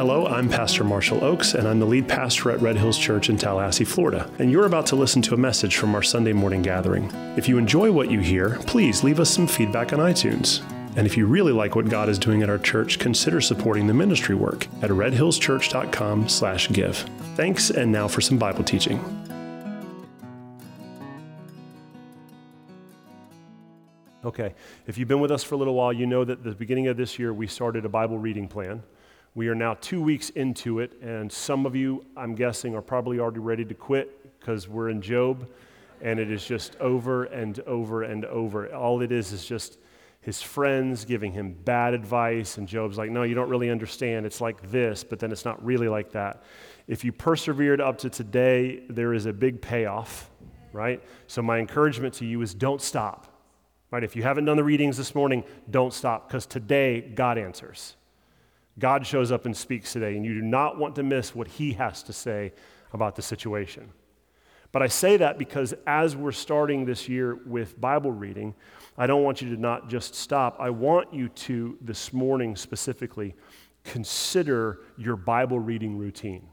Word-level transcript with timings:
Hello, 0.00 0.26
I'm 0.26 0.48
Pastor 0.48 0.82
Marshall 0.82 1.20
Ochs, 1.20 1.54
and 1.54 1.68
I'm 1.68 1.78
the 1.78 1.84
lead 1.84 2.08
pastor 2.08 2.50
at 2.50 2.62
Red 2.62 2.78
Hills 2.78 2.96
Church 2.96 3.28
in 3.28 3.36
Tallahassee, 3.36 3.84
Florida. 3.84 4.30
And 4.38 4.50
you're 4.50 4.64
about 4.64 4.86
to 4.86 4.96
listen 4.96 5.20
to 5.20 5.34
a 5.34 5.36
message 5.36 5.76
from 5.76 5.94
our 5.94 6.02
Sunday 6.02 6.32
morning 6.32 6.62
gathering. 6.62 7.10
If 7.36 7.50
you 7.50 7.58
enjoy 7.58 7.92
what 7.92 8.10
you 8.10 8.18
hear, 8.18 8.56
please 8.66 9.04
leave 9.04 9.20
us 9.20 9.28
some 9.28 9.46
feedback 9.46 9.92
on 9.92 9.98
iTunes. 9.98 10.62
And 10.96 11.06
if 11.06 11.18
you 11.18 11.26
really 11.26 11.52
like 11.52 11.76
what 11.76 11.90
God 11.90 12.08
is 12.08 12.18
doing 12.18 12.42
at 12.42 12.48
our 12.48 12.56
church, 12.56 12.98
consider 12.98 13.42
supporting 13.42 13.86
the 13.86 13.92
ministry 13.92 14.34
work 14.34 14.68
at 14.80 14.88
redhillschurch.com/give. 14.88 16.96
Thanks, 17.36 17.68
and 17.68 17.92
now 17.92 18.08
for 18.08 18.22
some 18.22 18.38
Bible 18.38 18.64
teaching. 18.64 18.98
Okay, 24.24 24.54
if 24.86 24.96
you've 24.96 25.08
been 25.08 25.20
with 25.20 25.30
us 25.30 25.44
for 25.44 25.56
a 25.56 25.58
little 25.58 25.74
while, 25.74 25.92
you 25.92 26.06
know 26.06 26.24
that 26.24 26.38
at 26.38 26.44
the 26.44 26.52
beginning 26.52 26.86
of 26.86 26.96
this 26.96 27.18
year 27.18 27.34
we 27.34 27.46
started 27.46 27.84
a 27.84 27.90
Bible 27.90 28.16
reading 28.16 28.48
plan. 28.48 28.82
We 29.36 29.46
are 29.46 29.54
now 29.54 29.74
two 29.74 30.02
weeks 30.02 30.30
into 30.30 30.80
it, 30.80 31.00
and 31.00 31.30
some 31.30 31.64
of 31.64 31.76
you, 31.76 32.04
I'm 32.16 32.34
guessing, 32.34 32.74
are 32.74 32.82
probably 32.82 33.20
already 33.20 33.38
ready 33.38 33.64
to 33.64 33.74
quit 33.74 34.40
because 34.40 34.68
we're 34.68 34.88
in 34.88 35.00
Job, 35.00 35.48
and 36.00 36.18
it 36.18 36.32
is 36.32 36.44
just 36.44 36.74
over 36.80 37.24
and 37.24 37.60
over 37.60 38.02
and 38.02 38.24
over. 38.24 38.74
All 38.74 39.02
it 39.02 39.12
is 39.12 39.32
is 39.32 39.44
just 39.44 39.78
his 40.20 40.42
friends 40.42 41.04
giving 41.04 41.30
him 41.30 41.52
bad 41.64 41.94
advice, 41.94 42.58
and 42.58 42.66
Job's 42.66 42.98
like, 42.98 43.10
No, 43.12 43.22
you 43.22 43.36
don't 43.36 43.48
really 43.48 43.70
understand. 43.70 44.26
It's 44.26 44.40
like 44.40 44.68
this, 44.68 45.04
but 45.04 45.20
then 45.20 45.30
it's 45.30 45.44
not 45.44 45.64
really 45.64 45.88
like 45.88 46.10
that. 46.10 46.42
If 46.88 47.04
you 47.04 47.12
persevered 47.12 47.80
up 47.80 47.98
to 47.98 48.10
today, 48.10 48.82
there 48.88 49.14
is 49.14 49.26
a 49.26 49.32
big 49.32 49.62
payoff, 49.62 50.28
right? 50.72 51.00
So, 51.28 51.40
my 51.40 51.58
encouragement 51.58 52.14
to 52.14 52.26
you 52.26 52.42
is 52.42 52.52
don't 52.52 52.82
stop, 52.82 53.28
right? 53.92 54.02
If 54.02 54.16
you 54.16 54.24
haven't 54.24 54.46
done 54.46 54.56
the 54.56 54.64
readings 54.64 54.96
this 54.96 55.14
morning, 55.14 55.44
don't 55.70 55.94
stop 55.94 56.26
because 56.26 56.46
today 56.46 57.00
God 57.00 57.38
answers. 57.38 57.94
God 58.78 59.06
shows 59.06 59.32
up 59.32 59.46
and 59.46 59.56
speaks 59.56 59.92
today, 59.92 60.16
and 60.16 60.24
you 60.24 60.34
do 60.34 60.42
not 60.42 60.78
want 60.78 60.94
to 60.96 61.02
miss 61.02 61.34
what 61.34 61.48
He 61.48 61.72
has 61.74 62.02
to 62.04 62.12
say 62.12 62.52
about 62.92 63.16
the 63.16 63.22
situation. 63.22 63.90
But 64.72 64.82
I 64.82 64.86
say 64.86 65.16
that 65.16 65.36
because 65.36 65.74
as 65.86 66.14
we're 66.14 66.32
starting 66.32 66.84
this 66.84 67.08
year 67.08 67.34
with 67.44 67.80
Bible 67.80 68.12
reading, 68.12 68.54
I 68.96 69.06
don't 69.06 69.24
want 69.24 69.42
you 69.42 69.54
to 69.54 69.60
not 69.60 69.88
just 69.88 70.14
stop. 70.14 70.56
I 70.60 70.70
want 70.70 71.12
you 71.12 71.28
to, 71.28 71.76
this 71.80 72.12
morning 72.12 72.54
specifically, 72.54 73.34
consider 73.84 74.80
your 74.96 75.16
Bible 75.16 75.58
reading 75.58 75.98
routine. 75.98 76.46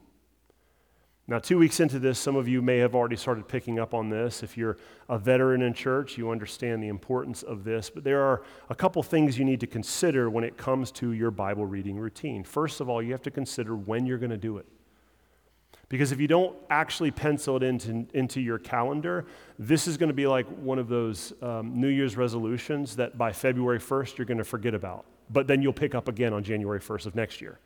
Now, 1.30 1.38
two 1.38 1.58
weeks 1.58 1.78
into 1.78 1.98
this, 1.98 2.18
some 2.18 2.36
of 2.36 2.48
you 2.48 2.62
may 2.62 2.78
have 2.78 2.94
already 2.94 3.16
started 3.16 3.46
picking 3.46 3.78
up 3.78 3.92
on 3.92 4.08
this. 4.08 4.42
If 4.42 4.56
you're 4.56 4.78
a 5.10 5.18
veteran 5.18 5.60
in 5.60 5.74
church, 5.74 6.16
you 6.16 6.30
understand 6.30 6.82
the 6.82 6.88
importance 6.88 7.42
of 7.42 7.64
this. 7.64 7.90
But 7.90 8.02
there 8.02 8.22
are 8.22 8.42
a 8.70 8.74
couple 8.74 9.02
things 9.02 9.38
you 9.38 9.44
need 9.44 9.60
to 9.60 9.66
consider 9.66 10.30
when 10.30 10.42
it 10.42 10.56
comes 10.56 10.90
to 10.92 11.12
your 11.12 11.30
Bible 11.30 11.66
reading 11.66 11.98
routine. 11.98 12.44
First 12.44 12.80
of 12.80 12.88
all, 12.88 13.02
you 13.02 13.12
have 13.12 13.20
to 13.22 13.30
consider 13.30 13.76
when 13.76 14.06
you're 14.06 14.16
going 14.16 14.30
to 14.30 14.38
do 14.38 14.56
it. 14.56 14.64
Because 15.90 16.12
if 16.12 16.20
you 16.20 16.28
don't 16.28 16.56
actually 16.70 17.10
pencil 17.10 17.56
it 17.56 17.62
into, 17.62 18.06
into 18.14 18.40
your 18.40 18.58
calendar, 18.58 19.26
this 19.58 19.86
is 19.86 19.98
going 19.98 20.08
to 20.08 20.14
be 20.14 20.26
like 20.26 20.46
one 20.46 20.78
of 20.78 20.88
those 20.88 21.34
um, 21.42 21.78
New 21.78 21.88
Year's 21.88 22.16
resolutions 22.16 22.96
that 22.96 23.18
by 23.18 23.32
February 23.32 23.80
1st 23.80 24.16
you're 24.16 24.24
going 24.24 24.38
to 24.38 24.44
forget 24.44 24.72
about. 24.72 25.04
But 25.28 25.46
then 25.46 25.60
you'll 25.60 25.74
pick 25.74 25.94
up 25.94 26.08
again 26.08 26.32
on 26.32 26.42
January 26.42 26.80
1st 26.80 27.04
of 27.04 27.14
next 27.14 27.42
year. 27.42 27.58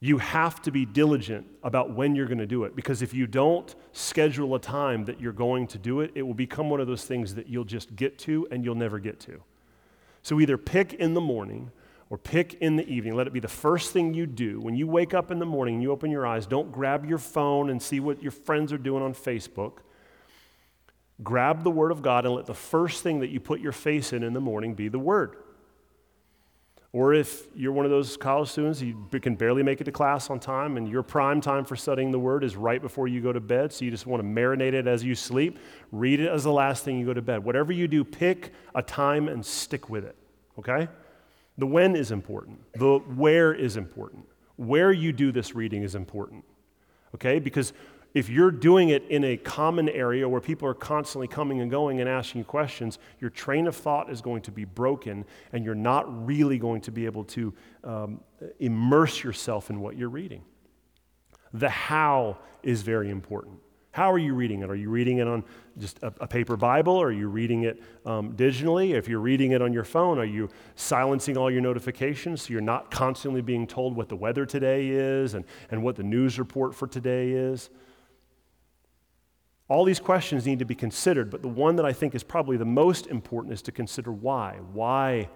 You 0.00 0.18
have 0.18 0.60
to 0.62 0.70
be 0.70 0.84
diligent 0.84 1.46
about 1.62 1.90
when 1.94 2.14
you're 2.14 2.26
going 2.26 2.38
to 2.38 2.46
do 2.46 2.64
it 2.64 2.76
because 2.76 3.00
if 3.00 3.14
you 3.14 3.26
don't 3.26 3.74
schedule 3.92 4.54
a 4.54 4.60
time 4.60 5.06
that 5.06 5.20
you're 5.20 5.32
going 5.32 5.66
to 5.68 5.78
do 5.78 6.00
it, 6.00 6.12
it 6.14 6.22
will 6.22 6.34
become 6.34 6.68
one 6.68 6.80
of 6.80 6.86
those 6.86 7.04
things 7.04 7.34
that 7.34 7.48
you'll 7.48 7.64
just 7.64 7.96
get 7.96 8.18
to 8.20 8.46
and 8.50 8.64
you'll 8.64 8.74
never 8.74 8.98
get 8.98 9.18
to. 9.20 9.42
So 10.22 10.38
either 10.40 10.58
pick 10.58 10.92
in 10.94 11.14
the 11.14 11.20
morning 11.20 11.70
or 12.10 12.18
pick 12.18 12.54
in 12.54 12.76
the 12.76 12.86
evening. 12.86 13.14
Let 13.14 13.26
it 13.26 13.32
be 13.32 13.40
the 13.40 13.48
first 13.48 13.92
thing 13.92 14.14
you 14.14 14.26
do. 14.26 14.60
When 14.60 14.76
you 14.76 14.86
wake 14.86 15.14
up 15.14 15.30
in 15.30 15.38
the 15.38 15.46
morning 15.46 15.74
and 15.74 15.82
you 15.82 15.90
open 15.90 16.10
your 16.10 16.26
eyes, 16.26 16.46
don't 16.46 16.70
grab 16.70 17.04
your 17.04 17.18
phone 17.18 17.70
and 17.70 17.82
see 17.82 18.00
what 18.00 18.22
your 18.22 18.32
friends 18.32 18.72
are 18.72 18.78
doing 18.78 19.02
on 19.02 19.14
Facebook. 19.14 19.78
Grab 21.22 21.64
the 21.64 21.70
Word 21.70 21.90
of 21.90 22.02
God 22.02 22.26
and 22.26 22.34
let 22.34 22.46
the 22.46 22.54
first 22.54 23.02
thing 23.02 23.20
that 23.20 23.30
you 23.30 23.40
put 23.40 23.60
your 23.60 23.72
face 23.72 24.12
in 24.12 24.22
in 24.22 24.34
the 24.34 24.40
morning 24.40 24.74
be 24.74 24.88
the 24.88 24.98
Word. 24.98 25.36
Or 26.96 27.12
if 27.12 27.48
you're 27.54 27.72
one 27.72 27.84
of 27.84 27.90
those 27.90 28.16
college 28.16 28.48
students, 28.48 28.80
you 28.80 28.96
can 29.20 29.34
barely 29.34 29.62
make 29.62 29.82
it 29.82 29.84
to 29.84 29.92
class 29.92 30.30
on 30.30 30.40
time, 30.40 30.78
and 30.78 30.88
your 30.88 31.02
prime 31.02 31.42
time 31.42 31.66
for 31.66 31.76
studying 31.76 32.10
the 32.10 32.18
Word 32.18 32.42
is 32.42 32.56
right 32.56 32.80
before 32.80 33.06
you 33.06 33.20
go 33.20 33.34
to 33.34 33.38
bed, 33.38 33.70
so 33.70 33.84
you 33.84 33.90
just 33.90 34.06
want 34.06 34.22
to 34.22 34.26
marinate 34.26 34.72
it 34.72 34.86
as 34.86 35.04
you 35.04 35.14
sleep, 35.14 35.58
read 35.92 36.20
it 36.20 36.28
as 36.30 36.44
the 36.44 36.52
last 36.52 36.84
thing 36.84 36.98
you 36.98 37.04
go 37.04 37.12
to 37.12 37.20
bed. 37.20 37.44
Whatever 37.44 37.70
you 37.70 37.86
do, 37.86 38.02
pick 38.02 38.54
a 38.74 38.80
time 38.80 39.28
and 39.28 39.44
stick 39.44 39.90
with 39.90 40.06
it, 40.06 40.16
okay? 40.58 40.88
The 41.58 41.66
when 41.66 41.96
is 41.96 42.12
important, 42.12 42.60
the 42.72 42.96
where 43.00 43.52
is 43.52 43.76
important. 43.76 44.24
Where 44.56 44.90
you 44.90 45.12
do 45.12 45.32
this 45.32 45.54
reading 45.54 45.82
is 45.82 45.96
important, 45.96 46.46
okay? 47.14 47.38
Because 47.40 47.74
if 48.16 48.30
you're 48.30 48.50
doing 48.50 48.88
it 48.88 49.04
in 49.10 49.24
a 49.24 49.36
common 49.36 49.90
area 49.90 50.26
where 50.26 50.40
people 50.40 50.66
are 50.66 50.72
constantly 50.72 51.28
coming 51.28 51.60
and 51.60 51.70
going 51.70 52.00
and 52.00 52.08
asking 52.08 52.38
you 52.38 52.46
questions, 52.46 52.98
your 53.20 53.28
train 53.28 53.66
of 53.66 53.76
thought 53.76 54.10
is 54.10 54.22
going 54.22 54.40
to 54.40 54.50
be 54.50 54.64
broken 54.64 55.22
and 55.52 55.66
you're 55.66 55.74
not 55.74 56.26
really 56.26 56.56
going 56.56 56.80
to 56.80 56.90
be 56.90 57.04
able 57.04 57.24
to 57.24 57.52
um, 57.84 58.20
immerse 58.58 59.22
yourself 59.22 59.68
in 59.68 59.80
what 59.80 59.98
you're 59.98 60.08
reading. 60.08 60.42
The 61.52 61.68
how 61.68 62.38
is 62.62 62.80
very 62.80 63.10
important. 63.10 63.58
How 63.90 64.10
are 64.10 64.18
you 64.18 64.32
reading 64.32 64.62
it? 64.62 64.70
Are 64.70 64.74
you 64.74 64.88
reading 64.88 65.18
it 65.18 65.28
on 65.28 65.44
just 65.76 65.98
a, 66.02 66.06
a 66.18 66.26
paper 66.26 66.56
Bible? 66.56 66.96
Are 66.96 67.12
you 67.12 67.28
reading 67.28 67.64
it 67.64 67.82
um, 68.06 68.32
digitally? 68.32 68.94
If 68.94 69.08
you're 69.08 69.20
reading 69.20 69.52
it 69.52 69.60
on 69.60 69.74
your 69.74 69.84
phone, 69.84 70.18
are 70.18 70.24
you 70.24 70.48
silencing 70.74 71.36
all 71.36 71.50
your 71.50 71.60
notifications 71.60 72.40
so 72.40 72.54
you're 72.54 72.62
not 72.62 72.90
constantly 72.90 73.42
being 73.42 73.66
told 73.66 73.94
what 73.94 74.08
the 74.08 74.16
weather 74.16 74.46
today 74.46 74.88
is 74.88 75.34
and, 75.34 75.44
and 75.70 75.82
what 75.82 75.96
the 75.96 76.02
news 76.02 76.38
report 76.38 76.74
for 76.74 76.86
today 76.86 77.32
is? 77.32 77.68
All 79.68 79.84
these 79.84 79.98
questions 79.98 80.46
need 80.46 80.60
to 80.60 80.64
be 80.64 80.76
considered, 80.76 81.30
but 81.30 81.42
the 81.42 81.48
one 81.48 81.76
that 81.76 81.84
I 81.84 81.92
think 81.92 82.14
is 82.14 82.22
probably 82.22 82.56
the 82.56 82.64
most 82.64 83.08
important 83.08 83.52
is 83.52 83.62
to 83.62 83.72
consider 83.72 84.12
why. 84.12 84.58
Why 84.72 85.28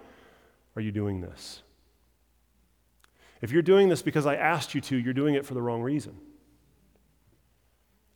are 0.75 0.81
you 0.81 0.91
doing 0.91 1.19
this? 1.19 1.63
If 3.41 3.51
you're 3.51 3.61
doing 3.61 3.89
this 3.89 4.01
because 4.01 4.25
I 4.25 4.35
asked 4.35 4.73
you 4.73 4.81
to, 4.81 4.95
you're 4.95 5.13
doing 5.13 5.35
it 5.35 5.45
for 5.45 5.53
the 5.53 5.61
wrong 5.61 5.81
reason. 5.81 6.15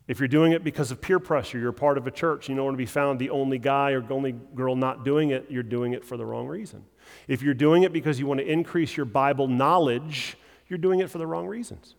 If 0.08 0.20
you're 0.20 0.28
doing 0.28 0.52
it 0.52 0.62
because 0.62 0.92
of 0.92 1.00
peer 1.00 1.18
pressure, 1.18 1.58
you're 1.58 1.72
part 1.72 1.98
of 1.98 2.06
a 2.06 2.12
church, 2.12 2.48
you 2.48 2.54
don't 2.54 2.64
want 2.64 2.74
to 2.74 2.78
be 2.78 2.86
found 2.86 3.18
the 3.18 3.30
only 3.30 3.58
guy 3.58 3.90
or 3.90 4.04
only 4.10 4.32
girl 4.32 4.76
not 4.76 5.04
doing 5.04 5.30
it, 5.30 5.46
you're 5.50 5.64
doing 5.64 5.94
it 5.94 6.04
for 6.04 6.16
the 6.16 6.24
wrong 6.24 6.46
reason. 6.46 6.84
If 7.26 7.42
you're 7.42 7.54
doing 7.54 7.82
it 7.82 7.92
because 7.92 8.20
you 8.20 8.26
want 8.26 8.38
to 8.38 8.46
increase 8.46 8.96
your 8.96 9.06
Bible 9.06 9.48
knowledge, 9.48 10.36
you're 10.68 10.78
doing 10.78 11.00
it 11.00 11.10
for 11.10 11.18
the 11.18 11.26
wrong 11.26 11.46
reasons. 11.46 11.96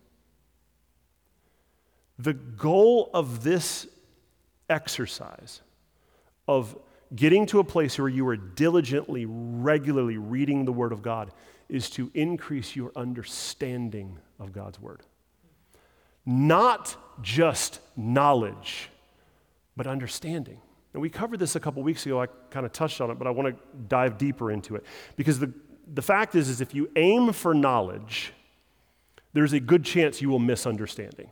The 2.18 2.32
goal 2.32 3.10
of 3.12 3.44
this 3.44 3.86
exercise 4.68 5.62
of 6.46 6.76
getting 7.14 7.46
to 7.46 7.58
a 7.58 7.64
place 7.64 7.98
where 7.98 8.08
you 8.08 8.26
are 8.28 8.36
diligently, 8.36 9.26
regularly 9.26 10.16
reading 10.16 10.64
the 10.64 10.72
Word 10.72 10.92
of 10.92 11.02
God 11.02 11.30
is 11.68 11.90
to 11.90 12.10
increase 12.14 12.74
your 12.74 12.92
understanding 12.96 14.18
of 14.38 14.52
God's 14.52 14.80
Word. 14.80 15.02
Not 16.24 16.96
just 17.22 17.80
knowledge, 17.96 18.90
but 19.76 19.86
understanding. 19.86 20.60
And 20.92 21.02
we 21.02 21.10
covered 21.10 21.38
this 21.38 21.56
a 21.56 21.60
couple 21.60 21.82
weeks 21.82 22.04
ago. 22.06 22.20
I 22.20 22.26
kind 22.50 22.66
of 22.66 22.72
touched 22.72 23.00
on 23.00 23.10
it, 23.10 23.18
but 23.18 23.26
I 23.26 23.30
want 23.30 23.54
to 23.54 23.62
dive 23.88 24.18
deeper 24.18 24.50
into 24.50 24.74
it. 24.76 24.84
Because 25.16 25.38
the, 25.38 25.52
the 25.94 26.02
fact 26.02 26.34
is, 26.34 26.48
is 26.48 26.60
if 26.60 26.74
you 26.74 26.90
aim 26.96 27.32
for 27.32 27.54
knowledge, 27.54 28.32
there's 29.32 29.52
a 29.52 29.60
good 29.60 29.84
chance 29.84 30.20
you 30.20 30.28
will 30.28 30.38
miss 30.38 30.66
understanding. 30.66 31.30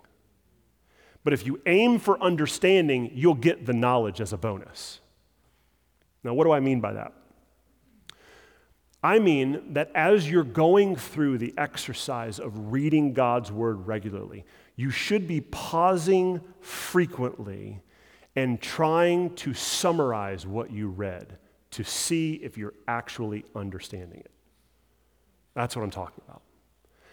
But 1.27 1.33
if 1.33 1.45
you 1.45 1.61
aim 1.67 1.99
for 1.99 2.23
understanding, 2.23 3.11
you'll 3.13 3.35
get 3.35 3.67
the 3.67 3.73
knowledge 3.73 4.21
as 4.21 4.33
a 4.33 4.37
bonus. 4.37 5.01
Now, 6.23 6.35
what 6.35 6.45
do 6.45 6.53
I 6.53 6.61
mean 6.61 6.81
by 6.81 6.93
that? 6.93 7.15
I 9.03 9.19
mean 9.19 9.73
that 9.73 9.91
as 9.93 10.31
you're 10.31 10.45
going 10.45 10.95
through 10.95 11.39
the 11.39 11.53
exercise 11.59 12.39
of 12.39 12.71
reading 12.71 13.13
God's 13.13 13.51
word 13.51 13.89
regularly, 13.89 14.45
you 14.77 14.91
should 14.91 15.27
be 15.27 15.41
pausing 15.41 16.41
frequently 16.61 17.83
and 18.37 18.61
trying 18.61 19.35
to 19.35 19.53
summarize 19.53 20.47
what 20.47 20.71
you 20.71 20.91
read 20.91 21.39
to 21.73 21.83
see 21.83 22.35
if 22.35 22.57
you're 22.57 22.75
actually 22.87 23.45
understanding 23.57 24.21
it. 24.21 24.31
That's 25.55 25.75
what 25.75 25.83
I'm 25.83 25.91
talking 25.91 26.23
about. 26.29 26.43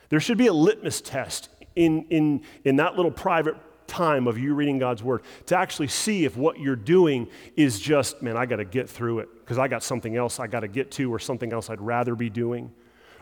There 0.10 0.20
should 0.20 0.38
be 0.38 0.46
a 0.46 0.54
litmus 0.54 1.02
test 1.02 1.50
in, 1.76 2.06
in, 2.12 2.44
in 2.64 2.76
that 2.76 2.96
little 2.96 3.10
private 3.10 3.56
time 3.94 4.28
of 4.28 4.40
you 4.40 4.56
reading 4.56 4.80
God's 4.80 5.04
word 5.04 5.22
to 5.46 5.56
actually 5.56 5.88
see 5.88 6.26
if 6.26 6.36
what 6.36 6.60
you're 6.60 6.76
doing 6.76 7.28
is 7.56 7.80
just, 7.80 8.24
man, 8.24 8.36
I 8.36 8.48
got 8.48 8.56
to 8.56 8.66
get 8.66 8.90
through 8.90 9.20
it 9.20 9.30
because 9.40 9.60
I 9.60 9.68
got 9.68 9.84
something 9.84 10.16
else 10.16 10.40
I 10.40 10.48
got 10.48 10.62
to 10.62 10.68
get 10.68 10.90
to 10.92 11.14
or 11.14 11.20
something 11.20 11.54
else 11.54 11.70
I'd 11.70 11.80
rather 11.80 12.16
be 12.16 12.30
doing. 12.30 12.72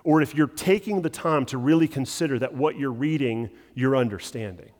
Or 0.06 0.22
if 0.22 0.34
you're 0.34 0.48
taking 0.48 1.02
the 1.02 1.10
time 1.10 1.46
to 1.48 1.58
really 1.58 1.90
consider 1.90 2.40
that 2.40 2.54
what 2.54 2.80
you're 2.80 2.92
reading, 2.92 3.50
you're 3.76 3.98
understanding. 3.98 4.72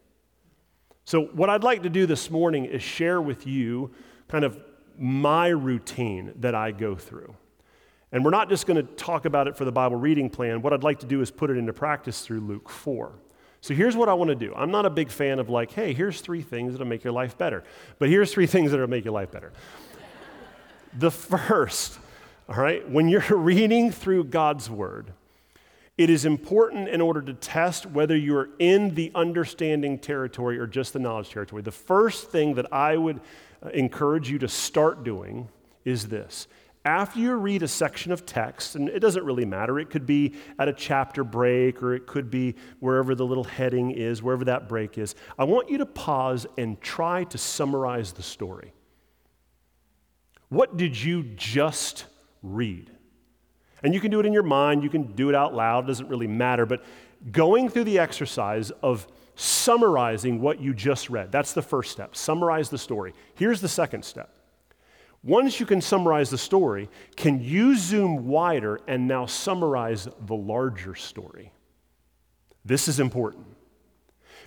So, 1.04 1.26
what 1.26 1.50
I'd 1.50 1.64
like 1.64 1.84
to 1.84 1.90
do 1.90 2.06
this 2.06 2.32
morning 2.32 2.66
is 2.66 2.82
share 2.82 3.22
with 3.22 3.46
you 3.46 3.92
kind 4.30 4.46
of 4.46 4.58
my 4.98 5.50
routine 5.50 6.32
that 6.38 6.56
I 6.56 6.72
go 6.72 6.96
through. 6.96 7.36
And 8.14 8.24
we're 8.24 8.32
not 8.32 8.50
just 8.50 8.66
going 8.66 8.78
to 8.78 8.94
talk 8.94 9.26
about 9.26 9.48
it 9.48 9.58
for 9.58 9.66
the 9.66 9.72
Bible 9.72 9.98
reading 9.98 10.30
plan. 10.30 10.62
What 10.62 10.72
I'd 10.74 10.84
like 10.84 11.00
to 11.00 11.06
do 11.06 11.22
is 11.22 11.32
put 11.32 11.50
it 11.50 11.58
into 11.58 11.74
practice 11.74 12.22
through 12.22 12.42
Luke 12.42 12.70
4. 12.70 13.14
So 13.62 13.76
here's 13.76 13.96
what 13.96 14.10
I 14.10 14.14
want 14.16 14.30
to 14.30 14.36
do. 14.36 14.54
I'm 14.56 14.72
not 14.72 14.88
a 14.88 14.90
big 14.90 15.12
fan 15.12 15.38
of 15.38 15.48
like, 15.48 15.72
hey, 15.72 15.94
here's 15.94 16.20
three 16.20 16.42
things 16.42 16.74
that'll 16.74 16.88
make 16.88 17.04
your 17.04 17.14
life 17.14 17.38
better. 17.38 17.64
But 18.00 18.10
here's 18.10 18.34
three 18.34 18.48
things 18.48 18.72
that'll 18.72 18.88
make 18.88 19.06
your 19.06 19.14
life 19.14 19.32
better. 19.32 19.54
the 20.98 21.12
first, 21.12 22.00
all 22.50 22.56
right, 22.56 22.88
when 22.90 23.08
you're 23.08 23.22
reading 23.38 23.92
through 23.92 24.26
God's 24.26 24.68
word, 24.68 25.14
it 25.96 26.10
is 26.10 26.26
important 26.26 26.90
in 26.90 27.02
order 27.02 27.22
to 27.22 27.34
test 27.34 27.86
whether 27.86 28.18
you're 28.18 28.50
in 28.58 28.96
the 28.96 29.12
understanding 29.14 30.00
territory 30.00 30.58
or 30.58 30.66
just 30.66 30.94
the 30.94 31.00
knowledge 31.00 31.30
territory. 31.30 31.62
The 31.62 31.72
first 31.72 32.32
thing 32.32 32.56
that 32.56 32.74
I 32.74 32.98
would 32.98 33.22
uh, 33.64 33.70
encourage 33.70 34.28
you 34.28 34.40
to 34.40 34.48
start 34.48 35.04
doing 35.04 35.48
is 35.86 36.08
this 36.08 36.48
after 36.84 37.20
you 37.20 37.34
read 37.36 37.62
a 37.62 37.68
section 37.68 38.12
of 38.12 38.26
text, 38.26 38.76
and 38.76 38.90
it 38.90 39.00
doesn't 39.00 39.24
really 39.24 39.46
matter, 39.46 39.80
it 39.80 39.92
could 39.92 40.08
be 40.08 40.34
at 40.58 40.68
a 40.68 40.74
chapter 40.74 41.24
break 41.24 41.84
or 41.84 41.94
it 41.94 42.08
could 42.08 42.32
be 42.32 42.56
wherever 42.80 43.14
the 43.14 43.26
little 43.26 43.44
heading 43.44 43.92
is, 43.92 44.24
wherever 44.24 44.46
that 44.46 44.68
break 44.68 44.98
is, 44.98 45.14
I 45.38 45.44
want 45.44 45.70
you 45.70 45.78
to 45.78 45.86
pause 45.86 46.48
and 46.58 46.82
try 46.82 47.24
to 47.26 47.38
summarize 47.38 48.14
the 48.14 48.24
story. 48.24 48.74
What 50.50 50.76
did 50.76 51.02
you 51.02 51.24
just 51.36 52.06
read? 52.42 52.90
And 53.84 53.94
you 53.94 54.00
can 54.00 54.10
do 54.10 54.20
it 54.20 54.26
in 54.26 54.34
your 54.34 54.44
mind, 54.44 54.84
you 54.84 54.90
can 54.90 55.14
do 55.14 55.30
it 55.30 55.36
out 55.36 55.54
loud, 55.54 55.84
it 55.84 55.88
doesn't 55.88 56.10
really 56.10 56.28
matter, 56.28 56.66
but 56.66 56.84
going 57.32 57.70
through 57.70 57.84
the 57.84 58.00
exercise 58.00 58.72
of 58.82 59.08
summarizing 59.36 60.42
what 60.42 60.60
you 60.60 60.74
just 60.74 61.12
read, 61.12 61.32
that's 61.32 61.54
the 61.54 61.62
first 61.62 61.92
step. 61.92 62.16
Summarize 62.16 62.70
the 62.70 62.78
story. 62.78 63.14
Here's 63.36 63.62
the 63.62 63.68
second 63.68 64.04
step 64.04 64.34
once 65.24 65.60
you 65.60 65.66
can 65.66 65.82
summarize 65.82 66.30
the 66.30 66.38
story, 66.38 66.90
can 67.16 67.40
you 67.40 67.76
zoom 67.76 68.28
wider 68.28 68.80
and 68.88 69.08
now 69.08 69.26
summarize 69.26 70.08
the 70.26 70.36
larger 70.36 70.96
story? 70.96 71.52
This 72.66 72.88
is 72.88 73.00
important. 73.00 73.46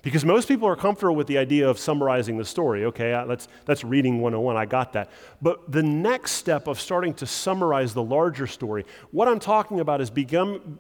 Because 0.03 0.25
most 0.25 0.49
people 0.49 0.69
are 0.69 0.77
comfortable 0.77 1.15
with 1.15 1.29
the 1.29 1.39
idea 1.39 1.69
of 1.69 1.79
summarizing 1.79 2.37
the 2.37 2.45
story. 2.45 2.85
Okay, 2.87 3.11
that's, 3.27 3.49
that's 3.65 3.85
reading 3.85 4.21
101, 4.21 4.57
I 4.57 4.67
got 4.67 4.93
that. 4.93 5.11
But 5.41 5.71
the 5.71 5.83
next 5.83 6.33
step 6.33 6.67
of 6.67 6.79
starting 6.81 7.15
to 7.15 7.27
summarize 7.27 7.95
the 7.95 8.03
larger 8.03 8.47
story, 8.47 8.85
what 9.13 9.29
I'm 9.29 9.39
talking 9.39 9.81
about 9.81 10.01
is 10.01 10.11
become, 10.11 10.79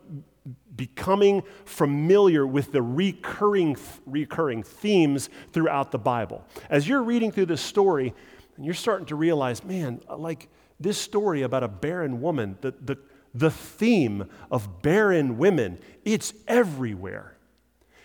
becoming 0.76 1.42
familiar 1.64 2.46
with 2.46 2.72
the 2.72 2.82
recurring, 2.82 3.76
recurring 4.04 4.62
themes 4.62 5.30
throughout 5.52 5.90
the 5.90 5.98
Bible. 5.98 6.44
As 6.68 6.86
you're 6.86 7.02
reading 7.02 7.32
through 7.32 7.46
this 7.46 7.62
story, 7.62 8.12
and 8.56 8.64
you're 8.64 8.74
starting 8.74 9.06
to 9.06 9.16
realize, 9.16 9.64
man, 9.64 10.00
like 10.08 10.48
this 10.78 10.98
story 10.98 11.42
about 11.42 11.62
a 11.62 11.68
barren 11.68 12.20
woman, 12.20 12.56
the, 12.60 12.72
the, 12.80 12.98
the 13.34 13.50
theme 13.50 14.28
of 14.50 14.82
barren 14.82 15.38
women, 15.38 15.78
it's 16.04 16.32
everywhere. 16.46 17.36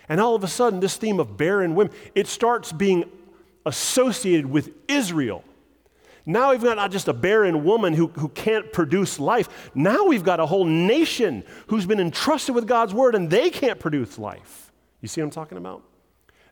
And 0.08 0.20
all 0.20 0.36
of 0.36 0.44
a 0.44 0.48
sudden, 0.48 0.80
this 0.80 0.98
theme 0.98 1.20
of 1.20 1.38
barren 1.38 1.76
women, 1.76 1.94
it 2.16 2.28
starts 2.28 2.72
being 2.72 3.06
associated 3.66 4.48
with 4.48 4.72
Israel. 4.88 5.44
Now 6.26 6.52
we've 6.52 6.64
got 6.64 6.78
not 6.78 6.92
just 6.92 7.08
a 7.08 7.14
barren 7.14 7.64
woman 7.64 7.94
who, 7.94 8.08
who 8.08 8.30
can't 8.30 8.72
produce 8.72 9.20
life. 9.20 9.72
Now 9.74 10.06
we've 10.06 10.24
got 10.24 10.40
a 10.40 10.46
whole 10.46 10.66
nation 10.66 11.44
who's 11.68 11.86
been 11.86 12.00
entrusted 12.00 12.54
with 12.54 12.68
God's 12.68 12.94
word 12.94 13.16
and 13.16 13.30
they 13.30 13.50
can't 13.50 13.80
produce 13.80 14.18
life. 14.20 14.72
You 15.02 15.08
see 15.08 15.22
what 15.22 15.26
I'm 15.26 15.32
talking 15.32 15.58
about? 15.58 15.84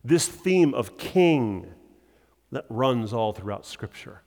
This 0.03 0.27
theme 0.27 0.73
of 0.73 0.97
king 0.97 1.67
that 2.51 2.65
runs 2.69 3.13
all 3.13 3.33
throughout 3.33 3.65
Scripture. 3.65 4.21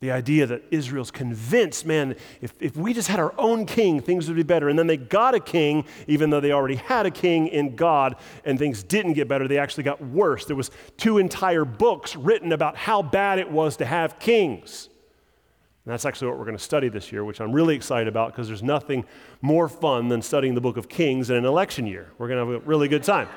The 0.00 0.12
idea 0.12 0.46
that 0.46 0.62
Israel's 0.70 1.10
convinced, 1.10 1.84
man, 1.84 2.14
if, 2.40 2.52
if 2.60 2.76
we 2.76 2.94
just 2.94 3.08
had 3.08 3.18
our 3.18 3.34
own 3.36 3.66
king, 3.66 4.00
things 4.00 4.28
would 4.28 4.36
be 4.36 4.44
better. 4.44 4.68
And 4.68 4.78
then 4.78 4.86
they 4.86 4.96
got 4.96 5.34
a 5.34 5.40
king, 5.40 5.84
even 6.06 6.30
though 6.30 6.38
they 6.38 6.52
already 6.52 6.76
had 6.76 7.04
a 7.04 7.10
king 7.10 7.48
in 7.48 7.74
God, 7.74 8.14
and 8.44 8.60
things 8.60 8.84
didn't 8.84 9.14
get 9.14 9.26
better. 9.26 9.48
They 9.48 9.58
actually 9.58 9.82
got 9.82 10.00
worse. 10.00 10.44
There 10.44 10.54
was 10.54 10.70
two 10.98 11.18
entire 11.18 11.64
books 11.64 12.14
written 12.14 12.52
about 12.52 12.76
how 12.76 13.02
bad 13.02 13.40
it 13.40 13.50
was 13.50 13.76
to 13.78 13.84
have 13.84 14.20
kings. 14.20 14.88
And 15.84 15.92
that's 15.92 16.04
actually 16.04 16.28
what 16.28 16.38
we're 16.38 16.44
going 16.44 16.56
to 16.56 16.62
study 16.62 16.88
this 16.88 17.10
year, 17.10 17.24
which 17.24 17.40
I'm 17.40 17.50
really 17.50 17.74
excited 17.74 18.06
about 18.06 18.32
because 18.32 18.46
there's 18.46 18.62
nothing 18.62 19.04
more 19.40 19.68
fun 19.68 20.08
than 20.08 20.22
studying 20.22 20.54
the 20.54 20.60
book 20.60 20.76
of 20.76 20.88
Kings 20.88 21.30
in 21.30 21.36
an 21.36 21.44
election 21.44 21.86
year. 21.86 22.12
We're 22.18 22.28
going 22.28 22.46
to 22.46 22.52
have 22.52 22.62
a 22.62 22.66
really 22.66 22.88
good 22.88 23.02
time. 23.02 23.28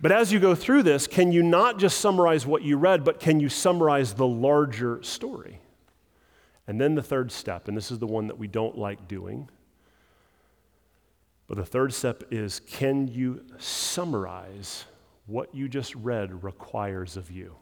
But 0.00 0.12
as 0.12 0.32
you 0.32 0.40
go 0.40 0.54
through 0.54 0.84
this, 0.84 1.06
can 1.06 1.30
you 1.30 1.42
not 1.42 1.78
just 1.78 2.00
summarize 2.00 2.46
what 2.46 2.62
you 2.62 2.78
read, 2.78 3.04
but 3.04 3.20
can 3.20 3.38
you 3.38 3.50
summarize 3.50 4.14
the 4.14 4.26
larger 4.26 5.02
story? 5.02 5.60
And 6.66 6.80
then 6.80 6.94
the 6.94 7.02
third 7.02 7.30
step, 7.30 7.68
and 7.68 7.76
this 7.76 7.90
is 7.90 7.98
the 7.98 8.06
one 8.06 8.28
that 8.28 8.38
we 8.38 8.46
don't 8.46 8.78
like 8.78 9.08
doing, 9.08 9.50
but 11.48 11.58
the 11.58 11.66
third 11.66 11.92
step 11.92 12.22
is 12.30 12.60
can 12.60 13.08
you 13.08 13.44
summarize 13.58 14.84
what 15.26 15.54
you 15.54 15.68
just 15.68 15.94
read 15.96 16.44
requires 16.44 17.16
of 17.16 17.30
you? 17.30 17.56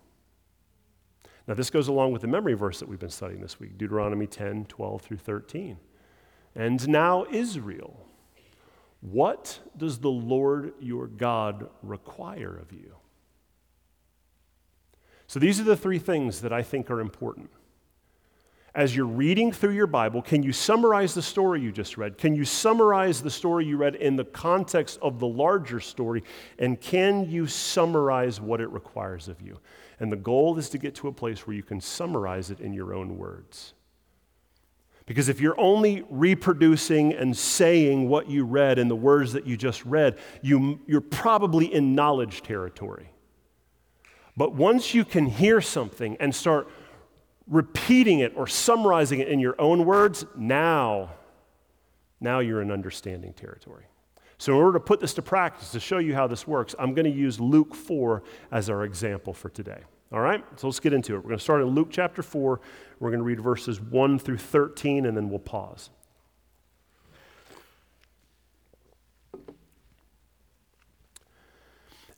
Now, 1.49 1.55
this 1.55 1.71
goes 1.71 1.89
along 1.89 2.13
with 2.13 2.21
the 2.21 2.29
memory 2.29 2.53
verse 2.53 2.79
that 2.81 2.89
we've 2.89 2.99
been 2.99 3.09
studying 3.09 3.41
this 3.41 3.59
week 3.59 3.79
Deuteronomy 3.79 4.27
10 4.27 4.67
12 4.67 5.01
through 5.01 5.17
13. 5.17 5.79
And 6.55 6.87
now, 6.89 7.25
Israel 7.31 8.08
what 9.01 9.61
does 9.77 9.99
the 9.99 10.11
Lord 10.11 10.73
your 10.81 11.07
God 11.07 11.69
require 11.83 12.57
of 12.57 12.73
you? 12.73 12.95
So, 15.27 15.39
these 15.39 15.61
are 15.61 15.65
the 15.65 15.77
three 15.77 15.99
things 15.99 16.41
that 16.41 16.53
I 16.53 16.63
think 16.63 16.91
are 16.91 17.01
important. 17.01 17.51
As 18.75 18.95
you're 18.95 19.07
reading 19.07 19.51
through 19.51 19.73
your 19.73 19.87
Bible, 19.87 20.23
can 20.23 20.43
you 20.43 20.53
summarize 20.53 21.15
the 21.15 21.23
story 21.23 21.61
you 21.61 21.73
just 21.73 21.97
read? 21.97 22.17
Can 22.17 22.35
you 22.35 22.45
summarize 22.45 23.21
the 23.21 23.31
story 23.31 23.65
you 23.65 23.77
read 23.77 23.97
in 23.97 24.17
the 24.17 24.25
context 24.25 24.99
of 25.03 25.19
the 25.19 25.27
larger 25.27 25.81
story? 25.81 26.23
And 26.59 26.81
can 26.81 27.29
you 27.29 27.47
summarize 27.47 28.41
what 28.41 28.61
it 28.61 28.69
requires 28.69 29.29
of 29.29 29.41
you? 29.41 29.59
And 30.01 30.13
the 30.13 30.17
goal 30.17 30.59
is 30.59 30.69
to 30.71 30.79
get 30.79 30.95
to 30.97 31.09
a 31.09 31.13
place 31.13 31.47
where 31.47 31.57
you 31.57 31.63
can 31.63 31.81
summarize 31.81 32.51
it 32.51 32.61
in 32.61 32.73
your 32.73 32.95
own 32.95 33.19
words. 33.19 33.75
Because 35.09 35.31
if 35.31 35.41
you're 35.41 35.59
only 35.59 36.05
reproducing 36.11 37.15
and 37.15 37.35
saying 37.35 38.11
what 38.11 38.29
you 38.29 38.45
read 38.45 38.79
in 38.79 38.89
the 38.89 38.95
words 38.95 39.33
that 39.33 39.47
you 39.47 39.57
just 39.57 39.83
read, 39.87 40.19
you, 40.43 40.81
you're 40.87 41.01
probably 41.01 41.73
in 41.73 41.95
knowledge 41.95 42.43
territory. 42.43 43.11
But 44.37 44.53
once 44.53 44.93
you 44.93 45.07
can 45.07 45.25
hear 45.25 45.63
something 45.63 46.19
and 46.21 46.35
start 46.35 46.69
repeating 47.47 48.19
it 48.19 48.35
or 48.37 48.47
summarizing 48.47 49.21
it 49.21 49.29
in 49.29 49.41
your 49.41 49.59
own 49.59 49.87
words, 49.87 50.27
now, 50.37 51.13
now 52.21 52.41
you're 52.41 52.61
in 52.61 52.71
understanding 52.71 53.33
territory. 53.33 53.87
So, 54.37 54.53
in 54.53 54.59
order 54.59 54.79
to 54.79 54.85
put 54.85 55.01
this 55.01 55.15
to 55.15 55.23
practice, 55.23 55.73
to 55.73 55.81
show 55.81 55.99
you 55.99 56.15
how 56.15 56.27
this 56.27 56.47
works, 56.47 56.75
I'm 56.79 56.93
going 56.93 57.11
to 57.11 57.19
use 57.19 57.41
Luke 57.41 57.75
4 57.75 58.23
as 58.53 58.69
our 58.69 58.85
example 58.85 59.33
for 59.33 59.49
today. 59.49 59.81
All 60.13 60.21
right? 60.21 60.45
So 60.57 60.69
let's 60.69 60.81
get 60.81 60.93
into 60.93 61.15
it. 61.15 61.19
We're 61.19 61.31
going 61.31 61.39
to 61.39 61.45
start 61.45 61.61
in 61.61 61.69
Luke 61.69 61.89
chapter 61.91 62.23
4. 62.23 62.61
We're 62.99 63.11
going 63.11 63.21
to 63.21 63.25
read 63.25 63.41
verses 63.41 63.81
1 63.81 64.19
through 64.19 64.39
13, 64.39 65.07
and 65.07 65.17
then 65.17 65.29
we'll 65.29 65.39
pause. 65.39 65.91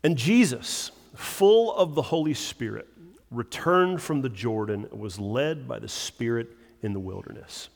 And 0.03 0.17
Jesus, 0.17 0.93
full 1.15 1.75
of 1.75 1.95
the 1.95 2.03
Holy 2.03 2.33
Spirit, 2.35 2.89
returned 3.31 4.01
from 4.01 4.23
the 4.23 4.29
Jordan 4.29 4.87
and 4.91 5.01
was 5.01 5.19
led 5.19 5.69
by 5.69 5.79
the 5.79 5.89
Spirit 5.89 6.57
in 6.83 6.93
the 6.93 7.01
wilderness. 7.01 7.69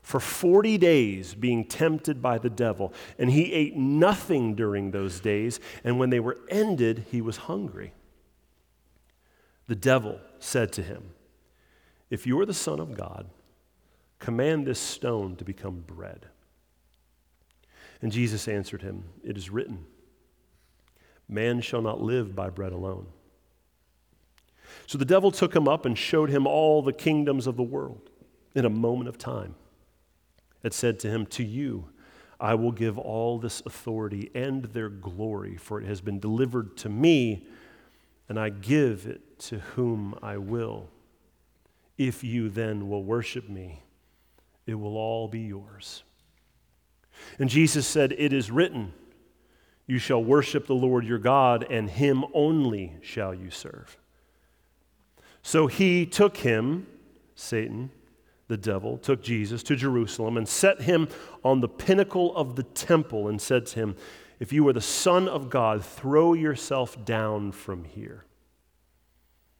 For 0.00 0.20
40 0.20 0.78
days, 0.78 1.34
being 1.34 1.66
tempted 1.66 2.22
by 2.22 2.38
the 2.38 2.48
devil, 2.48 2.94
and 3.18 3.30
he 3.30 3.52
ate 3.52 3.76
nothing 3.76 4.54
during 4.54 4.90
those 4.90 5.20
days, 5.20 5.60
and 5.84 5.98
when 5.98 6.08
they 6.08 6.20
were 6.20 6.38
ended, 6.48 7.04
he 7.10 7.20
was 7.20 7.36
hungry. 7.36 7.92
The 9.68 9.76
devil 9.76 10.18
said 10.40 10.72
to 10.72 10.82
him, 10.82 11.10
If 12.10 12.26
you 12.26 12.40
are 12.40 12.46
the 12.46 12.54
Son 12.54 12.80
of 12.80 12.96
God, 12.96 13.26
command 14.18 14.66
this 14.66 14.80
stone 14.80 15.36
to 15.36 15.44
become 15.44 15.84
bread. 15.86 16.26
And 18.00 18.10
Jesus 18.10 18.48
answered 18.48 18.82
him, 18.82 19.04
It 19.22 19.36
is 19.36 19.50
written, 19.50 19.84
Man 21.28 21.60
shall 21.60 21.82
not 21.82 22.00
live 22.00 22.34
by 22.34 22.48
bread 22.48 22.72
alone. 22.72 23.06
So 24.86 24.96
the 24.96 25.04
devil 25.04 25.30
took 25.30 25.54
him 25.54 25.68
up 25.68 25.84
and 25.84 25.96
showed 25.96 26.30
him 26.30 26.46
all 26.46 26.82
the 26.82 26.92
kingdoms 26.92 27.46
of 27.46 27.56
the 27.56 27.62
world 27.62 28.10
in 28.54 28.64
a 28.64 28.70
moment 28.70 29.08
of 29.08 29.18
time. 29.18 29.54
It 30.62 30.72
said 30.72 30.98
to 31.00 31.10
him, 31.10 31.26
To 31.26 31.44
you 31.44 31.90
I 32.40 32.54
will 32.54 32.72
give 32.72 32.96
all 32.96 33.38
this 33.38 33.62
authority 33.66 34.30
and 34.34 34.64
their 34.64 34.88
glory, 34.88 35.56
for 35.56 35.80
it 35.80 35.86
has 35.86 36.00
been 36.00 36.20
delivered 36.20 36.76
to 36.78 36.88
me 36.88 37.46
and 38.28 38.38
I 38.38 38.50
give 38.50 39.06
it 39.06 39.38
to 39.40 39.58
whom 39.58 40.18
I 40.22 40.36
will. 40.36 40.88
If 41.96 42.22
you 42.22 42.48
then 42.48 42.88
will 42.88 43.02
worship 43.02 43.48
me, 43.48 43.82
it 44.66 44.74
will 44.74 44.96
all 44.96 45.28
be 45.28 45.40
yours. 45.40 46.04
And 47.38 47.48
Jesus 47.48 47.86
said, 47.86 48.14
It 48.16 48.32
is 48.32 48.50
written, 48.50 48.92
You 49.86 49.98
shall 49.98 50.22
worship 50.22 50.66
the 50.66 50.74
Lord 50.74 51.04
your 51.04 51.18
God, 51.18 51.66
and 51.68 51.90
him 51.90 52.24
only 52.34 52.96
shall 53.00 53.34
you 53.34 53.50
serve. 53.50 53.96
So 55.42 55.66
he 55.66 56.04
took 56.04 56.36
him, 56.38 56.86
Satan, 57.34 57.90
the 58.48 58.56
devil, 58.56 58.98
took 58.98 59.22
Jesus 59.22 59.62
to 59.64 59.76
Jerusalem 59.76 60.36
and 60.36 60.48
set 60.48 60.82
him 60.82 61.08
on 61.44 61.60
the 61.60 61.68
pinnacle 61.68 62.34
of 62.36 62.56
the 62.56 62.62
temple 62.62 63.28
and 63.28 63.40
said 63.40 63.66
to 63.66 63.76
him, 63.76 63.96
If 64.38 64.52
you 64.52 64.66
are 64.68 64.72
the 64.72 64.80
Son 64.80 65.28
of 65.28 65.50
God, 65.50 65.84
throw 65.84 66.32
yourself 66.32 67.04
down 67.04 67.52
from 67.52 67.84
here. 67.84 68.24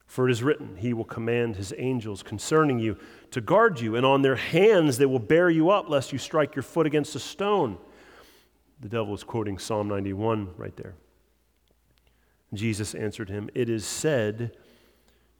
For 0.07 0.29
it 0.29 0.33
is 0.33 0.43
written, 0.43 0.77
He 0.77 0.95
will 0.95 1.05
command 1.05 1.57
His 1.57 1.75
angels 1.77 2.23
concerning 2.23 2.79
you 2.79 2.97
to 3.31 3.41
guard 3.41 3.81
you, 3.81 3.97
and 3.97 4.07
on 4.07 4.23
their 4.23 4.37
hands 4.37 4.97
they 4.97 5.07
will 5.07 5.19
bear 5.19 5.51
you 5.51 5.71
up, 5.71 5.89
lest 5.89 6.13
you 6.13 6.19
strike 6.19 6.55
your 6.55 6.63
foot 6.63 6.87
against 6.87 7.15
a 7.15 7.21
stone. 7.21 7.77
The 8.81 8.89
devil 8.89 9.15
is 9.15 9.25
quoting 9.25 9.59
Psalm 9.59 9.89
91 9.89 10.51
right 10.57 10.77
there. 10.77 10.95
Jesus 12.55 12.95
answered 12.95 13.29
him, 13.29 13.51
It 13.55 13.69
is 13.69 13.85
said, 13.85 14.57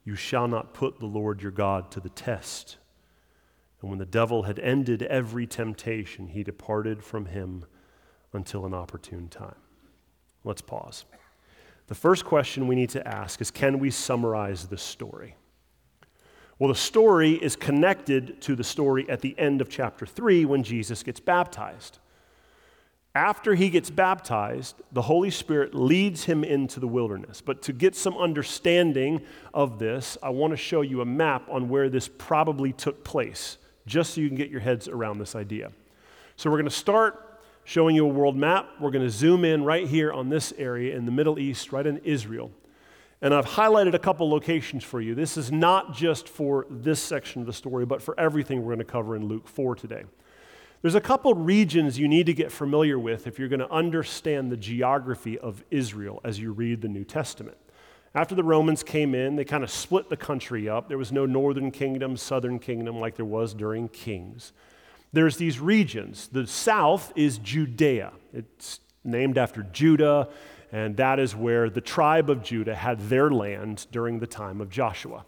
You 0.03 0.15
shall 0.15 0.47
not 0.47 0.73
put 0.73 0.99
the 0.99 1.05
Lord 1.05 1.41
your 1.41 1.51
God 1.51 1.89
to 1.91 1.99
the 1.99 2.09
test. 2.09 2.77
And 3.81 3.89
when 3.89 3.99
the 3.99 4.05
devil 4.05 4.43
had 4.43 4.59
ended 4.59 5.01
every 5.03 5.47
temptation, 5.47 6.27
he 6.27 6.43
departed 6.43 7.03
from 7.03 7.27
him 7.27 7.65
until 8.33 8.65
an 8.65 8.73
opportune 8.73 9.27
time. 9.27 9.55
Let's 10.43 10.61
pause. 10.61 11.05
The 11.87 11.95
first 11.95 12.23
question 12.23 12.67
we 12.67 12.75
need 12.75 12.91
to 12.91 13.07
ask 13.07 13.41
is 13.41 13.49
can 13.51 13.79
we 13.79 13.89
summarize 13.89 14.67
the 14.67 14.77
story? 14.77 15.35
Well, 16.59 16.69
the 16.69 16.75
story 16.75 17.31
is 17.31 17.55
connected 17.55 18.41
to 18.41 18.55
the 18.55 18.63
story 18.63 19.09
at 19.09 19.21
the 19.21 19.37
end 19.39 19.61
of 19.61 19.69
chapter 19.69 20.05
3 20.05 20.45
when 20.45 20.61
Jesus 20.61 21.03
gets 21.03 21.19
baptized. 21.19 21.99
After 23.15 23.55
he 23.55 23.69
gets 23.69 23.89
baptized, 23.89 24.75
the 24.91 25.01
Holy 25.01 25.31
Spirit 25.31 25.73
leads 25.73 26.25
him 26.25 26.43
into 26.43 26.79
the 26.79 26.87
wilderness. 26.87 27.41
But 27.41 27.61
to 27.63 27.73
get 27.73 27.95
some 27.95 28.15
understanding 28.17 29.21
of 29.53 29.79
this, 29.79 30.17
I 30.21 30.29
want 30.29 30.51
to 30.51 30.57
show 30.57 30.81
you 30.81 31.01
a 31.01 31.05
map 31.05 31.47
on 31.49 31.69
where 31.69 31.89
this 31.89 32.07
probably 32.07 32.71
took 32.71 33.03
place 33.03 33.57
just 33.87 34.13
so 34.13 34.21
you 34.21 34.27
can 34.27 34.37
get 34.37 34.51
your 34.51 34.59
heads 34.59 34.87
around 34.87 35.17
this 35.17 35.35
idea. 35.35 35.71
So, 36.35 36.49
we're 36.49 36.57
going 36.57 36.69
to 36.69 36.71
start 36.71 37.28
showing 37.69 37.95
you 37.95 38.03
a 38.03 38.09
world 38.09 38.35
map. 38.35 38.67
We're 38.79 38.89
going 38.89 39.05
to 39.05 39.11
zoom 39.11 39.45
in 39.45 39.63
right 39.63 39.87
here 39.87 40.11
on 40.11 40.27
this 40.27 40.51
area 40.57 40.97
in 40.97 41.05
the 41.05 41.11
Middle 41.11 41.37
East, 41.37 41.71
right 41.71 41.85
in 41.85 41.97
Israel. 41.97 42.49
And 43.21 43.31
I've 43.31 43.45
highlighted 43.45 43.93
a 43.93 43.99
couple 43.99 44.27
locations 44.27 44.83
for 44.83 44.99
you. 44.99 45.13
This 45.13 45.37
is 45.37 45.51
not 45.51 45.93
just 45.93 46.27
for 46.27 46.65
this 46.71 46.99
section 46.99 47.41
of 47.41 47.45
the 47.45 47.53
story, 47.53 47.85
but 47.85 48.01
for 48.01 48.19
everything 48.19 48.63
we're 48.63 48.73
going 48.73 48.79
to 48.79 48.85
cover 48.85 49.15
in 49.15 49.27
Luke 49.27 49.47
4 49.47 49.75
today. 49.75 50.05
There's 50.81 50.95
a 50.95 51.01
couple 51.01 51.35
regions 51.35 51.99
you 51.99 52.07
need 52.07 52.25
to 52.25 52.33
get 52.33 52.51
familiar 52.51 52.97
with 52.97 53.27
if 53.27 53.37
you're 53.37 53.49
going 53.49 53.59
to 53.59 53.71
understand 53.71 54.51
the 54.51 54.57
geography 54.57 55.37
of 55.37 55.63
Israel 55.69 56.21
as 56.23 56.39
you 56.39 56.53
read 56.53 56.81
the 56.81 56.87
New 56.87 57.03
Testament. 57.03 57.57
After 58.15 58.33
the 58.33 58.43
Romans 58.43 58.81
came 58.81 59.13
in, 59.13 59.35
they 59.35 59.45
kind 59.45 59.63
of 59.63 59.69
split 59.69 60.09
the 60.09 60.17
country 60.17 60.67
up. 60.67 60.89
There 60.89 60.97
was 60.97 61.11
no 61.11 61.27
northern 61.27 61.69
kingdom, 61.69 62.17
southern 62.17 62.57
kingdom 62.57 62.99
like 62.99 63.15
there 63.15 63.25
was 63.25 63.53
during 63.53 63.89
Kings. 63.89 64.53
There's 65.11 65.37
these 65.37 65.59
regions. 65.59 66.27
The 66.31 66.45
south 66.45 67.11
is 67.15 67.39
Judea. 67.39 68.13
It's 68.33 68.79
named 69.03 69.37
after 69.37 69.63
Judah, 69.63 70.29
and 70.71 70.95
that 70.97 71.19
is 71.19 71.35
where 71.35 71.69
the 71.69 71.81
tribe 71.81 72.29
of 72.29 72.43
Judah 72.43 72.75
had 72.75 72.99
their 73.09 73.31
land 73.31 73.87
during 73.91 74.19
the 74.19 74.27
time 74.27 74.61
of 74.61 74.69
Joshua. 74.69 75.25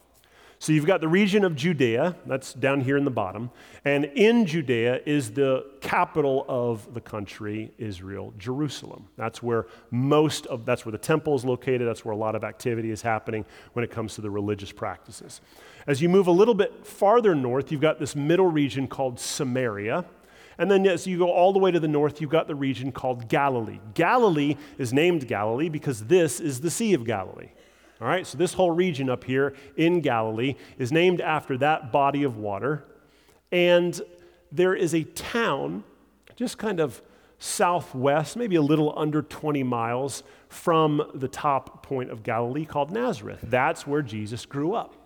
So 0.61 0.71
you've 0.73 0.85
got 0.85 1.01
the 1.01 1.07
region 1.07 1.43
of 1.43 1.55
Judea, 1.55 2.15
that's 2.27 2.53
down 2.53 2.81
here 2.81 2.95
in 2.95 3.03
the 3.03 3.09
bottom, 3.09 3.49
and 3.83 4.05
in 4.05 4.45
Judea 4.45 5.01
is 5.07 5.31
the 5.31 5.65
capital 5.81 6.45
of 6.47 6.93
the 6.93 7.01
country, 7.01 7.71
Israel, 7.79 8.31
Jerusalem. 8.37 9.07
That's 9.17 9.41
where 9.41 9.65
most 9.89 10.45
of 10.45 10.63
that's 10.63 10.85
where 10.85 10.91
the 10.91 10.99
temple 10.99 11.33
is 11.33 11.43
located, 11.43 11.87
that's 11.87 12.05
where 12.05 12.13
a 12.13 12.17
lot 12.17 12.35
of 12.35 12.43
activity 12.43 12.91
is 12.91 13.01
happening 13.01 13.43
when 13.73 13.83
it 13.83 13.89
comes 13.89 14.13
to 14.15 14.21
the 14.21 14.29
religious 14.29 14.71
practices. 14.71 15.41
As 15.87 16.01
you 16.01 16.09
move 16.09 16.27
a 16.27 16.31
little 16.31 16.53
bit 16.53 16.85
farther 16.85 17.33
north, 17.35 17.71
you've 17.71 17.81
got 17.81 17.99
this 17.99 18.15
middle 18.15 18.47
region 18.47 18.87
called 18.87 19.19
Samaria. 19.19 20.05
And 20.57 20.69
then 20.69 20.85
as 20.85 21.07
you 21.07 21.17
go 21.17 21.31
all 21.31 21.53
the 21.53 21.59
way 21.59 21.71
to 21.71 21.79
the 21.79 21.87
north, 21.87 22.21
you've 22.21 22.29
got 22.29 22.47
the 22.47 22.55
region 22.55 22.91
called 22.91 23.27
Galilee. 23.27 23.79
Galilee 23.93 24.57
is 24.77 24.93
named 24.93 25.27
Galilee 25.27 25.69
because 25.69 26.05
this 26.05 26.39
is 26.39 26.61
the 26.61 26.69
Sea 26.69 26.93
of 26.93 27.03
Galilee. 27.03 27.49
All 27.99 28.07
right, 28.07 28.25
so 28.25 28.37
this 28.37 28.53
whole 28.53 28.71
region 28.71 29.09
up 29.09 29.23
here 29.23 29.55
in 29.75 30.01
Galilee 30.01 30.55
is 30.77 30.91
named 30.91 31.21
after 31.21 31.57
that 31.59 31.91
body 31.91 32.23
of 32.23 32.37
water. 32.37 32.83
And 33.51 33.99
there 34.51 34.75
is 34.75 34.93
a 34.93 35.03
town 35.03 35.83
just 36.35 36.57
kind 36.57 36.79
of 36.79 37.01
southwest, 37.37 38.37
maybe 38.37 38.55
a 38.55 38.61
little 38.61 38.93
under 38.97 39.21
20 39.21 39.63
miles 39.63 40.23
from 40.47 41.11
the 41.13 41.27
top 41.27 41.83
point 41.83 42.11
of 42.11 42.23
Galilee 42.23 42.65
called 42.65 42.91
Nazareth. 42.91 43.39
That's 43.43 43.87
where 43.87 44.01
Jesus 44.01 44.45
grew 44.45 44.73
up. 44.73 45.00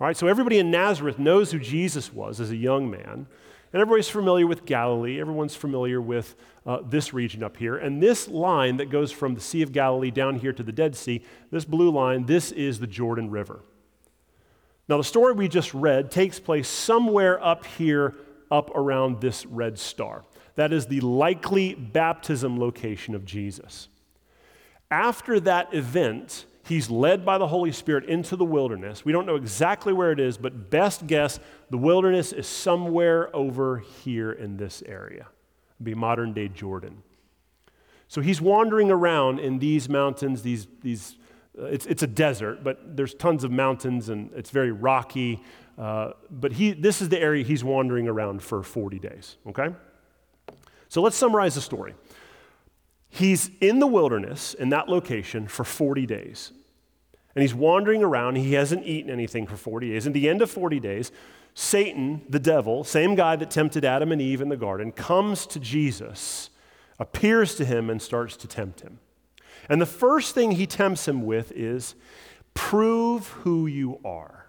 All 0.00 0.06
right, 0.06 0.16
so 0.16 0.28
everybody 0.28 0.58
in 0.58 0.70
Nazareth 0.70 1.18
knows 1.18 1.50
who 1.50 1.58
Jesus 1.58 2.12
was 2.12 2.40
as 2.40 2.50
a 2.50 2.56
young 2.56 2.88
man. 2.88 3.26
And 3.72 3.82
everybody's 3.82 4.08
familiar 4.08 4.46
with 4.46 4.64
Galilee. 4.64 5.20
Everyone's 5.20 5.56
familiar 5.56 6.00
with 6.00 6.36
uh, 6.64 6.78
this 6.86 7.12
region 7.12 7.42
up 7.42 7.56
here. 7.56 7.76
And 7.76 8.00
this 8.02 8.28
line 8.28 8.76
that 8.76 8.90
goes 8.90 9.10
from 9.10 9.34
the 9.34 9.40
Sea 9.40 9.62
of 9.62 9.72
Galilee 9.72 10.12
down 10.12 10.36
here 10.36 10.52
to 10.52 10.62
the 10.62 10.72
Dead 10.72 10.94
Sea, 10.94 11.22
this 11.50 11.64
blue 11.64 11.90
line, 11.90 12.26
this 12.26 12.52
is 12.52 12.78
the 12.78 12.86
Jordan 12.86 13.28
River. 13.28 13.60
Now, 14.88 14.96
the 14.96 15.04
story 15.04 15.34
we 15.34 15.48
just 15.48 15.74
read 15.74 16.10
takes 16.10 16.38
place 16.40 16.68
somewhere 16.68 17.44
up 17.44 17.66
here, 17.66 18.14
up 18.50 18.70
around 18.74 19.20
this 19.20 19.44
red 19.44 19.78
star. 19.78 20.24
That 20.54 20.72
is 20.72 20.86
the 20.86 21.00
likely 21.00 21.74
baptism 21.74 22.58
location 22.58 23.14
of 23.14 23.24
Jesus. 23.26 23.88
After 24.90 25.40
that 25.40 25.74
event, 25.74 26.46
He's 26.68 26.90
led 26.90 27.24
by 27.24 27.38
the 27.38 27.46
Holy 27.46 27.72
Spirit 27.72 28.04
into 28.04 28.36
the 28.36 28.44
wilderness. 28.44 29.02
We 29.02 29.10
don't 29.10 29.24
know 29.24 29.36
exactly 29.36 29.94
where 29.94 30.12
it 30.12 30.20
is, 30.20 30.36
but 30.36 30.68
best 30.68 31.06
guess 31.06 31.40
the 31.70 31.78
wilderness 31.78 32.30
is 32.34 32.46
somewhere 32.46 33.34
over 33.34 33.78
here 33.78 34.32
in 34.32 34.58
this 34.58 34.82
area. 34.84 35.28
It'd 35.76 35.84
be 35.84 35.94
modern 35.94 36.34
day 36.34 36.48
Jordan. 36.48 37.02
So 38.06 38.20
he's 38.20 38.42
wandering 38.42 38.90
around 38.90 39.40
in 39.40 39.58
these 39.58 39.88
mountains, 39.88 40.42
these, 40.42 40.66
these 40.82 41.16
uh, 41.58 41.64
it's, 41.64 41.86
it's 41.86 42.02
a 42.02 42.06
desert, 42.06 42.62
but 42.62 42.98
there's 42.98 43.14
tons 43.14 43.44
of 43.44 43.50
mountains 43.50 44.10
and 44.10 44.30
it's 44.36 44.50
very 44.50 44.72
rocky. 44.72 45.42
Uh, 45.78 46.12
but 46.30 46.52
he, 46.52 46.72
this 46.72 47.00
is 47.00 47.08
the 47.08 47.18
area 47.18 47.42
he's 47.42 47.64
wandering 47.64 48.06
around 48.06 48.42
for 48.42 48.62
40 48.62 48.98
days, 48.98 49.38
okay? 49.46 49.74
So 50.90 51.00
let's 51.00 51.16
summarize 51.16 51.54
the 51.54 51.62
story. 51.62 51.94
He's 53.08 53.50
in 53.62 53.78
the 53.78 53.86
wilderness 53.86 54.52
in 54.52 54.68
that 54.68 54.90
location 54.90 55.48
for 55.48 55.64
40 55.64 56.04
days 56.04 56.52
and 57.38 57.42
he's 57.44 57.54
wandering 57.54 58.02
around. 58.02 58.34
He 58.34 58.54
hasn't 58.54 58.84
eaten 58.84 59.12
anything 59.12 59.46
for 59.46 59.56
40 59.56 59.90
days. 59.90 60.08
At 60.08 60.12
the 60.12 60.28
end 60.28 60.42
of 60.42 60.50
40 60.50 60.80
days, 60.80 61.12
Satan, 61.54 62.22
the 62.28 62.40
devil, 62.40 62.82
same 62.82 63.14
guy 63.14 63.36
that 63.36 63.48
tempted 63.48 63.84
Adam 63.84 64.10
and 64.10 64.20
Eve 64.20 64.40
in 64.40 64.48
the 64.48 64.56
garden, 64.56 64.90
comes 64.90 65.46
to 65.46 65.60
Jesus, 65.60 66.50
appears 66.98 67.54
to 67.54 67.64
him, 67.64 67.90
and 67.90 68.02
starts 68.02 68.36
to 68.38 68.48
tempt 68.48 68.80
him. 68.80 68.98
And 69.68 69.80
the 69.80 69.86
first 69.86 70.34
thing 70.34 70.50
he 70.50 70.66
tempts 70.66 71.06
him 71.06 71.24
with 71.24 71.52
is 71.52 71.94
prove 72.54 73.28
who 73.28 73.68
you 73.68 74.00
are. 74.04 74.46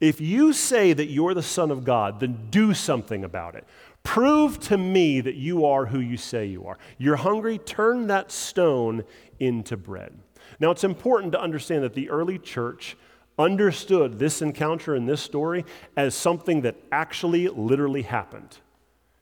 If 0.00 0.18
you 0.18 0.54
say 0.54 0.94
that 0.94 1.10
you're 1.10 1.34
the 1.34 1.42
Son 1.42 1.70
of 1.70 1.84
God, 1.84 2.20
then 2.20 2.48
do 2.48 2.72
something 2.72 3.22
about 3.22 3.54
it. 3.54 3.66
Prove 4.02 4.58
to 4.60 4.78
me 4.78 5.20
that 5.20 5.34
you 5.34 5.66
are 5.66 5.84
who 5.84 6.00
you 6.00 6.16
say 6.16 6.46
you 6.46 6.64
are. 6.64 6.78
You're 6.96 7.16
hungry, 7.16 7.58
turn 7.58 8.06
that 8.06 8.32
stone 8.32 9.04
into 9.38 9.76
bread. 9.76 10.14
Now, 10.60 10.70
it's 10.70 10.84
important 10.84 11.32
to 11.32 11.40
understand 11.40 11.82
that 11.84 11.94
the 11.94 12.10
early 12.10 12.38
church 12.38 12.96
understood 13.38 14.18
this 14.18 14.42
encounter 14.42 14.94
in 14.94 15.06
this 15.06 15.20
story 15.20 15.64
as 15.96 16.14
something 16.14 16.62
that 16.62 16.76
actually 16.90 17.48
literally 17.48 18.02
happened. 18.02 18.58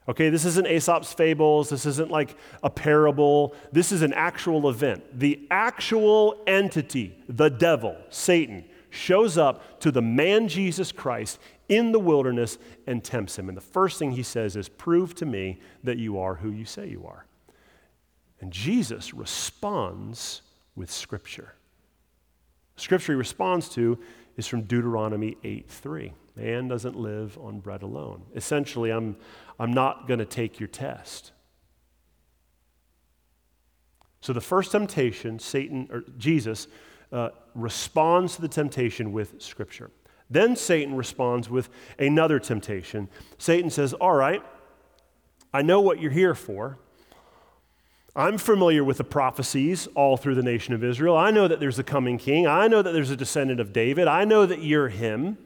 Okay, 0.09 0.29
this 0.29 0.45
isn't 0.45 0.67
Aesop's 0.67 1.13
fables. 1.13 1.69
This 1.69 1.87
isn't 1.87 2.11
like 2.11 2.37
a 2.63 2.71
parable. 2.71 3.55
This 3.71 3.93
is 3.93 4.03
an 4.03 4.13
actual 4.13 4.69
event. 4.69 5.19
The 5.19 5.47
actual 5.51 6.43
entity, 6.47 7.17
the 7.29 7.49
devil, 7.49 7.97
Satan, 8.09 8.65
shows 8.91 9.39
up 9.39 9.79
to 9.81 9.93
the 9.93 10.03
man 10.03 10.49
Jesus 10.49 10.91
Christ 10.91 11.39
in 11.69 11.93
the 11.93 12.01
wilderness 12.01 12.59
and 12.89 13.05
tempts 13.05 13.39
him. 13.39 13.49
And 13.49 13.57
the 13.57 13.63
first 13.63 13.99
thing 13.99 14.11
he 14.11 14.25
says 14.25 14.57
is, 14.57 14.69
Prove 14.69 15.15
to 15.17 15.27
me 15.27 15.61
that 15.85 15.99
you 15.99 16.19
are 16.19 16.35
who 16.35 16.51
you 16.51 16.65
say 16.65 16.89
you 16.89 17.07
are. 17.07 17.27
And 18.41 18.53
Jesus 18.53 19.15
responds 19.15 20.43
with 20.75 20.91
Scripture. 20.91 21.55
Scripture 22.77 23.13
he 23.13 23.17
responds 23.17 23.69
to 23.71 23.99
is 24.37 24.47
from 24.47 24.63
Deuteronomy 24.63 25.37
8 25.45 25.69
3. 25.69 26.13
Man 26.37 26.69
doesn't 26.69 26.97
live 26.97 27.37
on 27.39 27.61
bread 27.61 27.83
alone. 27.83 28.23
Essentially, 28.35 28.91
I'm, 28.91 29.17
I'm 29.59 29.73
not 29.73 30.09
going 30.09 30.21
to 30.21 30.25
take 30.25 30.59
your 30.59 30.69
test. 30.69 31.33
So 34.23 34.33
the 34.33 34.41
first 34.41 34.73
temptation, 34.73 35.39
Satan 35.39 35.89
or 35.91 36.05
Jesus 36.19 36.69
uh, 37.13 37.31
responds 37.55 38.37
to 38.37 38.43
the 38.43 38.49
temptation 38.49 39.13
with 39.13 39.41
Scripture. 39.43 39.91
Then 40.31 40.55
Satan 40.55 40.95
responds 40.95 41.51
with 41.51 41.69
another 41.99 42.39
temptation. 42.39 43.09
Satan 43.39 43.69
says, 43.69 43.93
All 43.95 44.15
right, 44.15 44.43
I 45.53 45.63
know 45.63 45.81
what 45.81 46.01
you're 46.01 46.13
here 46.13 46.35
for. 46.35 46.79
I'm 48.17 48.39
familiar 48.39 48.83
with 48.83 48.99
the 48.99 49.05
prophecies 49.05 49.87
all 49.95 50.17
through 50.17 50.35
the 50.35 50.43
nation 50.43 50.75
of 50.75 50.83
Israel. 50.83 51.17
I 51.17 51.31
know 51.31 51.47
that 51.47 51.61
there's 51.61 51.79
a 51.79 51.85
coming 51.85 52.19
king. 52.19 52.47
I 52.47 52.67
know 52.67 52.83
that 52.83 52.93
there's 52.93 53.11
a 53.11 53.17
descendant 53.17 53.61
of 53.61 53.73
David. 53.73 54.09
I 54.09 54.25
know 54.25 54.47
that 54.47 54.63
you're 54.63 54.89
him. 54.89 55.39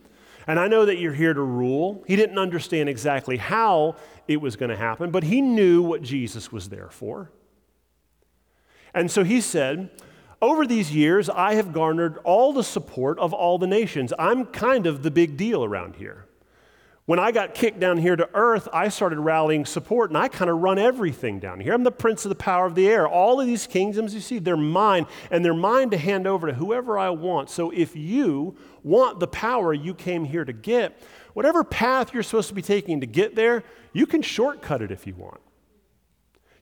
And 0.47 0.59
I 0.59 0.69
know 0.69 0.85
that 0.85 0.99
you're 0.99 1.15
here 1.15 1.35
to 1.35 1.43
rule. 1.43 2.05
He 2.07 2.17
didn't 2.17 2.39
understand 2.39 2.89
exactly 2.89 3.37
how 3.37 3.97
it 4.29 4.41
was 4.41 4.57
going 4.57 4.71
to 4.71 4.77
happen, 4.77 5.11
but 5.11 5.25
he 5.25 5.41
knew 5.41 5.83
what 5.83 6.03
Jesus 6.03 6.53
was 6.53 6.69
there 6.69 6.89
for. 6.91 7.31
And 8.95 9.11
so 9.11 9.25
he 9.25 9.41
said, 9.41 9.91
Over 10.41 10.67
these 10.67 10.95
years, 10.95 11.29
I 11.29 11.55
have 11.55 11.73
garnered 11.73 12.19
all 12.25 12.53
the 12.53 12.65
support 12.65 13.19
of 13.19 13.33
all 13.33 13.59
the 13.59 13.67
nations. 13.67 14.13
I'm 14.19 14.47
kind 14.47 14.87
of 14.87 15.03
the 15.03 15.11
big 15.11 15.37
deal 15.37 15.65
around 15.65 15.97
here. 15.97 16.24
When 17.07 17.19
I 17.19 17.33
got 17.33 17.53
kicked 17.53 17.81
down 17.81 17.99
here 17.99 18.17
to 18.17 18.31
earth, 18.33 18.67
I 18.73 18.89
started 18.89 19.19
rallying 19.19 19.67
support, 19.67 20.11
and 20.11 20.17
I 20.17 20.29
kind 20.29 20.51
of 20.51 20.61
run 20.61 20.79
everything 20.79 21.39
down 21.39 21.61
here. 21.61 21.75
I'm 21.75 21.85
the 21.85 21.91
prince 21.91 22.25
of 22.25 22.31
the 22.31 22.35
power 22.35 22.65
of 22.65 22.75
the 22.75 22.89
air. 22.89 23.07
All 23.07 23.39
of 23.39 23.47
these 23.47 23.67
kingdoms 23.67 24.15
you 24.15 24.21
see, 24.21 24.39
they're 24.39 24.57
mine, 24.57 25.07
and 25.31 25.45
they're 25.45 25.53
mine 25.53 25.91
to 25.91 25.99
hand 25.99 26.27
over 26.27 26.47
to 26.47 26.55
whoever 26.55 26.99
I 26.99 27.11
want. 27.11 27.51
So 27.51 27.71
if 27.71 27.95
you 27.95 28.57
want 28.83 29.21
the 29.21 29.27
power 29.27 29.75
you 29.75 29.93
came 29.93 30.25
here 30.25 30.47
to 30.47 30.53
get, 30.55 30.99
whatever 31.35 31.63
path 31.63 32.15
you're 32.15 32.23
supposed 32.23 32.49
to 32.49 32.55
be 32.55 32.63
taking 32.63 33.03
to 33.03 33.07
get 33.07 33.35
there, 33.35 33.65
you 33.93 34.07
can 34.07 34.23
shortcut 34.23 34.81
it 34.81 34.91
if 34.91 35.07
you 35.07 35.15
want. 35.15 35.43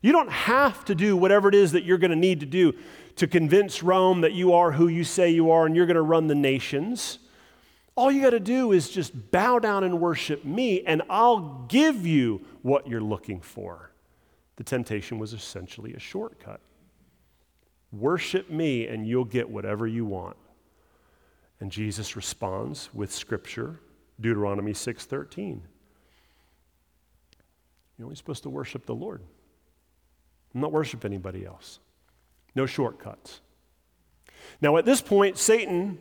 You 0.01 0.11
don't 0.11 0.29
have 0.29 0.83
to 0.85 0.95
do 0.95 1.15
whatever 1.15 1.47
it 1.47 1.55
is 1.55 1.71
that 1.71 1.85
you're 1.85 1.97
going 1.97 2.11
to 2.11 2.17
need 2.17 2.41
to 2.41 2.45
do 2.45 2.73
to 3.15 3.27
convince 3.27 3.81
Rome 3.81 4.19
that 4.21 4.33
you 4.33 4.51
are 4.51 4.73
who 4.73 4.89
you 4.89 5.05
say 5.05 5.29
you 5.29 5.51
are 5.51 5.65
and 5.65 5.73
you're 5.73 5.85
going 5.85 5.95
to 5.95 6.01
run 6.01 6.27
the 6.27 6.35
nations. 6.35 7.19
All 7.95 8.11
you 8.11 8.21
got 8.21 8.31
to 8.31 8.39
do 8.39 8.71
is 8.71 8.89
just 8.89 9.31
bow 9.31 9.59
down 9.59 9.83
and 9.83 9.99
worship 9.99 10.43
me, 10.43 10.83
and 10.83 11.03
I'll 11.09 11.65
give 11.67 12.07
you 12.07 12.41
what 12.61 12.87
you're 12.87 13.01
looking 13.01 13.39
for. 13.39 13.91
The 14.55 14.63
temptation 14.63 15.19
was 15.19 15.33
essentially 15.33 15.93
a 15.93 15.99
shortcut. 15.99 16.59
Worship 17.91 18.49
me, 18.49 18.87
and 18.87 19.07
you'll 19.07 19.25
get 19.25 19.49
whatever 19.49 19.85
you 19.85 20.05
want. 20.05 20.37
And 21.59 21.71
Jesus 21.71 22.15
responds 22.15 22.89
with 22.93 23.11
Scripture, 23.11 23.79
Deuteronomy 24.19 24.73
6:13. 24.73 25.61
You're 27.97 28.05
only 28.05 28.15
supposed 28.15 28.43
to 28.43 28.49
worship 28.49 28.85
the 28.85 28.95
Lord. 28.95 29.21
Not 30.53 30.71
worship 30.71 31.05
anybody 31.05 31.45
else. 31.45 31.79
No 32.55 32.65
shortcuts. 32.65 33.41
Now, 34.61 34.77
at 34.77 34.85
this 34.85 35.01
point, 35.01 35.37
Satan 35.37 35.99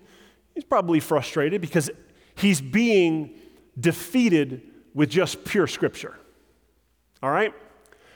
He's 0.55 0.65
probably 0.65 1.01
frustrated 1.01 1.61
because 1.61 1.91
he's 2.35 2.61
being 2.61 3.35
defeated 3.79 4.63
with 4.95 5.11
just 5.11 5.45
pure 5.45 5.67
scripture. 5.67 6.17
All 7.23 7.31
right? 7.31 7.55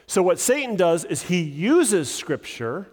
So, 0.07 0.23
what 0.23 0.38
Satan 0.38 0.76
does 0.76 1.05
is 1.05 1.23
he 1.23 1.43
uses 1.43 2.12
scripture, 2.12 2.88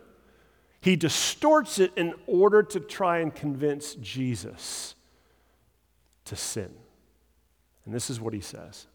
he 0.82 0.96
distorts 0.96 1.80
it 1.80 1.92
in 1.96 2.14
order 2.28 2.64
to 2.64 2.80
try 2.80 3.20
and 3.20 3.34
convince 3.34 3.96
Jesus 3.96 4.96
to 6.26 6.36
sin. 6.36 6.74
And 7.86 7.94
this 7.94 8.10
is 8.10 8.20
what 8.20 8.34
he 8.34 8.42
says 8.42 8.88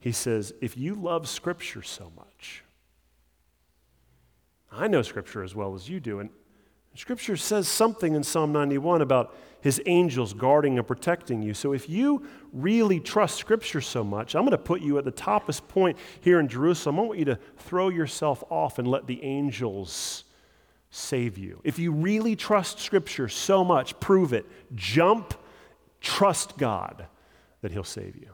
He 0.00 0.12
says, 0.12 0.52
If 0.60 0.76
you 0.76 0.94
love 0.94 1.28
scripture 1.28 1.82
so 1.82 2.12
much, 2.16 2.64
I 4.70 4.88
know 4.88 5.02
scripture 5.02 5.42
as 5.42 5.54
well 5.54 5.74
as 5.74 5.88
you 5.88 6.00
do, 6.00 6.20
and 6.20 6.30
scripture 6.94 7.36
says 7.36 7.68
something 7.68 8.14
in 8.14 8.22
Psalm 8.22 8.52
91 8.52 9.02
about 9.02 9.34
his 9.62 9.80
angels 9.86 10.34
guarding 10.34 10.76
and 10.76 10.86
protecting 10.86 11.40
you. 11.40 11.54
So 11.54 11.72
if 11.72 11.88
you 11.88 12.26
really 12.52 13.00
trust 13.00 13.38
Scripture 13.38 13.80
so 13.80 14.04
much, 14.04 14.34
I'm 14.34 14.42
going 14.42 14.50
to 14.50 14.58
put 14.58 14.82
you 14.82 14.98
at 14.98 15.04
the 15.04 15.12
toppest 15.12 15.68
point 15.68 15.96
here 16.20 16.40
in 16.40 16.48
Jerusalem. 16.48 16.98
I 16.98 17.02
want 17.02 17.18
you 17.18 17.24
to 17.26 17.38
throw 17.56 17.88
yourself 17.88 18.42
off 18.50 18.78
and 18.78 18.88
let 18.88 19.06
the 19.06 19.22
angels 19.22 20.24
save 20.90 21.38
you. 21.38 21.60
If 21.64 21.78
you 21.78 21.92
really 21.92 22.36
trust 22.36 22.80
Scripture 22.80 23.28
so 23.28 23.64
much, 23.64 23.98
prove 24.00 24.32
it. 24.32 24.46
Jump, 24.74 25.32
trust 26.00 26.58
God 26.58 27.06
that 27.62 27.70
He'll 27.70 27.84
save 27.84 28.16
you. 28.16 28.30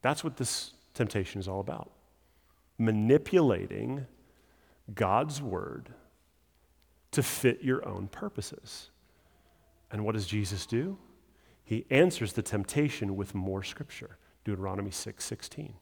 That's 0.00 0.22
what 0.22 0.36
this 0.36 0.72
temptation 0.94 1.40
is 1.40 1.48
all 1.48 1.60
about 1.60 1.90
manipulating 2.78 4.06
God's 4.94 5.42
Word 5.42 5.90
to 7.12 7.22
fit 7.22 7.62
your 7.62 7.86
own 7.86 8.08
purposes. 8.08 8.90
And 9.92 10.04
what 10.04 10.14
does 10.14 10.26
Jesus 10.26 10.66
do? 10.66 10.98
He 11.62 11.86
answers 11.90 12.32
the 12.32 12.42
temptation 12.42 13.14
with 13.14 13.34
more 13.34 13.62
scripture. 13.62 14.18
Deuteronomy 14.44 14.90
6 14.90 15.24
16. 15.24 15.74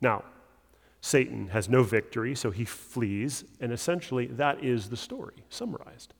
Now, 0.00 0.24
Satan 1.00 1.48
has 1.48 1.68
no 1.68 1.82
victory, 1.82 2.34
so 2.34 2.50
he 2.50 2.64
flees, 2.64 3.44
and 3.60 3.72
essentially 3.72 4.26
that 4.26 4.62
is 4.62 4.90
the 4.90 4.96
story 4.96 5.44
summarized. 5.48 6.14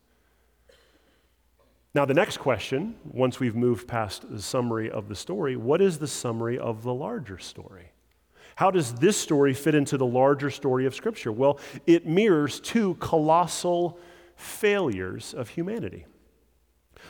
Now, 1.93 2.05
the 2.05 2.15
next 2.15 2.39
question, 2.39 2.95
once 3.05 3.41
we've 3.41 3.57
moved 3.57 3.89
past 3.89 4.25
the 4.31 4.41
summary 4.41 4.91
of 4.91 5.09
the 5.09 5.17
story, 5.17 5.57
what 5.57 5.81
is 5.81 5.99
the 5.99 6.07
summary 6.07 6.59
of 6.59 6.83
the 6.83 6.95
larger 6.95 7.39
story? 7.39 7.93
How 8.55 8.71
does 8.71 8.95
this 8.95 9.17
story 9.17 9.55
fit 9.55 9.75
into 9.75 9.97
the 9.97 10.07
larger 10.07 10.51
story 10.51 10.87
of 10.87 10.95
Scripture? 10.95 11.33
Well, 11.33 11.59
it 11.87 12.07
mirrors 12.07 12.61
two 12.61 12.95
colossal 12.95 13.99
failures 14.37 15.35
of 15.35 15.49
humanity. 15.49 16.07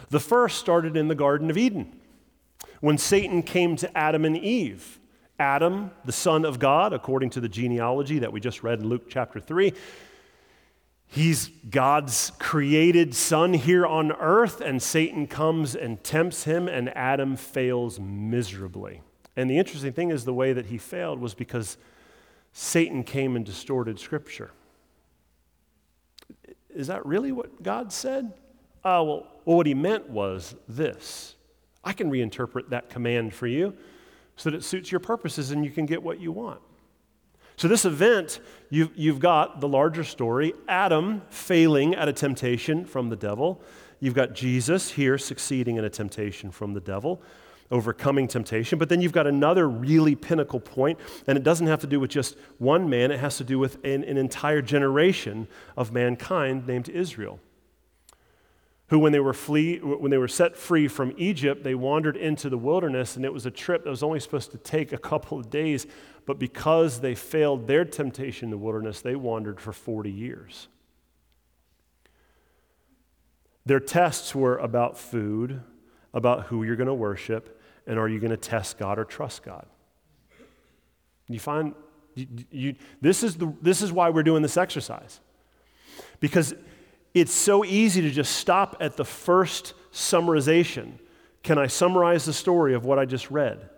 The 0.08 0.20
first 0.20 0.58
started 0.58 0.96
in 0.96 1.08
the 1.08 1.14
Garden 1.14 1.50
of 1.50 1.58
Eden 1.58 2.00
when 2.80 2.98
Satan 2.98 3.42
came 3.42 3.76
to 3.76 3.96
Adam 3.96 4.24
and 4.24 4.36
Eve. 4.36 4.98
Adam, 5.38 5.90
the 6.04 6.12
son 6.12 6.44
of 6.44 6.58
God, 6.58 6.92
according 6.92 7.30
to 7.30 7.40
the 7.40 7.48
genealogy 7.48 8.18
that 8.18 8.32
we 8.32 8.40
just 8.40 8.62
read 8.62 8.80
in 8.80 8.88
Luke 8.88 9.08
chapter 9.08 9.40
3, 9.40 9.72
he's 11.06 11.48
God's 11.70 12.32
created 12.38 13.14
son 13.14 13.54
here 13.54 13.86
on 13.86 14.12
earth, 14.12 14.60
and 14.60 14.82
Satan 14.82 15.26
comes 15.26 15.74
and 15.74 16.02
tempts 16.04 16.44
him, 16.44 16.68
and 16.68 16.94
Adam 16.96 17.36
fails 17.36 17.98
miserably. 17.98 19.00
And 19.34 19.48
the 19.48 19.56
interesting 19.56 19.94
thing 19.94 20.10
is, 20.10 20.26
the 20.26 20.34
way 20.34 20.52
that 20.52 20.66
he 20.66 20.76
failed 20.76 21.20
was 21.20 21.32
because 21.32 21.78
Satan 22.52 23.02
came 23.02 23.34
and 23.34 23.44
distorted 23.44 23.98
Scripture. 23.98 24.50
Is 26.68 26.88
that 26.88 27.04
really 27.06 27.32
what 27.32 27.62
God 27.62 27.92
said? 27.92 28.34
Oh, 28.84 29.04
well, 29.04 29.26
what 29.44 29.66
he 29.66 29.74
meant 29.74 30.08
was 30.08 30.54
this 30.68 31.34
I 31.82 31.92
can 31.92 32.10
reinterpret 32.10 32.70
that 32.70 32.90
command 32.90 33.34
for 33.34 33.46
you 33.46 33.74
so 34.36 34.50
that 34.50 34.56
it 34.56 34.64
suits 34.64 34.90
your 34.90 35.00
purposes 35.00 35.50
and 35.50 35.64
you 35.64 35.70
can 35.70 35.86
get 35.86 36.02
what 36.02 36.20
you 36.20 36.32
want. 36.32 36.60
So, 37.56 37.68
this 37.68 37.84
event, 37.84 38.40
you've, 38.70 38.90
you've 38.96 39.20
got 39.20 39.60
the 39.60 39.68
larger 39.68 40.04
story 40.04 40.54
Adam 40.66 41.22
failing 41.28 41.94
at 41.94 42.08
a 42.08 42.12
temptation 42.12 42.86
from 42.86 43.10
the 43.10 43.16
devil. 43.16 43.60
You've 43.98 44.14
got 44.14 44.34
Jesus 44.34 44.90
here 44.90 45.18
succeeding 45.18 45.76
in 45.76 45.84
a 45.84 45.90
temptation 45.90 46.50
from 46.50 46.72
the 46.72 46.80
devil, 46.80 47.20
overcoming 47.70 48.28
temptation. 48.28 48.78
But 48.78 48.88
then 48.88 49.02
you've 49.02 49.12
got 49.12 49.26
another 49.26 49.68
really 49.68 50.14
pinnacle 50.14 50.58
point, 50.58 50.98
and 51.26 51.36
it 51.36 51.44
doesn't 51.44 51.66
have 51.66 51.80
to 51.80 51.86
do 51.86 52.00
with 52.00 52.08
just 52.08 52.38
one 52.56 52.88
man, 52.88 53.10
it 53.10 53.20
has 53.20 53.36
to 53.36 53.44
do 53.44 53.58
with 53.58 53.74
an, 53.84 54.04
an 54.04 54.16
entire 54.16 54.62
generation 54.62 55.46
of 55.76 55.92
mankind 55.92 56.66
named 56.66 56.88
Israel 56.88 57.40
who, 58.90 58.98
when 58.98 59.12
they, 59.12 59.20
were 59.20 59.32
flee, 59.32 59.78
when 59.78 60.10
they 60.10 60.18
were 60.18 60.28
set 60.28 60.56
free 60.56 60.88
from 60.88 61.14
Egypt, 61.16 61.62
they 61.62 61.76
wandered 61.76 62.16
into 62.16 62.50
the 62.50 62.58
wilderness, 62.58 63.14
and 63.14 63.24
it 63.24 63.32
was 63.32 63.46
a 63.46 63.50
trip 63.50 63.84
that 63.84 63.90
was 63.90 64.02
only 64.02 64.18
supposed 64.18 64.50
to 64.50 64.58
take 64.58 64.92
a 64.92 64.98
couple 64.98 65.38
of 65.38 65.48
days. 65.48 65.86
But 66.26 66.40
because 66.40 67.00
they 67.00 67.14
failed 67.14 67.68
their 67.68 67.84
temptation 67.84 68.46
in 68.46 68.50
the 68.50 68.58
wilderness, 68.58 69.00
they 69.00 69.14
wandered 69.14 69.60
for 69.60 69.72
40 69.72 70.10
years. 70.10 70.66
Their 73.64 73.78
tests 73.78 74.34
were 74.34 74.58
about 74.58 74.98
food, 74.98 75.62
about 76.12 76.46
who 76.46 76.64
you're 76.64 76.76
going 76.76 76.88
to 76.88 76.94
worship, 76.94 77.60
and 77.86 77.96
are 77.96 78.08
you 78.08 78.18
going 78.18 78.32
to 78.32 78.36
test 78.36 78.76
God 78.76 78.98
or 78.98 79.04
trust 79.04 79.44
God? 79.44 79.66
You 81.28 81.38
find 81.38 81.74
you, 82.16 82.26
you, 82.50 82.74
this, 83.00 83.22
is 83.22 83.36
the, 83.36 83.54
this 83.62 83.82
is 83.82 83.92
why 83.92 84.10
we're 84.10 84.24
doing 84.24 84.42
this 84.42 84.56
exercise. 84.56 85.20
Because 86.18 86.54
it's 87.14 87.32
so 87.32 87.64
easy 87.64 88.02
to 88.02 88.10
just 88.10 88.36
stop 88.36 88.76
at 88.80 88.96
the 88.96 89.04
first 89.04 89.74
summarization. 89.92 90.92
Can 91.42 91.58
I 91.58 91.66
summarize 91.66 92.24
the 92.24 92.32
story 92.32 92.74
of 92.74 92.84
what 92.84 92.98
I 92.98 93.04
just 93.04 93.30
read? 93.30 93.68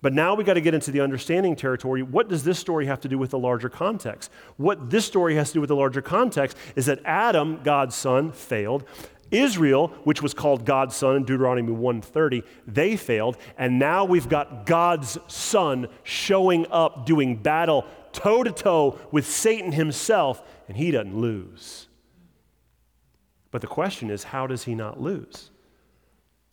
But 0.00 0.12
now 0.12 0.34
we 0.34 0.42
got 0.42 0.54
to 0.54 0.60
get 0.60 0.74
into 0.74 0.90
the 0.90 1.00
understanding 1.00 1.54
territory. 1.54 2.02
What 2.02 2.28
does 2.28 2.42
this 2.42 2.58
story 2.58 2.86
have 2.86 3.00
to 3.02 3.08
do 3.08 3.18
with 3.18 3.30
the 3.30 3.38
larger 3.38 3.68
context? 3.68 4.32
What 4.56 4.90
this 4.90 5.04
story 5.04 5.36
has 5.36 5.48
to 5.50 5.54
do 5.54 5.60
with 5.60 5.68
the 5.68 5.76
larger 5.76 6.02
context 6.02 6.56
is 6.74 6.86
that 6.86 6.98
Adam, 7.04 7.60
God's 7.62 7.94
son, 7.94 8.32
failed. 8.32 8.84
Israel, 9.30 9.88
which 10.04 10.20
was 10.20 10.34
called 10.34 10.66
God's 10.66 10.96
son 10.96 11.16
in 11.16 11.24
Deuteronomy 11.24 11.72
1:30, 11.72 12.42
they 12.66 12.96
failed, 12.96 13.38
and 13.56 13.78
now 13.78 14.04
we've 14.04 14.28
got 14.28 14.66
God's 14.66 15.18
son 15.26 15.88
showing 16.02 16.66
up 16.70 17.06
doing 17.06 17.36
battle 17.36 17.86
toe 18.12 18.42
to 18.42 18.52
toe 18.52 18.98
with 19.10 19.26
Satan 19.26 19.72
himself, 19.72 20.42
and 20.68 20.76
he 20.76 20.90
doesn't 20.90 21.16
lose. 21.16 21.88
But 23.52 23.60
the 23.60 23.68
question 23.68 24.10
is, 24.10 24.24
how 24.24 24.48
does 24.48 24.64
he 24.64 24.74
not 24.74 25.00
lose? 25.00 25.50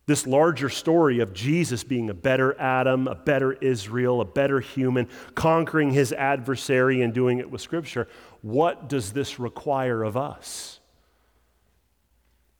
This 0.06 0.26
larger 0.26 0.68
story 0.68 1.20
of 1.20 1.32
Jesus 1.32 1.82
being 1.82 2.10
a 2.10 2.14
better 2.14 2.58
Adam, 2.60 3.08
a 3.08 3.14
better 3.14 3.54
Israel, 3.54 4.20
a 4.20 4.24
better 4.24 4.60
human, 4.60 5.08
conquering 5.34 5.90
his 5.92 6.12
adversary 6.12 7.00
and 7.02 7.14
doing 7.14 7.38
it 7.38 7.50
with 7.50 7.60
Scripture, 7.60 8.06
what 8.42 8.88
does 8.88 9.12
this 9.12 9.40
require 9.40 10.02
of 10.02 10.16
us? 10.16 10.80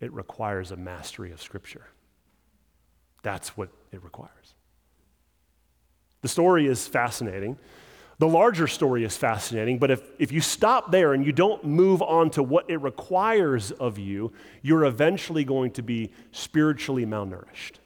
It 0.01 0.13
requires 0.13 0.71
a 0.71 0.77
mastery 0.77 1.33
of 1.33 1.43
Scripture. 1.43 1.87
That's 3.23 3.57
what 3.57 3.69
it 3.93 4.03
requires. 4.03 4.55
The 6.23 6.29
story 6.29 6.67
is 6.67 6.87
fascinating. 6.87 7.59
The 8.21 8.29
larger 8.29 8.67
story 8.67 9.03
is 9.03 9.17
fascinating, 9.17 9.79
but 9.79 9.91
if, 9.91 10.03
if 10.19 10.31
you 10.31 10.43
stop 10.43 10.93
there 10.93 11.15
and 11.15 11.25
you 11.25 11.33
don't 11.33 11.65
move 11.65 12.03
on 12.03 12.29
to 12.33 12.43
what 12.43 12.69
it 12.69 12.77
requires 12.83 13.71
of 13.71 13.99
you, 13.99 14.31
you're 14.61 14.85
eventually 14.85 15.43
going 15.43 15.71
to 15.71 15.83
be 15.83 16.13
spiritually 16.31 17.07
malnourished. 17.07 17.77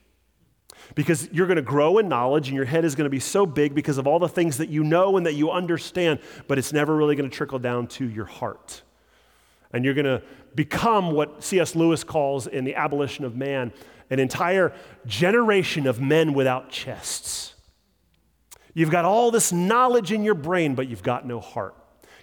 Because 0.96 1.28
you're 1.30 1.46
going 1.46 1.54
to 1.54 1.62
grow 1.62 1.98
in 1.98 2.08
knowledge 2.08 2.48
and 2.48 2.56
your 2.56 2.64
head 2.64 2.84
is 2.84 2.96
going 2.96 3.04
to 3.04 3.10
be 3.10 3.20
so 3.20 3.46
big 3.46 3.76
because 3.76 3.96
of 3.96 4.08
all 4.08 4.18
the 4.18 4.28
things 4.28 4.56
that 4.56 4.68
you 4.68 4.82
know 4.82 5.16
and 5.16 5.24
that 5.24 5.34
you 5.34 5.52
understand, 5.52 6.18
but 6.48 6.58
it's 6.58 6.72
never 6.72 6.96
really 6.96 7.14
going 7.14 7.30
to 7.30 7.36
trickle 7.36 7.60
down 7.60 7.86
to 7.86 8.04
your 8.04 8.24
heart. 8.24 8.82
And 9.72 9.84
you're 9.84 9.94
going 9.94 10.04
to 10.04 10.20
become 10.56 11.12
what 11.12 11.44
C.S. 11.44 11.76
Lewis 11.76 12.02
calls 12.02 12.48
in 12.48 12.64
The 12.64 12.74
Abolition 12.74 13.24
of 13.24 13.36
Man 13.36 13.72
an 14.10 14.18
entire 14.18 14.72
generation 15.06 15.86
of 15.86 16.00
men 16.00 16.34
without 16.34 16.70
chests. 16.70 17.53
You've 18.74 18.90
got 18.90 19.04
all 19.04 19.30
this 19.30 19.52
knowledge 19.52 20.12
in 20.12 20.24
your 20.24 20.34
brain, 20.34 20.74
but 20.74 20.88
you've 20.88 21.02
got 21.02 21.26
no 21.26 21.40
heart. 21.40 21.76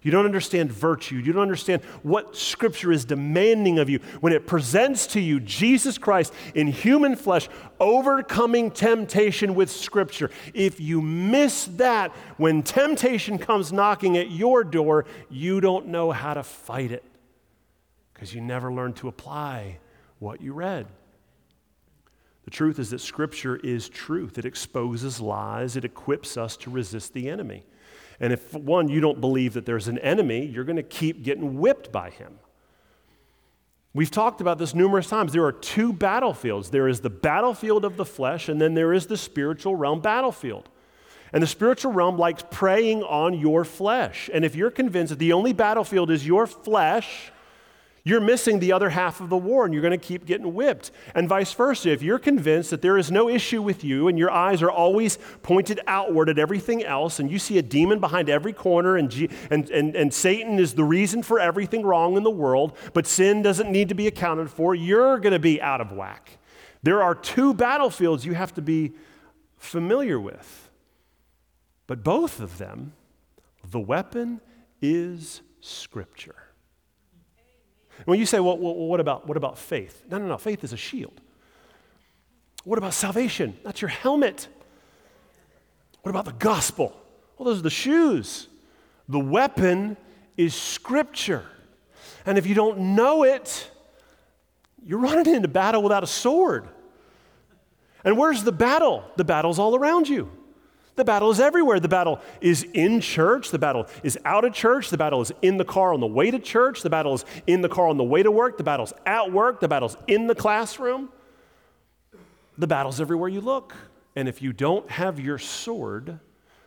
You 0.04 0.10
don't 0.10 0.26
understand 0.26 0.72
virtue. 0.72 1.18
You 1.18 1.32
don't 1.32 1.44
understand 1.44 1.84
what 2.02 2.36
Scripture 2.36 2.92
is 2.92 3.06
demanding 3.06 3.78
of 3.78 3.88
you 3.88 4.00
when 4.20 4.34
it 4.34 4.48
presents 4.48 5.06
to 5.08 5.20
you 5.20 5.40
Jesus 5.40 6.00
Christ 6.00 6.34
in 6.56 6.68
human 6.68 7.16
flesh, 7.16 7.48
overcoming 7.80 8.72
temptation 8.72 9.54
with 9.54 9.70
Scripture. 9.70 10.32
If 10.56 10.80
you 10.80 11.02
miss 11.02 11.66
that, 11.78 12.12
when 12.38 12.64
temptation 12.64 13.38
comes 13.38 13.72
knocking 13.72 14.18
at 14.18 14.32
your 14.32 14.64
door, 14.64 15.06
you 15.30 15.62
don't 15.62 15.88
know 15.88 16.12
how 16.12 16.34
to 16.34 16.42
fight 16.42 16.92
it 16.92 17.04
because 18.14 18.34
you 18.34 18.42
never 18.42 18.74
learned 18.74 18.96
to 18.98 19.08
apply 19.08 19.78
what 20.18 20.42
you 20.42 20.54
read. 20.54 20.88
The 22.46 22.52
truth 22.52 22.80
is 22.80 22.90
that 22.90 23.00
Scripture 23.00 23.58
is 23.58 23.88
truth. 23.88 24.38
It 24.38 24.46
exposes 24.46 25.20
lies, 25.20 25.76
it 25.76 25.86
equips 25.86 26.38
us 26.38 26.58
to 26.58 26.70
resist 26.70 27.14
the 27.14 27.30
enemy. 27.30 27.64
And 28.20 28.32
if, 28.32 28.54
one, 28.54 28.88
you 28.88 29.02
don't 29.02 29.20
believe 29.20 29.54
that 29.54 29.66
there's 29.66 29.88
an 29.88 29.98
enemy, 30.00 30.46
you're 30.46 30.64
going 30.64 30.76
to 30.76 30.84
keep 30.84 31.24
getting 31.24 31.60
whipped 31.60 31.92
by 31.92 32.12
him. 32.12 32.40
We've 33.94 34.12
talked 34.12 34.40
about 34.40 34.58
this 34.58 34.74
numerous 34.74 35.08
times. 35.08 35.34
There 35.34 35.44
are 35.44 35.52
two 35.52 35.92
battlefields 35.92 36.70
there 36.70 36.88
is 36.88 37.02
the 37.02 37.10
battlefield 37.10 37.84
of 37.84 37.98
the 37.98 38.06
flesh, 38.06 38.48
and 38.48 38.62
then 38.62 38.74
there 38.74 38.94
is 38.94 39.08
the 39.08 39.18
spiritual 39.18 39.76
realm 39.76 40.02
battlefield. 40.02 40.70
And 41.34 41.42
the 41.42 41.48
spiritual 41.48 41.94
realm 41.94 42.18
likes 42.18 42.44
preying 42.52 43.04
on 43.04 43.34
your 43.34 43.64
flesh. 43.64 44.30
And 44.34 44.44
if 44.46 44.56
you're 44.56 44.72
convinced 44.72 45.10
that 45.12 45.20
the 45.20 45.34
only 45.34 45.54
battlefield 45.54 46.12
is 46.12 46.28
your 46.28 46.46
flesh, 46.46 47.32
you're 48.04 48.22
missing 48.22 48.60
the 48.60 48.72
other 48.72 48.90
half 48.90 49.22
of 49.22 49.30
the 49.30 49.38
war 49.38 49.66
and 49.66 49.74
you're 49.74 49.82
going 49.82 49.92
to 49.92 49.98
keep 49.98 50.26
getting 50.26 50.54
whipped. 50.54 50.92
And 51.14 51.30
vice 51.30 51.54
versa. 51.54 51.92
If 51.92 52.02
you're 52.02 52.20
convinced 52.20 52.72
that 52.72 52.82
there 52.82 52.98
is 52.98 53.12
no 53.12 53.30
issue 53.30 53.62
with 53.62 53.84
you 53.84 54.08
and 54.08 54.18
your 54.18 54.32
eyes 54.32 54.64
are 54.64 54.72
always 54.72 55.20
pointed 55.44 55.80
outward 55.86 56.30
at 56.30 56.40
everything 56.40 56.84
else 56.84 57.20
and 57.20 57.32
you 57.32 57.38
see 57.38 57.60
a 57.60 57.62
demon 57.62 58.00
behind 58.00 58.30
every 58.30 58.54
corner 58.54 58.98
and, 58.98 59.12
G- 59.12 59.30
and, 59.52 59.70
and, 59.70 59.96
and 59.96 60.14
Satan 60.14 60.58
is 60.58 60.74
the 60.74 60.84
reason 60.84 61.22
for 61.22 61.40
everything 61.40 61.84
wrong 61.84 62.18
in 62.18 62.24
the 62.24 62.32
world, 62.32 62.76
but 62.94 63.06
sin 63.06 63.44
doesn't 63.44 63.72
need 63.72 63.90
to 63.90 63.96
be 63.96 64.08
accounted 64.08 64.50
for, 64.50 64.74
you're 64.74 65.20
going 65.20 65.34
to 65.34 65.40
be 65.40 65.62
out 65.62 65.82
of 65.82 65.92
whack. 65.92 66.38
There 66.84 67.04
are 67.04 67.14
two 67.14 67.54
battlefields 67.54 68.26
you 68.26 68.34
have 68.34 68.54
to 68.56 68.62
be 68.62 68.94
familiar 69.58 70.20
with. 70.20 70.70
But 71.86 72.04
both 72.04 72.40
of 72.40 72.58
them, 72.58 72.94
the 73.70 73.80
weapon 73.80 74.42
is 74.82 75.42
Scripture. 75.60 76.51
When 78.06 78.20
you 78.20 78.26
say, 78.26 78.40
well, 78.40 78.58
well, 78.58 78.74
what, 78.74 79.00
about, 79.00 79.28
what 79.28 79.38
about 79.38 79.58
faith? 79.58 80.04
No, 80.10 80.18
no, 80.18 80.28
no. 80.28 80.38
Faith 80.38 80.64
is 80.64 80.74
a 80.74 80.78
shield. 80.78 81.20
What 82.64 82.78
about 82.78 82.94
salvation? 82.94 83.58
That's 83.64 83.82
your 83.82 83.90
helmet. 83.90 84.48
What 86.02 86.10
about 86.10 86.26
the 86.26 86.34
gospel? 86.34 86.96
Well, 87.38 87.48
those 87.48 87.60
are 87.60 87.64
the 87.64 87.70
shoes. 87.70 88.48
The 89.08 89.20
weapon 89.20 89.98
is 90.38 90.56
Scripture. 90.56 91.46
And 92.26 92.38
if 92.38 92.46
you 92.46 92.56
don't 92.56 92.96
know 92.96 93.24
it, 93.24 93.70
you're 94.84 95.00
running 95.00 95.34
into 95.34 95.48
battle 95.48 95.82
without 95.84 96.04
a 96.04 96.08
sword. 96.08 96.68
And 98.04 98.18
where's 98.18 98.44
the 98.44 98.52
battle? 98.52 99.04
The 99.16 99.24
battle's 99.24 99.60
all 99.60 99.76
around 99.76 100.10
you. 100.10 100.32
The 100.96 101.06
battle 101.06 101.32
is 101.32 101.40
everywhere. 101.40 101.80
The 101.80 101.88
battle 101.88 102.20
is 102.42 102.64
in 102.74 103.00
church. 103.00 103.52
The 103.52 103.60
battle 103.60 103.88
is 104.04 104.18
out 104.26 104.44
of 104.44 104.54
church. 104.54 104.90
The 104.90 104.98
battle 104.98 105.22
is 105.22 105.32
in 105.42 105.58
the 105.58 105.66
car 105.66 105.94
on 105.94 106.00
the 106.00 106.08
way 106.08 106.32
to 106.32 106.40
church. 106.40 106.82
The 106.82 106.90
battle 106.90 107.14
is 107.14 107.26
in 107.48 107.62
the 107.62 107.70
car 107.70 107.88
on 107.88 107.98
the 107.98 108.04
way 108.04 108.24
to 108.24 108.32
work. 108.32 108.58
The 108.58 108.64
battle's 108.64 108.94
at 109.06 109.32
work. 109.32 109.62
The 109.62 109.68
battle's 109.68 109.96
in 110.08 110.28
the 110.28 110.36
classroom. 110.36 111.10
The 112.58 112.68
battle's 112.68 113.00
everywhere 113.00 113.30
you 113.30 113.42
look. 113.42 113.74
And 114.16 114.28
if 114.28 114.42
you 114.42 114.52
don't 114.52 114.90
have 114.92 115.20
your 115.20 115.38
sword, 115.38 116.20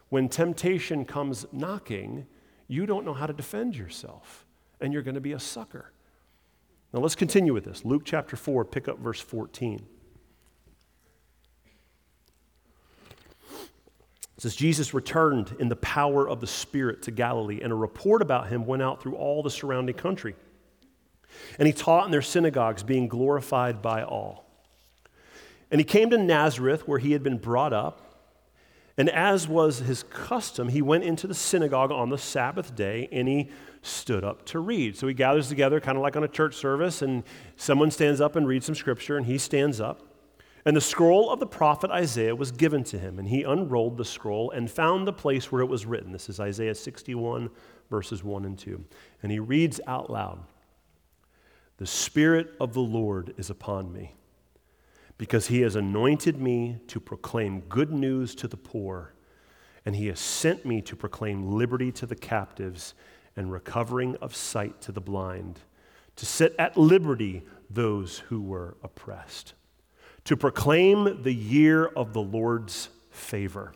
when 0.09 0.29
temptation 0.29 1.05
comes 1.05 1.45
knocking, 1.53 2.27
you 2.67 2.87
don't 2.87 3.05
know 3.05 3.15
how 3.15 3.27
to 3.27 3.35
defend 3.35 3.77
yourself. 3.77 4.47
And 4.81 4.93
you're 4.93 5.03
going 5.03 5.17
to 5.17 5.21
be 5.21 5.33
a 5.33 5.41
sucker. 5.41 5.93
Now 6.93 7.01
let's 7.01 7.15
continue 7.15 7.53
with 7.53 7.65
this. 7.65 7.85
Luke 7.85 8.03
chapter 8.05 8.37
4, 8.37 8.65
pick 8.65 8.89
up 8.89 8.99
verse 8.99 9.21
14. 9.21 9.85
It 14.37 14.43
says, 14.43 14.57
Jesus 14.57 14.93
returned 14.93 15.55
in 15.61 15.69
the 15.69 15.77
power 15.77 16.29
of 16.29 16.41
the 16.41 16.47
Spirit 16.47 17.03
to 17.03 17.11
Galilee, 17.11 17.61
and 17.63 17.73
a 17.73 17.77
report 17.77 18.21
about 18.21 18.49
him 18.49 18.67
went 18.67 18.83
out 18.83 19.01
through 19.01 19.15
all 19.15 19.43
the 19.43 19.51
surrounding 19.51 19.95
country. 19.95 20.35
And 21.59 21.67
he 21.67 21.73
taught 21.73 22.07
in 22.07 22.11
their 22.11 22.23
synagogues, 22.23 22.83
being 22.83 23.09
glorified 23.09 23.81
by 23.81 24.03
all. 24.03 24.45
And 25.71 25.81
he 25.81 25.85
came 25.85 26.11
to 26.11 26.19
Nazareth, 26.19 26.87
where 26.87 26.99
he 26.99 27.13
had 27.13 27.23
been 27.23 27.39
brought 27.39 27.73
up. 27.73 28.01
And 28.97 29.11
as 29.11 29.49
was 29.49 29.81
his 29.81 30.05
custom, 30.05 30.69
he 30.69 30.81
went 30.81 31.03
into 31.03 31.27
the 31.27 31.35
synagogue 31.35 31.91
on 31.91 32.11
the 32.11 32.19
Sabbath 32.19 32.77
day 32.77 33.09
and 33.11 33.27
he 33.27 33.51
stood 33.83 34.23
up 34.23 34.47
to 34.47 34.61
read. 34.61 34.97
So 34.97 35.09
he 35.09 35.15
gathers 35.15 35.49
together, 35.49 35.81
kind 35.81 35.97
of 35.99 36.03
like 36.03 36.17
on 36.17 36.23
a 36.23 36.29
church 36.29 36.55
service, 36.55 37.03
and 37.03 37.25
someone 37.57 37.91
stands 37.91 38.21
up 38.21 38.37
and 38.37 38.47
reads 38.47 38.67
some 38.67 38.75
scripture, 38.75 39.17
and 39.17 39.27
he 39.27 39.37
stands 39.37 39.81
up. 39.81 40.14
And 40.67 40.75
the 40.75 40.81
scroll 40.81 41.31
of 41.31 41.41
the 41.41 41.47
prophet 41.47 41.91
Isaiah 41.91 42.35
was 42.35 42.51
given 42.51 42.85
to 42.85 42.99
him, 42.99 43.19
and 43.19 43.29
he 43.29 43.43
unrolled 43.43 43.99
the 43.99 44.05
scroll 44.05 44.51
and 44.51 44.71
found 44.71 45.07
the 45.07 45.13
place 45.13 45.53
where 45.53 45.61
it 45.61 45.69
was 45.69 45.85
written. 45.85 46.11
This 46.11 46.31
is 46.31 46.41
Isaiah 46.41 46.75
61, 46.75 47.51
verses 47.91 48.25
1 48.25 48.47
and 48.47 48.59
2. 48.59 48.83
And 49.23 49.31
he 49.31 49.39
reads 49.39 49.79
out 49.87 50.09
loud 50.09 50.43
The 51.77 51.87
Spirit 51.87 52.55
of 52.59 52.73
the 52.73 52.81
Lord 52.81 53.35
is 53.37 53.51
upon 53.51 53.93
me, 53.93 54.15
because 55.19 55.49
he 55.49 55.61
has 55.61 55.77
anointed 55.77 56.41
me 56.41 56.79
to 56.87 56.99
proclaim 56.99 57.61
good 57.61 57.93
news 57.93 58.35
to 58.37 58.49
the 58.49 58.57
poor, 58.57 59.13
and 59.85 59.95
he 59.95 60.07
has 60.07 60.19
sent 60.19 60.65
me 60.65 60.81
to 60.81 60.97
proclaim 60.97 61.53
liberty 61.53 61.93
to 61.93 62.07
the 62.07 62.17
captives 62.17 62.95
and 63.37 63.53
recovering 63.53 64.17
of 64.23 64.35
sight 64.35 64.81
to 64.81 64.93
the 64.93 65.01
blind, 65.03 65.61
to 66.17 66.25
set 66.25 66.55
at 66.59 66.79
liberty 66.79 67.43
those 67.69 68.21
who 68.21 68.41
were 68.41 68.79
oppressed 68.83 69.53
to 70.25 70.37
proclaim 70.37 71.23
the 71.23 71.35
year 71.35 71.87
of 71.87 72.13
the 72.13 72.23
Lord's 72.23 72.89
favor. 73.11 73.73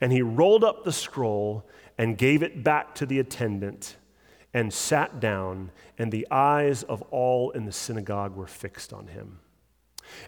And 0.00 0.12
he 0.12 0.22
rolled 0.22 0.64
up 0.64 0.84
the 0.84 0.92
scroll 0.92 1.68
and 1.98 2.16
gave 2.16 2.42
it 2.42 2.64
back 2.64 2.94
to 2.96 3.06
the 3.06 3.18
attendant 3.18 3.96
and 4.52 4.72
sat 4.72 5.20
down, 5.20 5.70
and 5.98 6.10
the 6.10 6.26
eyes 6.30 6.82
of 6.82 7.02
all 7.10 7.50
in 7.50 7.66
the 7.66 7.72
synagogue 7.72 8.34
were 8.34 8.46
fixed 8.46 8.92
on 8.92 9.06
him. 9.06 9.38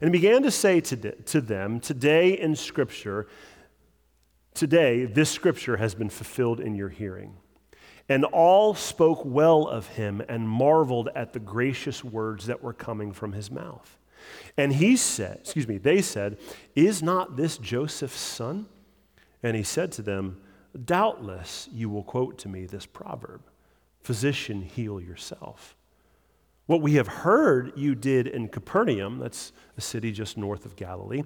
And 0.01 0.09
he 0.15 0.21
began 0.21 0.43
to 0.43 0.51
say 0.51 0.81
to, 0.81 1.41
them, 1.41 1.81
Today 1.81 2.39
in 2.39 2.55
Scripture, 2.55 3.27
today 4.55 5.07
this 5.07 5.31
Scripture 5.31 5.77
has 5.79 5.95
been 5.95 6.09
fulfilled 6.09 6.61
in 6.61 6.75
your 6.75 6.89
hearing. 6.89 7.37
And 8.09 8.25
all 8.25 8.75
spoke 8.75 9.23
well 9.25 9.67
of 9.67 9.87
him 9.89 10.23
and 10.29 10.49
marveled 10.49 11.09
at 11.15 11.33
the 11.33 11.41
gracious 11.41 12.05
words 12.05 12.47
that 12.47 12.63
were 12.63 12.73
coming 12.73 13.13
from 13.13 13.33
his 13.33 13.51
mouth. 13.51 13.99
And 14.57 14.75
he 14.75 14.97
said, 14.97 15.39
excuse 15.41 15.67
me, 15.69 15.79
they 15.79 16.03
said, 16.03 16.39
Is 16.75 17.03
not 17.03 17.37
this 17.37 17.59
Joseph's 17.59 18.21
son? 18.21 18.67
And 19.43 19.57
he 19.57 19.63
said 19.63 19.93
to 19.93 20.03
them, 20.03 20.41
Doubtless 20.85 21.69
you 21.73 21.91
will 21.91 22.03
quote 22.03 22.39
to 22.39 22.49
me 22.49 22.67
this 22.67 22.87
proverb 22.87 23.43
Physician, 24.03 24.63
heal 24.63 25.01
yourself. 25.01 25.77
What 26.67 26.81
we 26.81 26.95
have 26.95 27.09
heard 27.09 27.73
you 27.77 27.95
did 27.95 28.27
in 28.27 28.49
Capernaum, 28.49 29.19
that's 29.19 29.53
a 29.77 29.81
city 29.81 30.13
just 30.13 30.37
north 30.37 30.65
of 30.65 30.77
Galilee, 30.77 31.23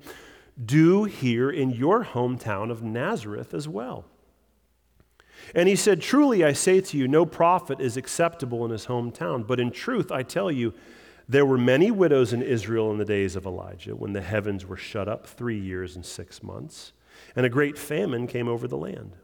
do 0.62 1.04
here 1.04 1.50
in 1.50 1.70
your 1.70 2.04
hometown 2.04 2.70
of 2.70 2.82
Nazareth 2.82 3.52
as 3.52 3.68
well. 3.68 4.06
And 5.54 5.68
he 5.68 5.76
said, 5.76 6.00
Truly 6.00 6.44
I 6.44 6.52
say 6.52 6.80
to 6.80 6.96
you, 6.96 7.06
no 7.06 7.26
prophet 7.26 7.80
is 7.80 7.96
acceptable 7.96 8.64
in 8.64 8.70
his 8.70 8.86
hometown, 8.86 9.46
but 9.46 9.60
in 9.60 9.70
truth 9.70 10.10
I 10.10 10.22
tell 10.22 10.50
you, 10.50 10.74
there 11.28 11.46
were 11.46 11.58
many 11.58 11.90
widows 11.90 12.32
in 12.32 12.42
Israel 12.42 12.90
in 12.92 12.98
the 12.98 13.04
days 13.04 13.34
of 13.34 13.46
Elijah 13.46 13.96
when 13.96 14.12
the 14.12 14.20
heavens 14.20 14.64
were 14.64 14.76
shut 14.76 15.08
up 15.08 15.26
three 15.26 15.58
years 15.58 15.96
and 15.96 16.04
six 16.04 16.42
months, 16.42 16.92
and 17.34 17.44
a 17.44 17.50
great 17.50 17.76
famine 17.76 18.26
came 18.26 18.48
over 18.48 18.68
the 18.68 18.76
land. 18.76 19.16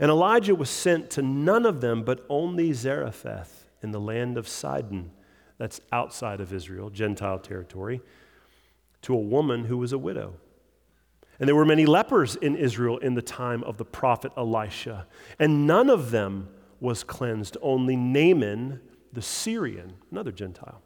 And 0.00 0.10
Elijah 0.10 0.54
was 0.54 0.70
sent 0.70 1.10
to 1.10 1.22
none 1.22 1.66
of 1.66 1.80
them 1.80 2.02
but 2.02 2.24
only 2.28 2.72
Zarephath 2.72 3.66
in 3.82 3.92
the 3.92 4.00
land 4.00 4.36
of 4.36 4.48
Sidon, 4.48 5.10
that's 5.58 5.80
outside 5.92 6.40
of 6.40 6.52
Israel, 6.52 6.90
Gentile 6.90 7.38
territory, 7.38 8.00
to 9.02 9.14
a 9.14 9.18
woman 9.18 9.66
who 9.66 9.76
was 9.76 9.92
a 9.92 9.98
widow. 9.98 10.34
And 11.38 11.48
there 11.48 11.56
were 11.56 11.64
many 11.64 11.86
lepers 11.86 12.36
in 12.36 12.56
Israel 12.56 12.98
in 12.98 13.14
the 13.14 13.22
time 13.22 13.62
of 13.64 13.76
the 13.76 13.84
prophet 13.84 14.32
Elisha, 14.36 15.06
and 15.38 15.66
none 15.66 15.90
of 15.90 16.10
them 16.10 16.48
was 16.80 17.04
cleansed, 17.04 17.56
only 17.62 17.94
Naaman 17.94 18.80
the 19.12 19.22
Syrian, 19.22 19.94
another 20.10 20.32
Gentile. 20.32 20.82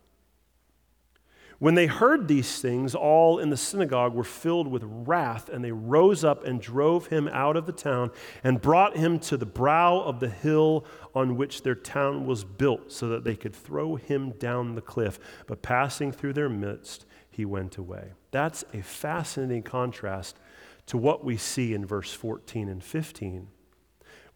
When 1.59 1.75
they 1.75 1.87
heard 1.87 2.29
these 2.29 2.61
things, 2.61 2.95
all 2.95 3.41
in 3.41 3.51
the 3.51 3.57
synagogue 3.57 4.15
were 4.15 4.23
filled 4.23 4.69
with 4.69 4.85
wrath, 4.85 5.49
and 5.49 5.65
they 5.65 5.73
rose 5.73 6.23
up 6.23 6.45
and 6.45 6.61
drove 6.61 7.09
him 7.09 7.27
out 7.29 7.57
of 7.57 7.67
the 7.67 7.73
town 7.73 8.13
and 8.45 8.61
brought 8.61 8.97
him 8.97 9.19
to 9.21 9.37
the 9.37 9.47
brow 9.47 9.99
of 9.99 10.21
the 10.21 10.29
hill 10.29 10.87
on 11.17 11.37
which 11.37 11.63
their 11.63 11.75
town 11.75 12.27
was 12.27 12.45
built, 12.45 12.93
so 12.93 13.09
that 13.09 13.25
they 13.25 13.35
could 13.35 13.57
throw 13.57 13.97
him 13.97 14.31
down 14.39 14.77
the 14.77 14.81
cliff. 14.81 15.19
But 15.49 15.63
passing 15.63 16.13
through 16.13 16.35
their 16.35 16.49
midst, 16.49 17.07
he 17.29 17.45
went 17.45 17.77
away. 17.77 18.13
That's 18.31 18.65
a 18.73 18.81
fascinating 18.81 19.65
contrast 19.65 20.39
to 20.87 20.97
what 20.97 21.25
we 21.25 21.37
see 21.37 21.75
in 21.75 21.85
verse 21.85 22.13
14 22.13 22.69
and 22.69 22.85
15 22.85 23.49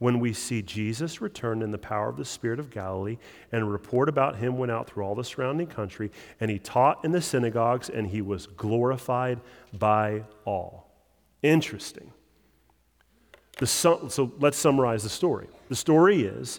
when 0.03 0.19
we 0.19 0.33
see 0.33 0.63
Jesus 0.63 1.21
return 1.21 1.63
in 1.63 1.71
the 1.71 1.79
power 1.79 2.09
of 2.09 2.17
the 2.17 2.25
Spirit 2.25 2.59
of 2.59 2.71
Galilee, 2.71 3.19
and 3.53 3.63
a 3.63 3.65
report 3.65 4.09
about 4.09 4.35
him 4.35 4.59
went 4.59 4.73
out 4.73 4.89
through 4.89 5.05
all 5.05 5.15
the 5.15 5.23
surrounding 5.23 5.69
country, 5.69 6.11
and 6.41 6.51
he 6.51 6.59
taught 6.59 7.05
in 7.05 7.13
the 7.13 7.23
synagogues, 7.23 7.89
and 7.89 8.09
he 8.09 8.21
was 8.21 8.49
glorified 8.49 9.41
by 9.79 10.25
all. 10.45 10.91
Interesting. 11.41 12.13
So 13.63 14.33
let's 14.41 14.59
summarize 14.59 15.05
the 15.05 15.09
story. 15.09 15.47
The 15.69 15.77
story 15.77 16.23
is 16.23 16.59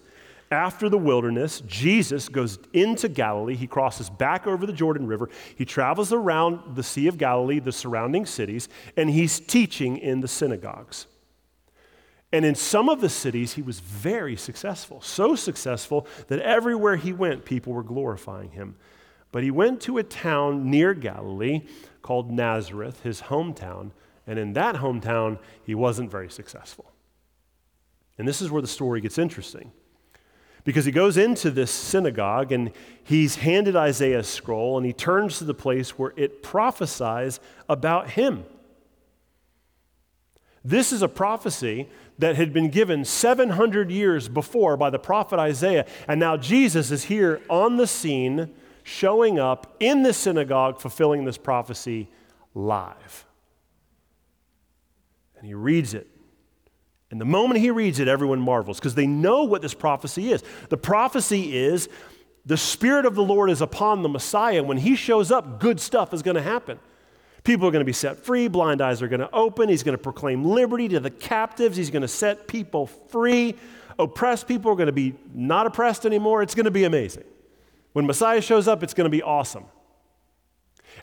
after 0.49 0.87
the 0.87 0.97
wilderness, 0.97 1.61
Jesus 1.67 2.29
goes 2.29 2.59
into 2.71 3.09
Galilee. 3.09 3.55
He 3.55 3.67
crosses 3.67 4.09
back 4.09 4.47
over 4.47 4.65
the 4.65 4.71
Jordan 4.71 5.05
River. 5.05 5.29
He 5.57 5.65
travels 5.65 6.13
around 6.13 6.77
the 6.77 6.83
Sea 6.83 7.07
of 7.07 7.17
Galilee, 7.17 7.59
the 7.59 7.73
surrounding 7.73 8.25
cities, 8.25 8.69
and 8.95 9.09
he's 9.09 9.41
teaching 9.41 9.97
in 9.97 10.21
the 10.21 10.29
synagogues. 10.29 11.07
And 12.33 12.43
in 12.45 12.55
some 12.55 12.89
of 12.89 12.99
the 12.99 13.09
cities, 13.09 13.53
he 13.53 13.61
was 13.61 13.79
very 13.79 14.35
successful, 14.35 14.99
so 15.01 15.35
successful 15.35 16.07
that 16.29 16.39
everywhere 16.39 16.95
he 16.95 17.13
went, 17.13 17.45
people 17.45 17.73
were 17.73 17.83
glorifying 17.83 18.49
him. 18.49 18.75
But 19.31 19.43
he 19.43 19.51
went 19.51 19.81
to 19.81 19.99
a 19.99 20.03
town 20.03 20.71
near 20.71 20.95
Galilee 20.95 21.61
called 22.01 22.31
Nazareth, 22.31 23.03
his 23.03 23.21
hometown, 23.21 23.91
and 24.25 24.39
in 24.39 24.53
that 24.53 24.77
hometown, 24.77 25.37
he 25.63 25.75
wasn't 25.75 26.09
very 26.09 26.29
successful. 26.29 26.91
And 28.17 28.27
this 28.27 28.41
is 28.41 28.49
where 28.49 28.61
the 28.63 28.67
story 28.67 28.99
gets 28.99 29.19
interesting. 29.19 29.71
Because 30.63 30.85
he 30.85 30.91
goes 30.91 31.17
into 31.17 31.51
this 31.51 31.69
synagogue 31.69 32.51
and 32.51 32.71
he's 33.03 33.35
handed 33.35 33.75
Isaiah's 33.75 34.27
scroll 34.27 34.77
and 34.77 34.85
he 34.87 34.93
turns 34.93 35.37
to 35.37 35.43
the 35.43 35.53
place 35.53 35.99
where 35.99 36.13
it 36.15 36.41
prophesies 36.41 37.39
about 37.69 38.11
him. 38.11 38.45
This 40.63 40.93
is 40.93 41.01
a 41.01 41.09
prophecy 41.09 41.89
that 42.19 42.35
had 42.35 42.53
been 42.53 42.69
given 42.69 43.05
700 43.05 43.91
years 43.91 44.29
before 44.29 44.77
by 44.77 44.89
the 44.89 44.99
prophet 44.99 45.39
Isaiah. 45.39 45.85
And 46.07 46.19
now 46.19 46.37
Jesus 46.37 46.91
is 46.91 47.05
here 47.05 47.41
on 47.49 47.77
the 47.77 47.87
scene, 47.87 48.53
showing 48.83 49.39
up 49.39 49.75
in 49.79 50.03
the 50.03 50.13
synagogue, 50.13 50.79
fulfilling 50.79 51.25
this 51.25 51.37
prophecy 51.37 52.09
live. 52.53 53.25
And 55.37 55.47
he 55.47 55.53
reads 55.53 55.93
it. 55.93 56.07
And 57.11 57.21
the 57.21 57.25
moment 57.25 57.59
he 57.59 57.69
reads 57.69 57.99
it, 57.99 58.07
everyone 58.07 58.39
marvels 58.39 58.79
because 58.79 58.95
they 58.95 59.05
know 59.05 59.43
what 59.43 59.61
this 59.61 59.75
prophecy 59.75 60.31
is. 60.31 60.43
The 60.69 60.77
prophecy 60.77 61.55
is 61.55 61.87
the 62.45 62.57
Spirit 62.57 63.05
of 63.05 63.15
the 63.15 63.23
Lord 63.23 63.49
is 63.49 63.61
upon 63.61 64.01
the 64.01 64.09
Messiah. 64.09 64.63
When 64.63 64.77
he 64.77 64.95
shows 64.95 65.31
up, 65.31 65.59
good 65.59 65.79
stuff 65.79 66.13
is 66.13 66.21
going 66.21 66.35
to 66.35 66.41
happen. 66.41 66.79
People 67.43 67.67
are 67.67 67.71
going 67.71 67.81
to 67.81 67.85
be 67.85 67.93
set 67.93 68.17
free, 68.17 68.47
blind 68.47 68.81
eyes 68.81 69.01
are 69.01 69.07
going 69.07 69.19
to 69.19 69.29
open. 69.31 69.67
He's 69.67 69.83
going 69.83 69.97
to 69.97 70.01
proclaim 70.01 70.45
liberty 70.45 70.87
to 70.89 70.99
the 70.99 71.09
captives, 71.09 71.75
he's 71.75 71.89
going 71.89 72.01
to 72.01 72.07
set 72.07 72.47
people 72.47 72.87
free. 72.87 73.55
Oppressed 73.99 74.47
people 74.47 74.71
are 74.71 74.75
going 74.75 74.87
to 74.87 74.91
be 74.91 75.13
not 75.35 75.67
oppressed 75.67 76.05
anymore. 76.05 76.41
It's 76.41 76.55
going 76.55 76.65
to 76.65 76.71
be 76.71 76.83
amazing. 76.83 77.25
When 77.91 78.07
Messiah 78.07 78.41
shows 78.41 78.67
up, 78.67 78.81
it's 78.81 78.95
going 78.95 79.05
to 79.05 79.15
be 79.15 79.21
awesome. 79.21 79.65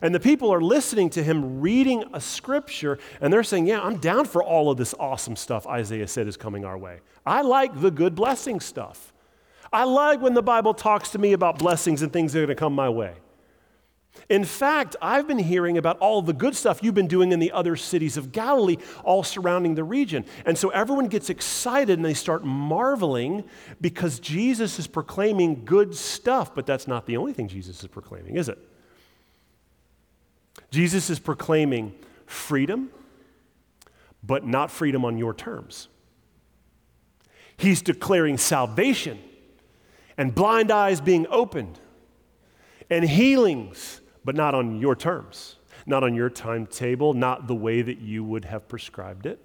And 0.01 0.13
the 0.15 0.19
people 0.19 0.53
are 0.53 0.61
listening 0.61 1.09
to 1.11 1.23
him 1.23 1.61
reading 1.61 2.03
a 2.13 2.21
scripture, 2.21 2.97
and 3.19 3.31
they're 3.31 3.43
saying, 3.43 3.67
Yeah, 3.67 3.81
I'm 3.81 3.97
down 3.97 4.25
for 4.25 4.43
all 4.43 4.71
of 4.71 4.77
this 4.77 4.93
awesome 4.99 5.35
stuff 5.35 5.67
Isaiah 5.67 6.07
said 6.07 6.27
is 6.27 6.37
coming 6.37 6.65
our 6.65 6.77
way. 6.77 6.99
I 7.25 7.41
like 7.41 7.79
the 7.79 7.91
good 7.91 8.15
blessing 8.15 8.59
stuff. 8.59 9.13
I 9.71 9.85
like 9.85 10.21
when 10.21 10.33
the 10.33 10.41
Bible 10.41 10.73
talks 10.73 11.11
to 11.11 11.17
me 11.17 11.33
about 11.33 11.59
blessings 11.59 12.01
and 12.01 12.11
things 12.11 12.33
that 12.33 12.39
are 12.39 12.45
going 12.45 12.55
to 12.55 12.59
come 12.59 12.73
my 12.73 12.89
way. 12.89 13.13
In 14.29 14.43
fact, 14.43 14.95
I've 15.01 15.27
been 15.27 15.39
hearing 15.39 15.77
about 15.77 15.97
all 15.99 16.21
the 16.21 16.33
good 16.33 16.55
stuff 16.55 16.83
you've 16.83 16.93
been 16.93 17.07
doing 17.07 17.31
in 17.31 17.39
the 17.39 17.51
other 17.51 17.75
cities 17.75 18.17
of 18.17 18.31
Galilee, 18.31 18.77
all 19.03 19.23
surrounding 19.23 19.75
the 19.75 19.83
region. 19.83 20.25
And 20.45 20.57
so 20.57 20.69
everyone 20.69 21.07
gets 21.07 21.29
excited 21.29 21.97
and 21.97 22.05
they 22.05 22.13
start 22.13 22.43
marveling 22.43 23.45
because 23.79 24.19
Jesus 24.19 24.79
is 24.79 24.87
proclaiming 24.87 25.63
good 25.65 25.95
stuff. 25.95 26.53
But 26.53 26.65
that's 26.65 26.87
not 26.87 27.05
the 27.05 27.17
only 27.17 27.33
thing 27.33 27.47
Jesus 27.47 27.81
is 27.81 27.87
proclaiming, 27.87 28.35
is 28.35 28.49
it? 28.49 28.57
Jesus 30.71 31.09
is 31.09 31.19
proclaiming 31.19 31.93
freedom, 32.25 32.91
but 34.23 34.45
not 34.45 34.71
freedom 34.71 35.05
on 35.05 35.17
your 35.17 35.33
terms. 35.33 35.87
He's 37.55 37.81
declaring 37.81 38.37
salvation 38.37 39.19
and 40.17 40.35
blind 40.35 40.69
eyes 40.69 40.99
being 40.99 41.27
opened 41.29 41.79
and 42.89 43.05
healings 43.05 44.00
but 44.23 44.35
not 44.35 44.55
on 44.55 44.79
your 44.79 44.95
terms, 44.95 45.55
not 45.85 46.03
on 46.03 46.13
your 46.15 46.29
timetable, 46.29 47.13
not 47.13 47.47
the 47.47 47.55
way 47.55 47.81
that 47.81 47.99
you 47.99 48.23
would 48.23 48.45
have 48.45 48.67
prescribed 48.67 49.25
it. 49.25 49.39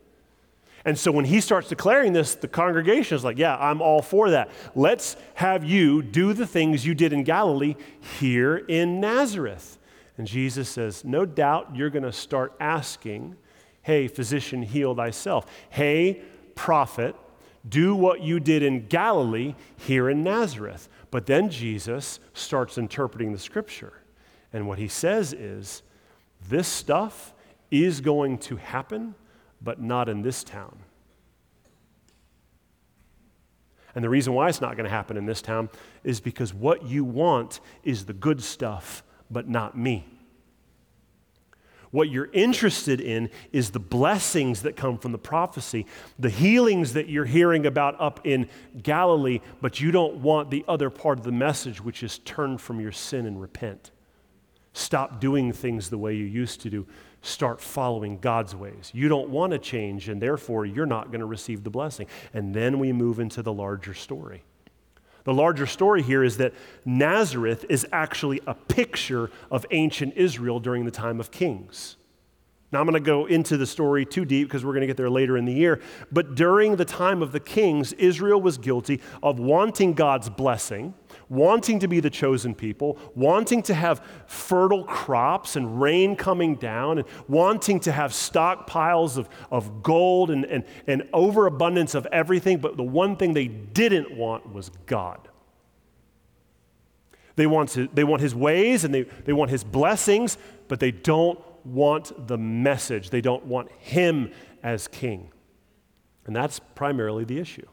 And 0.87 0.97
so 0.97 1.11
when 1.11 1.25
he 1.25 1.41
starts 1.41 1.69
declaring 1.69 2.12
this, 2.12 2.37
the 2.37 2.47
congregation 2.47 3.17
is 3.17 3.25
like, 3.25 3.39
Yeah, 3.39 3.57
I'm 3.57 3.83
all 3.83 4.03
for 4.03 4.31
that. 4.31 4.51
Let's 4.77 5.17
have 5.35 5.65
you 5.65 6.01
do 6.01 6.33
the 6.33 6.47
things 6.47 6.87
you 6.87 6.95
did 6.95 7.12
in 7.12 7.25
Galilee 7.25 7.75
here 8.21 8.57
in 8.57 9.01
Nazareth. 9.01 9.79
And 10.17 10.29
Jesus 10.29 10.69
says, 10.69 11.05
No 11.05 11.27
doubt 11.27 11.75
you're 11.75 11.91
going 11.91 12.05
to 12.05 12.12
start 12.12 12.55
asking, 12.61 13.37
Hey, 13.83 14.07
physician, 14.07 14.62
heal 14.62 14.95
thyself. 14.95 15.47
Hey, 15.71 16.23
prophet, 16.55 17.17
do 17.69 17.97
what 17.97 18.23
you 18.23 18.39
did 18.39 18.62
in 18.62 18.87
Galilee 18.87 19.57
here 19.77 20.09
in 20.09 20.23
Nazareth. 20.23 20.89
But 21.11 21.27
then 21.27 21.51
Jesus 21.51 22.21
starts 22.33 22.79
interpreting 22.79 23.33
the 23.33 23.39
scripture. 23.41 23.93
And 24.52 24.66
what 24.66 24.78
he 24.78 24.88
says 24.88 25.32
is 25.32 25.82
this 26.48 26.68
stuff 26.68 27.35
is 27.70 28.00
going 28.00 28.38
to 28.38 28.56
happen, 28.56 29.14
but 29.61 29.80
not 29.80 30.09
in 30.09 30.22
this 30.22 30.44
town. 30.44 30.78
And 33.94 34.04
the 34.04 34.11
reason 34.11 34.35
why 34.35 34.48
it's 34.48 34.61
not 34.61 34.76
going 34.76 34.85
to 34.85 34.90
happen 34.90 35.16
in 35.16 35.24
this 35.24 35.40
town 35.40 35.70
is 36.04 36.20
because 36.20 36.52
what 36.52 36.85
you 36.85 37.02
want 37.02 37.61
is 37.82 38.04
the 38.04 38.12
good 38.12 38.42
stuff, 38.42 39.02
but 39.30 39.48
not 39.48 39.76
me. 39.76 40.04
What 41.92 42.11
you're 42.11 42.28
interested 42.32 43.00
in 43.00 43.30
is 43.52 43.70
the 43.70 43.80
blessings 43.80 44.62
that 44.62 44.76
come 44.76 44.98
from 44.98 45.12
the 45.12 45.18
prophecy, 45.18 45.87
the 46.18 46.28
healings 46.28 46.92
that 46.92 47.09
you're 47.09 47.24
hearing 47.24 47.64
about 47.64 47.98
up 47.98 48.20
in 48.24 48.50
Galilee, 48.82 49.40
but 49.62 49.80
you 49.80 49.92
don't 49.92 50.16
want 50.16 50.50
the 50.50 50.62
other 50.68 50.90
part 50.90 51.18
of 51.18 51.24
the 51.24 51.32
message, 51.32 51.80
which 51.80 52.02
is 52.02 52.18
turn 52.18 52.59
from 52.59 52.80
your 52.80 52.92
sin 52.92 53.24
and 53.24 53.40
repent. 53.40 53.92
Stop 54.77 55.21
doing 55.21 55.55
things 55.55 55.89
the 55.89 55.97
way 55.97 56.15
you 56.15 56.27
used 56.27 56.61
to 56.61 56.69
do. 56.69 56.87
Start 57.23 57.62
following 57.62 58.19
God's 58.19 58.55
ways. 58.55 58.91
You 58.93 59.09
don't 59.09 59.31
want 59.31 59.53
to 59.53 59.59
change, 59.59 60.11
and 60.11 60.21
therefore 60.21 60.67
you're 60.67 60.85
not 60.85 61.07
going 61.07 61.21
to 61.21 61.27
receive 61.27 61.65
the 61.65 61.71
blessing. 61.71 62.09
And 62.35 62.53
then 62.53 62.79
we 62.79 62.93
move 62.93 63.19
into 63.19 63.41
the 63.41 63.55
larger 63.55 63.95
story. 63.95 64.43
The 65.25 65.33
larger 65.33 65.65
story 65.65 66.03
here 66.03 66.23
is 66.23 66.37
that 66.37 66.53
Nazareth 66.85 67.65
is 67.71 67.87
actually 67.91 68.43
a 68.47 68.53
picture 68.53 69.31
of 69.51 69.65
ancient 69.71 70.12
Israel 70.15 70.61
during 70.61 70.85
the 70.85 70.91
time 70.91 71.21
of 71.21 71.31
kings. 71.31 71.97
Now, 72.71 72.81
I'm 72.81 72.87
going 72.87 72.93
to 72.95 73.01
go 73.01 73.25
into 73.25 73.57
the 73.57 73.67
story 73.67 74.05
too 74.05 74.27
deep 74.27 74.47
because 74.47 74.62
we're 74.62 74.73
going 74.73 74.83
to 74.83 74.87
get 74.87 74.99
there 74.99 75.09
later 75.09 75.39
in 75.39 75.47
the 75.47 75.55
year. 75.55 75.81
But 76.12 76.35
during 76.35 76.77
the 76.77 76.85
time 76.85 77.23
of 77.23 77.33
the 77.33 77.41
kings, 77.41 77.95
Israel 77.95 78.43
was 78.43 78.59
guilty 78.59 79.01
of 79.23 79.39
wanting 79.39 79.95
God's 79.95 80.29
blessing 80.29 80.93
wanting 81.29 81.79
to 81.81 81.89
be 81.89 82.01
the 82.01 82.11
chosen 82.11 82.55
people, 82.55 82.99
wanting 83.15 83.62
to 83.62 83.75
have 83.75 84.05
fertile 84.27 84.85
crops 84.85 85.57
and 85.57 85.81
rain 85.81 86.17
coming 86.17 86.55
down, 86.57 86.99
and 86.99 87.09
wanting 87.29 87.81
to 87.81 87.93
have 87.93 88.12
stockpiles 88.12 89.17
of, 89.17 89.29
of 89.51 89.83
gold 89.83 90.31
and, 90.31 90.45
and, 90.45 90.65
and 90.87 91.09
overabundance 91.12 91.95
of 91.95 92.07
everything. 92.07 92.59
But 92.59 92.77
the 92.77 92.83
one 92.83 93.17
thing 93.17 93.35
they 93.35 93.49
didn't 93.49 94.17
want 94.17 94.53
was 94.53 94.71
God. 94.87 95.29
They 97.37 97.47
want, 97.47 97.69
to, 97.71 97.89
they 97.93 98.05
want 98.05 98.23
his 98.23 98.35
ways 98.35 98.85
and 98.85 98.95
they, 98.95 99.03
they 99.03 99.35
want 99.35 99.51
his 99.51 99.62
blessings, 99.62 100.39
but 100.69 100.81
they 100.81 100.91
don't 100.91 101.39
want 101.67 102.29
the 102.29 102.39
message. 102.39 103.11
They 103.11 103.21
don't 103.21 103.45
want 103.45 103.71
him 103.73 104.33
as 104.62 104.89
king. 104.89 105.31
And 106.25 106.35
that's 106.35 106.59
primarily 106.75 107.25
the 107.25 107.39
issue. 107.39 107.67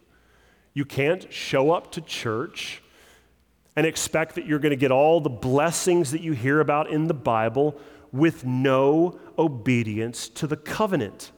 You 0.73 0.85
can't 0.85 1.31
show 1.31 1.71
up 1.71 1.91
to 1.93 2.01
church 2.01 2.82
and 3.75 3.85
expect 3.85 4.35
that 4.35 4.45
you're 4.45 4.59
going 4.59 4.71
to 4.71 4.75
get 4.75 4.91
all 4.91 5.19
the 5.19 5.29
blessings 5.29 6.11
that 6.11 6.21
you 6.21 6.33
hear 6.33 6.59
about 6.59 6.89
in 6.89 7.07
the 7.07 7.13
Bible 7.13 7.79
with 8.11 8.45
no 8.45 9.19
obedience 9.37 10.29
to 10.29 10.47
the 10.47 10.57
covenant. 10.57 11.31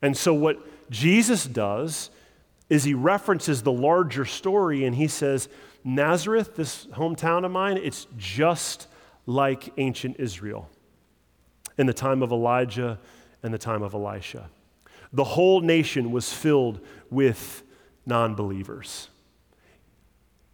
And 0.00 0.16
so, 0.16 0.32
what 0.32 0.90
Jesus 0.90 1.44
does 1.44 2.10
is 2.68 2.84
he 2.84 2.94
references 2.94 3.62
the 3.62 3.72
larger 3.72 4.24
story 4.24 4.84
and 4.84 4.94
he 4.94 5.08
says, 5.08 5.48
Nazareth, 5.84 6.56
this 6.56 6.86
hometown 6.86 7.44
of 7.44 7.50
mine, 7.50 7.76
it's 7.76 8.06
just 8.16 8.86
like 9.26 9.72
ancient 9.76 10.16
Israel 10.18 10.70
in 11.78 11.86
the 11.86 11.92
time 11.92 12.22
of 12.22 12.32
Elijah 12.32 12.98
and 13.42 13.52
the 13.52 13.58
time 13.58 13.82
of 13.82 13.94
Elisha. 13.94 14.48
The 15.12 15.24
whole 15.24 15.60
nation 15.60 16.12
was 16.12 16.32
filled 16.32 16.80
with 17.10 17.62
non 18.06 18.34
believers, 18.34 19.08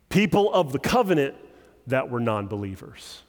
people 0.09 0.53
of 0.53 0.73
the 0.73 0.79
covenant 0.79 1.35
that 1.87 2.11
were 2.11 2.21
non 2.21 2.47
believers. 2.47 3.23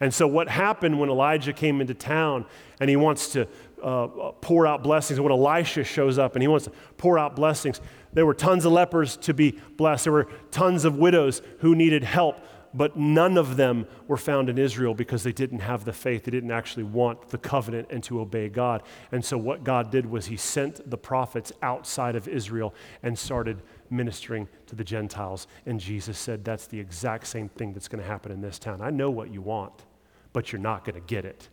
And 0.00 0.14
so, 0.14 0.26
what 0.26 0.48
happened 0.48 0.98
when 0.98 1.10
Elijah 1.10 1.52
came 1.52 1.80
into 1.80 1.94
town 1.94 2.46
and 2.80 2.88
he 2.88 2.96
wants 2.96 3.32
to 3.32 3.46
uh, 3.82 4.06
pour 4.40 4.66
out 4.66 4.82
blessings, 4.82 5.20
when 5.20 5.30
Elisha 5.30 5.84
shows 5.84 6.18
up 6.18 6.34
and 6.34 6.42
he 6.42 6.48
wants 6.48 6.64
to 6.64 6.72
pour 6.96 7.18
out 7.18 7.36
blessings, 7.36 7.80
there 8.12 8.24
were 8.24 8.34
tons 8.34 8.64
of 8.64 8.72
lepers 8.72 9.18
to 9.18 9.34
be 9.34 9.58
blessed. 9.76 10.04
There 10.04 10.12
were 10.12 10.28
tons 10.50 10.86
of 10.86 10.96
widows 10.96 11.42
who 11.58 11.74
needed 11.74 12.02
help, 12.02 12.38
but 12.72 12.96
none 12.96 13.36
of 13.36 13.56
them 13.56 13.86
were 14.08 14.16
found 14.16 14.48
in 14.48 14.56
Israel 14.56 14.94
because 14.94 15.22
they 15.22 15.32
didn't 15.32 15.60
have 15.60 15.84
the 15.84 15.92
faith. 15.92 16.24
They 16.24 16.30
didn't 16.30 16.50
actually 16.50 16.84
want 16.84 17.28
the 17.28 17.38
covenant 17.38 17.88
and 17.90 18.02
to 18.04 18.20
obey 18.20 18.48
God. 18.48 18.82
And 19.12 19.22
so, 19.22 19.36
what 19.36 19.64
God 19.64 19.90
did 19.90 20.06
was 20.06 20.26
He 20.26 20.38
sent 20.38 20.88
the 20.88 20.98
prophets 20.98 21.52
outside 21.60 22.16
of 22.16 22.26
Israel 22.26 22.74
and 23.02 23.18
started 23.18 23.60
ministering 23.90 24.48
to 24.66 24.76
the 24.76 24.84
Gentiles. 24.84 25.46
And 25.66 25.80
Jesus 25.80 26.18
said, 26.18 26.44
That's 26.44 26.66
the 26.66 26.78
exact 26.78 27.26
same 27.26 27.48
thing 27.48 27.72
that's 27.72 27.88
going 27.88 28.02
to 28.02 28.08
happen 28.08 28.32
in 28.32 28.40
this 28.40 28.58
town. 28.58 28.80
I 28.80 28.90
know 28.90 29.10
what 29.10 29.32
you 29.32 29.42
want 29.42 29.84
but 30.32 30.52
you're 30.52 30.60
not 30.60 30.84
going 30.84 30.94
to 30.94 31.06
get 31.06 31.24
it. 31.24 31.48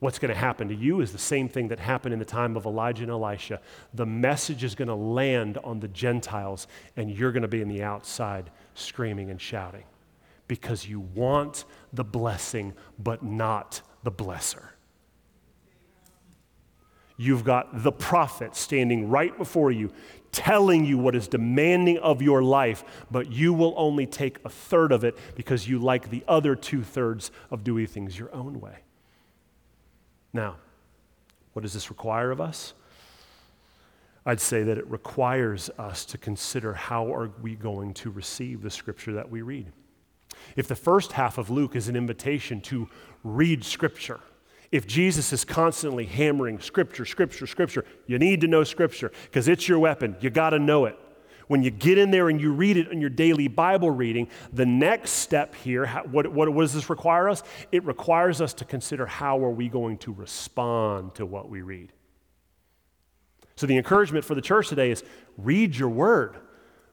What's 0.00 0.18
going 0.18 0.32
to 0.32 0.38
happen 0.38 0.68
to 0.68 0.74
you 0.74 1.02
is 1.02 1.12
the 1.12 1.18
same 1.18 1.48
thing 1.48 1.68
that 1.68 1.78
happened 1.78 2.14
in 2.14 2.18
the 2.18 2.24
time 2.24 2.56
of 2.56 2.64
Elijah 2.64 3.02
and 3.02 3.10
Elisha. 3.10 3.60
The 3.92 4.06
message 4.06 4.64
is 4.64 4.74
going 4.74 4.88
to 4.88 4.94
land 4.94 5.58
on 5.62 5.80
the 5.80 5.88
Gentiles, 5.88 6.68
and 6.96 7.10
you're 7.10 7.32
going 7.32 7.42
to 7.42 7.48
be 7.48 7.60
in 7.60 7.68
the 7.68 7.82
outside 7.82 8.50
screaming 8.74 9.30
and 9.30 9.40
shouting 9.40 9.84
because 10.48 10.88
you 10.88 11.00
want 11.00 11.64
the 11.92 12.02
blessing, 12.02 12.72
but 12.98 13.22
not 13.22 13.82
the 14.02 14.10
blesser. 14.10 14.70
You've 17.18 17.44
got 17.44 17.82
the 17.82 17.92
prophet 17.92 18.56
standing 18.56 19.10
right 19.10 19.36
before 19.36 19.70
you, 19.70 19.92
telling 20.32 20.84
you 20.84 20.98
what 20.98 21.14
is 21.14 21.28
demanding 21.28 21.98
of 21.98 22.22
your 22.22 22.42
life, 22.42 22.84
but 23.10 23.32
you 23.32 23.52
will 23.52 23.74
only 23.76 24.06
take 24.06 24.38
a 24.44 24.48
third 24.48 24.92
of 24.92 25.04
it 25.04 25.16
because 25.34 25.68
you 25.68 25.78
like 25.78 26.10
the 26.10 26.24
other 26.28 26.54
two 26.54 26.82
thirds 26.82 27.30
of 27.50 27.64
doing 27.64 27.86
things 27.86 28.18
your 28.18 28.32
own 28.34 28.60
way. 28.60 28.78
Now, 30.32 30.56
what 31.52 31.62
does 31.62 31.72
this 31.72 31.90
require 31.90 32.30
of 32.30 32.40
us? 32.40 32.74
I'd 34.24 34.40
say 34.40 34.62
that 34.62 34.78
it 34.78 34.86
requires 34.88 35.70
us 35.78 36.04
to 36.06 36.18
consider 36.18 36.74
how 36.74 37.12
are 37.12 37.30
we 37.42 37.56
going 37.56 37.94
to 37.94 38.10
receive 38.10 38.62
the 38.62 38.70
scripture 38.70 39.12
that 39.14 39.30
we 39.30 39.42
read. 39.42 39.72
If 40.56 40.68
the 40.68 40.76
first 40.76 41.12
half 41.12 41.38
of 41.38 41.50
Luke 41.50 41.74
is 41.74 41.88
an 41.88 41.96
invitation 41.96 42.60
to 42.62 42.88
read 43.24 43.64
scripture, 43.64 44.20
if 44.72 44.86
Jesus 44.86 45.32
is 45.32 45.44
constantly 45.44 46.06
hammering 46.06 46.60
scripture, 46.60 47.04
scripture, 47.04 47.46
scripture, 47.46 47.84
you 48.06 48.18
need 48.18 48.40
to 48.42 48.46
know 48.46 48.62
scripture 48.64 49.10
because 49.24 49.48
it's 49.48 49.68
your 49.68 49.78
weapon. 49.78 50.16
You 50.20 50.30
got 50.30 50.50
to 50.50 50.58
know 50.58 50.84
it. 50.84 50.96
When 51.48 51.64
you 51.64 51.72
get 51.72 51.98
in 51.98 52.12
there 52.12 52.28
and 52.28 52.40
you 52.40 52.52
read 52.52 52.76
it 52.76 52.92
in 52.92 53.00
your 53.00 53.10
daily 53.10 53.48
Bible 53.48 53.90
reading, 53.90 54.28
the 54.52 54.64
next 54.66 55.10
step 55.10 55.56
here, 55.56 55.88
what, 56.08 56.28
what, 56.32 56.48
what 56.48 56.62
does 56.62 56.72
this 56.72 56.88
require 56.88 57.28
us? 57.28 57.42
It 57.72 57.84
requires 57.84 58.40
us 58.40 58.54
to 58.54 58.64
consider 58.64 59.04
how 59.04 59.44
are 59.44 59.50
we 59.50 59.68
going 59.68 59.98
to 59.98 60.12
respond 60.12 61.16
to 61.16 61.26
what 61.26 61.50
we 61.50 61.62
read. 61.62 61.92
So 63.56 63.66
the 63.66 63.76
encouragement 63.76 64.24
for 64.24 64.36
the 64.36 64.40
church 64.40 64.68
today 64.68 64.92
is 64.92 65.02
read 65.36 65.74
your 65.74 65.88
word, 65.88 66.36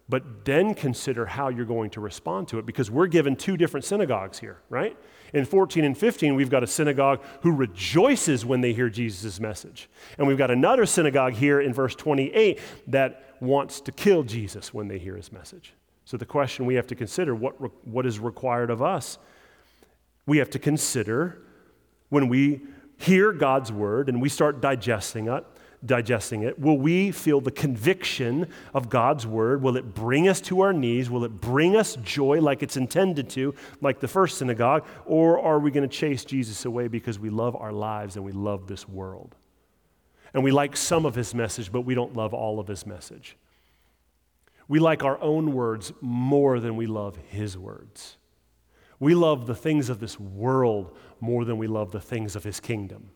but 0.10 0.44
then 0.44 0.74
consider 0.74 1.28
how 1.28 1.50
you're 1.50 1.64
going 1.64 1.92
to 1.92 2.02
respond 2.02 2.48
to 2.48 2.58
it 2.58 2.66
because 2.66 2.90
we're 2.90 3.08
given 3.08 3.36
two 3.36 3.58
different 3.58 3.86
synagogues 3.86 4.40
here, 4.40 4.58
right? 4.70 4.98
In 5.34 5.46
14 5.46 5.84
and 5.84 5.98
15, 5.98 6.36
we've 6.36 6.50
got 6.50 6.64
a 6.64 6.68
synagogue 6.68 7.22
who 7.42 7.52
rejoices 7.52 8.46
when 8.46 8.62
they 8.62 8.74
hear 8.74 8.90
Jesus' 8.90 9.40
message. 9.40 9.90
And 10.18 10.28
we've 10.28 10.38
got 10.38 10.52
another 10.52 10.86
synagogue 10.86 11.34
here 11.34 11.60
in 11.60 11.74
verse 11.74 11.96
28 11.96 12.60
that 12.88 13.36
wants 13.40 13.82
to 13.82 13.92
kill 13.92 14.24
Jesus 14.24 14.74
when 14.74 14.88
they 14.88 14.98
hear 14.98 15.16
his 15.16 15.32
message. 15.32 15.74
So 16.06 16.18
the 16.18 16.26
question 16.26 16.66
we 16.66 16.76
have 16.76 16.88
to 16.88 16.96
consider 16.96 17.36
what, 17.36 17.56
what 17.86 18.06
is 18.06 18.20
required 18.20 18.70
of 18.70 18.82
us? 18.82 19.18
We 20.26 20.38
have 20.38 20.50
to 20.52 20.60
consider 20.60 21.42
when 22.10 22.30
we 22.30 22.62
hear 22.98 23.32
God's 23.32 23.72
word 23.72 24.10
and 24.10 24.22
we 24.22 24.30
start 24.30 24.62
digesting 24.62 25.28
it, 25.28 25.46
digesting 25.86 26.44
it? 26.44 26.60
Will 26.60 26.78
we 26.78 27.12
feel 27.12 27.40
the 27.40 27.52
conviction 27.52 28.48
of 28.74 28.90
God's 28.90 29.28
word? 29.28 29.62
Will 29.62 29.78
it 29.78 29.94
bring 29.94 30.28
us 30.28 30.42
to 30.42 30.62
our 30.62 30.74
knees? 30.74 31.10
Will 31.10 31.24
it 31.24 31.40
bring 31.40 31.76
us 31.76 31.96
joy 31.98 32.42
like 32.42 32.64
it's 32.64 32.78
intended 32.78 33.30
to, 33.32 33.54
like 33.82 34.00
the 34.00 34.08
first 34.08 34.38
synagogue? 34.38 34.86
Or 35.06 35.40
are 35.40 35.60
we 35.60 35.72
going 35.72 35.88
to 35.88 35.96
chase 35.96 36.26
Jesus 36.26 36.66
away 36.66 36.88
because 36.88 37.20
we 37.20 37.30
love 37.30 37.56
our 37.56 37.72
lives 37.72 38.16
and 38.16 38.26
we 38.26 38.32
love 38.32 38.68
this 38.68 38.88
world? 38.88 39.36
And 40.34 40.44
we 40.44 40.52
like 40.52 40.76
some 40.76 41.06
of 41.06 41.16
his 41.16 41.34
message, 41.34 41.72
but 41.72 41.82
we 41.82 41.96
don't 41.96 42.16
love 42.16 42.34
all 42.34 42.60
of 42.60 42.68
his 42.68 42.86
message. 42.86 43.38
We 44.68 44.80
like 44.80 45.04
our 45.04 45.20
own 45.22 45.54
words 45.54 45.94
more 46.02 46.60
than 46.60 46.76
we 46.76 46.88
love 46.88 47.18
his 47.30 47.58
words. 47.58 48.18
We 49.00 49.16
love 49.16 49.46
the 49.46 49.56
things 49.56 49.90
of 49.90 50.00
this 50.00 50.20
world 50.20 50.96
more 51.20 51.46
than 51.46 51.58
we 51.58 51.68
love 51.68 51.92
the 51.92 52.02
things 52.02 52.36
of 52.36 52.44
his 52.44 52.60
kingdom. 52.60 53.12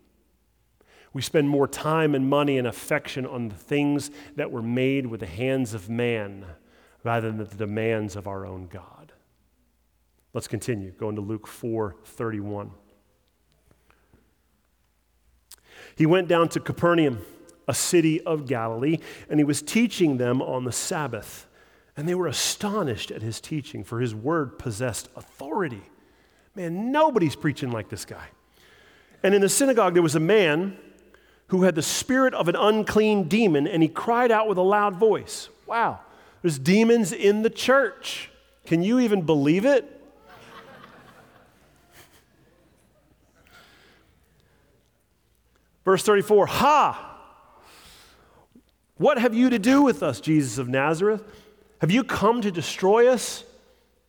We 1.13 1.21
spend 1.21 1.50
more 1.50 1.67
time 1.67 2.15
and 2.15 2.30
money 2.30 2.58
and 2.58 2.67
affection 2.67 3.26
on 3.26 3.50
the 3.50 3.56
things 3.56 4.12
that 4.36 4.52
were 4.52 4.62
made 4.62 5.06
with 5.08 5.19
the 5.19 5.26
hands 5.26 5.74
of 5.74 5.89
man 5.89 6.45
rather 7.04 7.30
than 7.32 7.39
the 7.39 7.56
demands 7.56 8.15
of 8.15 8.28
our 8.28 8.45
own 8.45 8.67
God. 8.67 9.12
Let's 10.34 10.47
continue. 10.47 10.91
Going 10.91 11.15
to 11.15 11.21
Luke 11.21 11.47
4 11.47 11.95
31. 12.06 12.71
He 15.95 16.06
went 16.06 16.30
down 16.30 16.47
to 16.50 16.60
Capernaum, 16.60 17.26
a 17.67 17.74
city 17.74 18.21
of 18.21 18.47
Galilee, 18.47 19.00
and 19.30 19.39
he 19.39 19.43
was 19.43 19.62
teaching 19.62 20.17
them 20.17 20.41
on 20.41 20.63
the 20.63 20.71
Sabbath. 20.71 21.47
And 21.97 22.08
they 22.08 22.15
were 22.15 22.28
astonished 22.28 23.12
at 23.12 23.21
his 23.21 23.41
teaching, 23.41 23.84
for 23.84 24.00
his 24.00 24.15
word 24.15 24.58
possessed 24.58 25.10
authority. 25.17 25.84
Man, 26.56 26.91
nobody's 26.91 27.36
preaching 27.36 27.71
like 27.71 27.89
this 27.89 28.06
guy. 28.06 28.28
And 29.24 29.36
in 29.36 29.41
the 29.41 29.50
synagogue, 29.50 29.93
there 29.93 30.02
was 30.02 30.15
a 30.15 30.19
man 30.21 30.78
who 31.52 31.64
had 31.64 31.76
the 31.76 31.82
spirit 31.82 32.34
of 32.34 32.48
an 32.48 32.56
unclean 32.56 33.28
demon, 33.28 33.68
and 33.68 33.84
he 33.84 33.90
cried 33.90 34.32
out 34.32 34.48
with 34.48 34.58
a 34.58 34.62
loud 34.62 34.96
voice. 34.96 35.50
Wow, 35.68 36.00
there's 36.42 36.58
demons 36.58 37.12
in 37.12 37.42
the 37.42 37.50
church. 37.50 38.30
Can 38.66 38.82
you 38.82 39.02
even 39.02 39.24
believe 39.24 39.66
it? 39.66 40.02
Verse 45.84 46.04
34 46.04 46.46
Ha! 46.48 47.18
What 48.96 49.18
have 49.18 49.34
you 49.34 49.50
to 49.50 49.60
do 49.60 49.82
with 49.82 50.04
us, 50.04 50.22
Jesus 50.22 50.58
of 50.58 50.70
Nazareth? 50.70 51.22
Have 51.82 51.92
you 51.92 52.06
come 52.06 52.42
to 52.44 52.52
destroy 52.52 53.10
us? 53.10 53.44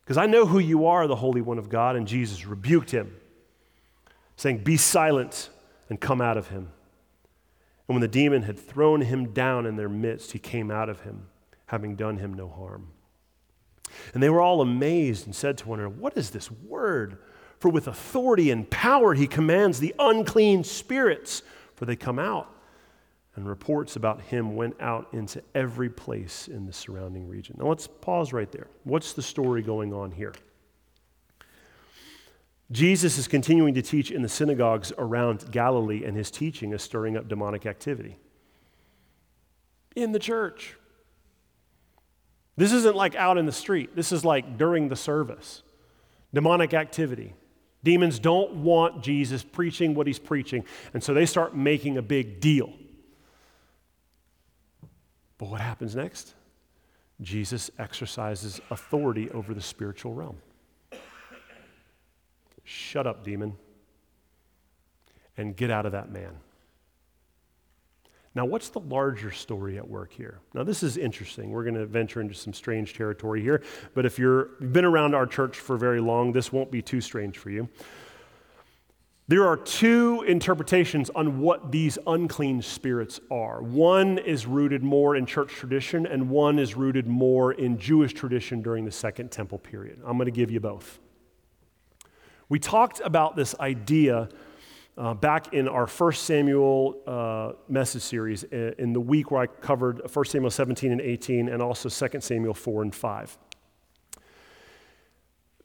Because 0.05 0.17
I 0.17 0.27
know 0.27 0.45
who 0.45 0.59
you 0.59 0.85
are, 0.85 1.07
the 1.07 1.15
Holy 1.17 1.41
One 1.41 1.57
of 1.57 1.67
God. 1.67 1.97
And 1.97 2.07
Jesus 2.07 2.45
rebuked 2.45 2.91
him, 2.91 3.13
saying, 4.37 4.59
Be 4.59 4.77
silent 4.77 5.49
and 5.89 5.99
come 5.99 6.21
out 6.21 6.37
of 6.37 6.47
him. 6.47 6.69
And 7.87 7.95
when 7.95 8.01
the 8.01 8.07
demon 8.07 8.43
had 8.43 8.57
thrown 8.57 9.01
him 9.01 9.33
down 9.33 9.65
in 9.65 9.75
their 9.75 9.89
midst, 9.89 10.31
he 10.31 10.39
came 10.39 10.71
out 10.71 10.89
of 10.89 11.01
him, 11.01 11.27
having 11.67 11.95
done 11.95 12.17
him 12.17 12.33
no 12.33 12.47
harm. 12.47 12.89
And 14.13 14.23
they 14.23 14.29
were 14.29 14.41
all 14.41 14.61
amazed 14.61 15.25
and 15.25 15.35
said 15.35 15.57
to 15.59 15.67
one 15.67 15.79
another, 15.79 15.95
What 15.95 16.17
is 16.17 16.29
this 16.31 16.49
word? 16.49 17.17
For 17.59 17.69
with 17.69 17.87
authority 17.87 18.51
and 18.51 18.69
power 18.69 19.13
he 19.13 19.27
commands 19.27 19.79
the 19.79 19.95
unclean 19.99 20.63
spirits, 20.63 21.43
for 21.75 21.85
they 21.85 21.95
come 21.95 22.19
out. 22.19 22.49
And 23.35 23.47
reports 23.47 23.95
about 23.95 24.21
him 24.21 24.55
went 24.55 24.79
out 24.79 25.07
into 25.11 25.41
every 25.55 25.89
place 25.89 26.47
in 26.47 26.65
the 26.65 26.73
surrounding 26.73 27.27
region. 27.27 27.55
Now 27.57 27.67
let's 27.67 27.87
pause 27.87 28.31
right 28.31 28.51
there. 28.51 28.67
What's 28.83 29.13
the 29.13 29.23
story 29.23 29.63
going 29.63 29.91
on 29.91 30.11
here? 30.11 30.33
Jesus 32.71 33.17
is 33.17 33.27
continuing 33.27 33.73
to 33.75 33.81
teach 33.81 34.09
in 34.09 34.21
the 34.21 34.29
synagogues 34.29 34.91
around 34.97 35.51
Galilee, 35.51 36.03
and 36.05 36.17
his 36.17 36.31
teaching 36.31 36.73
is 36.73 36.81
stirring 36.81 37.17
up 37.17 37.27
demonic 37.27 37.65
activity 37.65 38.17
in 39.95 40.11
the 40.11 40.19
church. 40.19 40.75
This 42.55 42.71
isn't 42.71 42.95
like 42.95 43.15
out 43.15 43.37
in 43.37 43.45
the 43.45 43.51
street, 43.51 43.95
this 43.95 44.11
is 44.11 44.23
like 44.23 44.57
during 44.57 44.89
the 44.89 44.95
service. 44.95 45.63
Demonic 46.33 46.73
activity. 46.73 47.33
Demons 47.83 48.17
don't 48.17 48.55
want 48.55 49.03
Jesus 49.03 49.43
preaching 49.43 49.93
what 49.93 50.07
he's 50.07 50.17
preaching, 50.17 50.63
and 50.93 51.03
so 51.03 51.13
they 51.13 51.25
start 51.25 51.55
making 51.55 51.97
a 51.97 52.01
big 52.01 52.39
deal. 52.39 52.73
But 55.37 55.49
what 55.49 55.61
happens 55.61 55.95
next? 55.95 56.33
Jesus 57.21 57.69
exercises 57.77 58.61
authority 58.71 59.29
over 59.31 59.53
the 59.53 59.61
spiritual 59.61 60.13
realm. 60.13 60.37
Shut 62.63 63.05
up, 63.05 63.23
demon, 63.23 63.57
and 65.37 65.55
get 65.55 65.69
out 65.69 65.85
of 65.85 65.91
that 65.91 66.11
man. 66.11 66.37
Now, 68.35 68.45
what's 68.45 68.69
the 68.69 68.79
larger 68.79 69.31
story 69.31 69.77
at 69.77 69.87
work 69.87 70.11
here? 70.11 70.39
Now, 70.55 70.63
this 70.63 70.81
is 70.81 70.97
interesting. 70.97 71.51
We're 71.51 71.63
going 71.63 71.75
to 71.75 71.85
venture 71.85 72.19
into 72.19 72.33
some 72.33 72.51
strange 72.51 72.95
territory 72.95 73.41
here, 73.41 73.61
but 73.93 74.07
if 74.07 74.17
you've 74.17 74.73
been 74.73 74.85
around 74.85 75.13
our 75.13 75.27
church 75.27 75.59
for 75.59 75.77
very 75.77 76.01
long, 76.01 76.31
this 76.31 76.51
won't 76.51 76.71
be 76.71 76.81
too 76.81 76.99
strange 76.99 77.37
for 77.37 77.51
you. 77.51 77.69
There 79.27 79.47
are 79.47 79.55
two 79.55 80.23
interpretations 80.27 81.09
on 81.11 81.39
what 81.39 81.71
these 81.71 81.97
unclean 82.07 82.61
spirits 82.61 83.21
are. 83.31 83.61
One 83.61 84.17
is 84.17 84.45
rooted 84.45 84.83
more 84.83 85.15
in 85.15 85.25
church 85.25 85.51
tradition, 85.51 86.07
and 86.07 86.29
one 86.29 86.59
is 86.59 86.75
rooted 86.75 87.07
more 87.07 87.53
in 87.53 87.77
Jewish 87.77 88.13
tradition 88.13 88.61
during 88.61 88.83
the 88.83 88.91
Second 88.91 89.31
Temple 89.31 89.59
period. 89.59 90.01
I'm 90.05 90.17
going 90.17 90.25
to 90.25 90.31
give 90.31 90.51
you 90.51 90.59
both. 90.59 90.99
We 92.53 92.59
talked 92.59 93.01
about 93.03 93.35
this 93.35 93.55
idea 93.59 94.29
uh, 94.95 95.15
back 95.15 95.55
in 95.55 95.67
our 95.67 95.87
First 95.87 96.25
Samuel 96.25 97.01
uh, 97.07 97.53
message 97.67 98.03
series 98.03 98.43
in, 98.43 98.75
in 98.77 98.93
the 98.93 98.99
week 98.99 99.31
where 99.31 99.41
I 99.41 99.47
covered 99.47 100.01
1 100.13 100.25
Samuel 100.25 100.51
17 100.51 100.91
and 100.91 101.01
18 101.01 101.49
and 101.49 101.63
also 101.63 101.89
2 101.89 102.21
Samuel 102.21 102.53
4 102.53 102.83
and 102.83 102.93
5. 102.93 103.37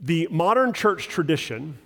The 0.01 0.29
modern 0.31 0.73
church 0.73 1.09
tradition 1.09 1.77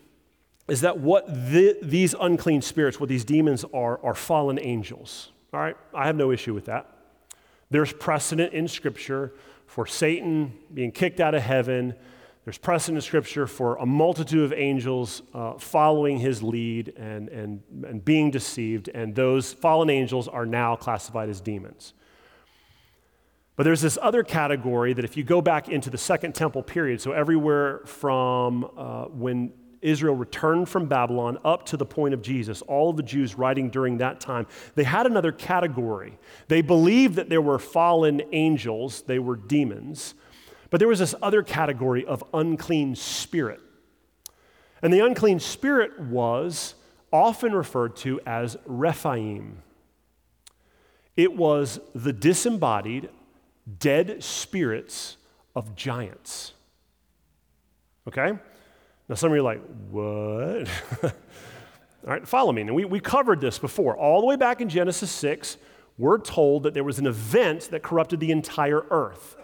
is 0.68 0.82
that 0.82 1.00
what 1.00 1.26
the, 1.26 1.76
these 1.82 2.14
unclean 2.20 2.62
spirits, 2.62 3.00
what 3.00 3.08
these 3.08 3.24
demons 3.24 3.64
are, 3.74 3.98
are 4.04 4.14
fallen 4.14 4.56
angels. 4.60 5.32
All 5.52 5.58
right, 5.58 5.76
I 5.92 6.06
have 6.06 6.14
no 6.14 6.30
issue 6.30 6.54
with 6.54 6.66
that. 6.66 6.86
There's 7.70 7.92
precedent 7.92 8.52
in 8.52 8.68
Scripture 8.68 9.32
for 9.66 9.84
Satan 9.84 10.56
being 10.72 10.92
kicked 10.92 11.18
out 11.18 11.34
of 11.34 11.42
heaven. 11.42 11.96
There's 12.44 12.58
precedent 12.58 12.98
in 12.98 13.02
Scripture 13.02 13.46
for 13.46 13.76
a 13.76 13.86
multitude 13.86 14.42
of 14.42 14.52
angels 14.52 15.22
uh, 15.32 15.54
following 15.58 16.18
his 16.18 16.42
lead 16.42 16.92
and, 16.96 17.28
and, 17.28 17.62
and 17.86 18.04
being 18.04 18.32
deceived, 18.32 18.88
and 18.88 19.14
those 19.14 19.52
fallen 19.52 19.88
angels 19.88 20.26
are 20.26 20.44
now 20.44 20.74
classified 20.74 21.28
as 21.28 21.40
demons. 21.40 21.94
But 23.54 23.62
there's 23.62 23.80
this 23.80 23.96
other 24.02 24.24
category 24.24 24.92
that 24.92 25.04
if 25.04 25.16
you 25.16 25.22
go 25.22 25.40
back 25.40 25.68
into 25.68 25.88
the 25.88 25.98
Second 25.98 26.34
Temple 26.34 26.64
period, 26.64 27.00
so 27.00 27.12
everywhere 27.12 27.82
from 27.84 28.68
uh, 28.76 29.04
when 29.04 29.52
Israel 29.80 30.16
returned 30.16 30.68
from 30.68 30.86
Babylon 30.86 31.38
up 31.44 31.66
to 31.66 31.76
the 31.76 31.86
point 31.86 32.14
of 32.14 32.22
Jesus, 32.22 32.62
all 32.62 32.90
of 32.90 32.96
the 32.96 33.02
Jews 33.04 33.36
writing 33.36 33.70
during 33.70 33.98
that 33.98 34.18
time, 34.18 34.48
they 34.74 34.84
had 34.84 35.06
another 35.06 35.30
category. 35.30 36.18
They 36.48 36.62
believed 36.62 37.16
that 37.16 37.28
there 37.28 37.42
were 37.42 37.58
fallen 37.58 38.22
angels, 38.32 39.02
they 39.02 39.18
were 39.20 39.36
demons, 39.36 40.14
but 40.72 40.78
there 40.78 40.88
was 40.88 41.00
this 41.00 41.14
other 41.20 41.42
category 41.42 42.02
of 42.06 42.24
unclean 42.32 42.94
spirit. 42.96 43.60
And 44.80 44.90
the 44.90 45.04
unclean 45.04 45.38
spirit 45.38 46.00
was 46.00 46.74
often 47.12 47.52
referred 47.52 47.94
to 47.96 48.22
as 48.26 48.56
Rephaim. 48.64 49.62
It 51.14 51.36
was 51.36 51.78
the 51.94 52.14
disembodied, 52.14 53.10
dead 53.78 54.24
spirits 54.24 55.18
of 55.54 55.76
giants. 55.76 56.54
Okay? 58.08 58.32
Now, 59.10 59.14
some 59.14 59.30
of 59.30 59.36
you 59.36 59.42
are 59.42 59.44
like, 59.44 59.60
what? 59.90 60.68
All 62.02 62.12
right, 62.14 62.26
follow 62.26 62.50
me. 62.50 62.62
And 62.62 62.74
we, 62.74 62.86
we 62.86 62.98
covered 62.98 63.42
this 63.42 63.58
before. 63.58 63.94
All 63.94 64.22
the 64.22 64.26
way 64.26 64.36
back 64.36 64.62
in 64.62 64.70
Genesis 64.70 65.10
6, 65.10 65.58
we're 65.98 66.18
told 66.18 66.62
that 66.62 66.72
there 66.72 66.82
was 66.82 66.98
an 66.98 67.06
event 67.06 67.68
that 67.72 67.82
corrupted 67.82 68.20
the 68.20 68.30
entire 68.30 68.86
earth. 68.90 69.36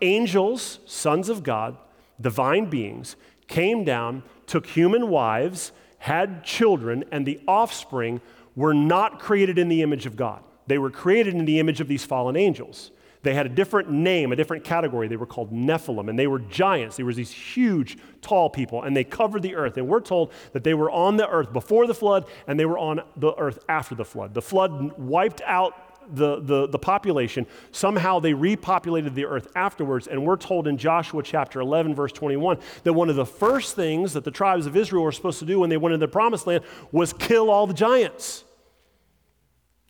Angels, 0.00 0.80
sons 0.86 1.28
of 1.28 1.42
God, 1.42 1.76
divine 2.20 2.70
beings, 2.70 3.16
came 3.48 3.84
down, 3.84 4.22
took 4.46 4.66
human 4.66 5.08
wives, 5.08 5.72
had 5.98 6.44
children, 6.44 7.04
and 7.10 7.26
the 7.26 7.40
offspring 7.46 8.20
were 8.54 8.74
not 8.74 9.18
created 9.18 9.58
in 9.58 9.68
the 9.68 9.82
image 9.82 10.06
of 10.06 10.16
God. 10.16 10.42
They 10.66 10.78
were 10.78 10.90
created 10.90 11.34
in 11.34 11.44
the 11.44 11.58
image 11.58 11.80
of 11.80 11.88
these 11.88 12.04
fallen 12.04 12.36
angels. 12.36 12.90
They 13.22 13.34
had 13.34 13.46
a 13.46 13.48
different 13.48 13.90
name, 13.90 14.30
a 14.30 14.36
different 14.36 14.62
category. 14.62 15.08
They 15.08 15.16
were 15.16 15.26
called 15.26 15.52
Nephilim, 15.52 16.08
and 16.08 16.16
they 16.16 16.28
were 16.28 16.38
giants. 16.38 16.96
They 16.96 17.02
were 17.02 17.12
these 17.12 17.32
huge, 17.32 17.98
tall 18.22 18.48
people, 18.48 18.82
and 18.82 18.96
they 18.96 19.02
covered 19.02 19.42
the 19.42 19.56
earth. 19.56 19.76
And 19.76 19.88
we're 19.88 20.00
told 20.00 20.32
that 20.52 20.62
they 20.62 20.74
were 20.74 20.90
on 20.90 21.16
the 21.16 21.28
earth 21.28 21.52
before 21.52 21.88
the 21.88 21.94
flood, 21.94 22.26
and 22.46 22.58
they 22.58 22.66
were 22.66 22.78
on 22.78 23.00
the 23.16 23.34
earth 23.34 23.58
after 23.68 23.96
the 23.96 24.04
flood. 24.04 24.32
The 24.32 24.42
flood 24.42 24.96
wiped 24.96 25.40
out 25.44 25.74
the, 26.08 26.40
the, 26.40 26.68
the 26.68 26.78
population. 26.78 27.46
Somehow 27.72 28.20
they 28.20 28.32
repopulated 28.32 29.14
the 29.14 29.26
earth 29.26 29.48
afterwards, 29.54 30.06
and 30.06 30.24
we're 30.24 30.36
told 30.36 30.66
in 30.66 30.76
Joshua 30.76 31.22
chapter 31.22 31.60
11, 31.60 31.94
verse 31.94 32.12
21, 32.12 32.58
that 32.84 32.92
one 32.92 33.10
of 33.10 33.16
the 33.16 33.26
first 33.26 33.76
things 33.76 34.12
that 34.12 34.24
the 34.24 34.30
tribes 34.30 34.66
of 34.66 34.76
Israel 34.76 35.02
were 35.02 35.12
supposed 35.12 35.38
to 35.40 35.46
do 35.46 35.60
when 35.60 35.70
they 35.70 35.76
went 35.76 35.94
into 35.94 36.06
the 36.06 36.10
promised 36.10 36.46
land 36.46 36.64
was 36.92 37.12
kill 37.12 37.50
all 37.50 37.66
the 37.66 37.74
giants. 37.74 38.44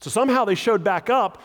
So 0.00 0.10
somehow 0.10 0.44
they 0.44 0.54
showed 0.54 0.84
back 0.84 1.10
up 1.10 1.42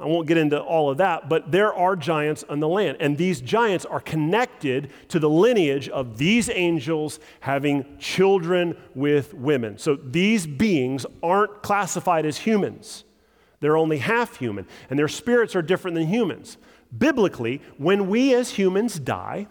I 0.00 0.06
won't 0.06 0.26
get 0.26 0.36
into 0.36 0.60
all 0.60 0.90
of 0.90 0.98
that, 0.98 1.28
but 1.28 1.52
there 1.52 1.72
are 1.72 1.94
giants 1.94 2.44
on 2.48 2.58
the 2.58 2.68
land. 2.68 2.96
And 2.98 3.16
these 3.16 3.40
giants 3.40 3.84
are 3.84 4.00
connected 4.00 4.90
to 5.08 5.20
the 5.20 5.30
lineage 5.30 5.88
of 5.88 6.18
these 6.18 6.50
angels 6.50 7.20
having 7.40 7.84
children 7.98 8.76
with 8.94 9.34
women. 9.34 9.78
So 9.78 9.94
these 9.94 10.46
beings 10.46 11.06
aren't 11.22 11.62
classified 11.62 12.26
as 12.26 12.38
humans, 12.38 13.04
they're 13.64 13.76
only 13.76 13.98
half 13.98 14.36
human, 14.36 14.66
and 14.90 14.98
their 14.98 15.08
spirits 15.08 15.56
are 15.56 15.62
different 15.62 15.94
than 15.94 16.06
humans. 16.06 16.58
Biblically, 16.96 17.60
when 17.78 18.08
we 18.08 18.34
as 18.34 18.50
humans 18.50 18.98
die, 18.98 19.46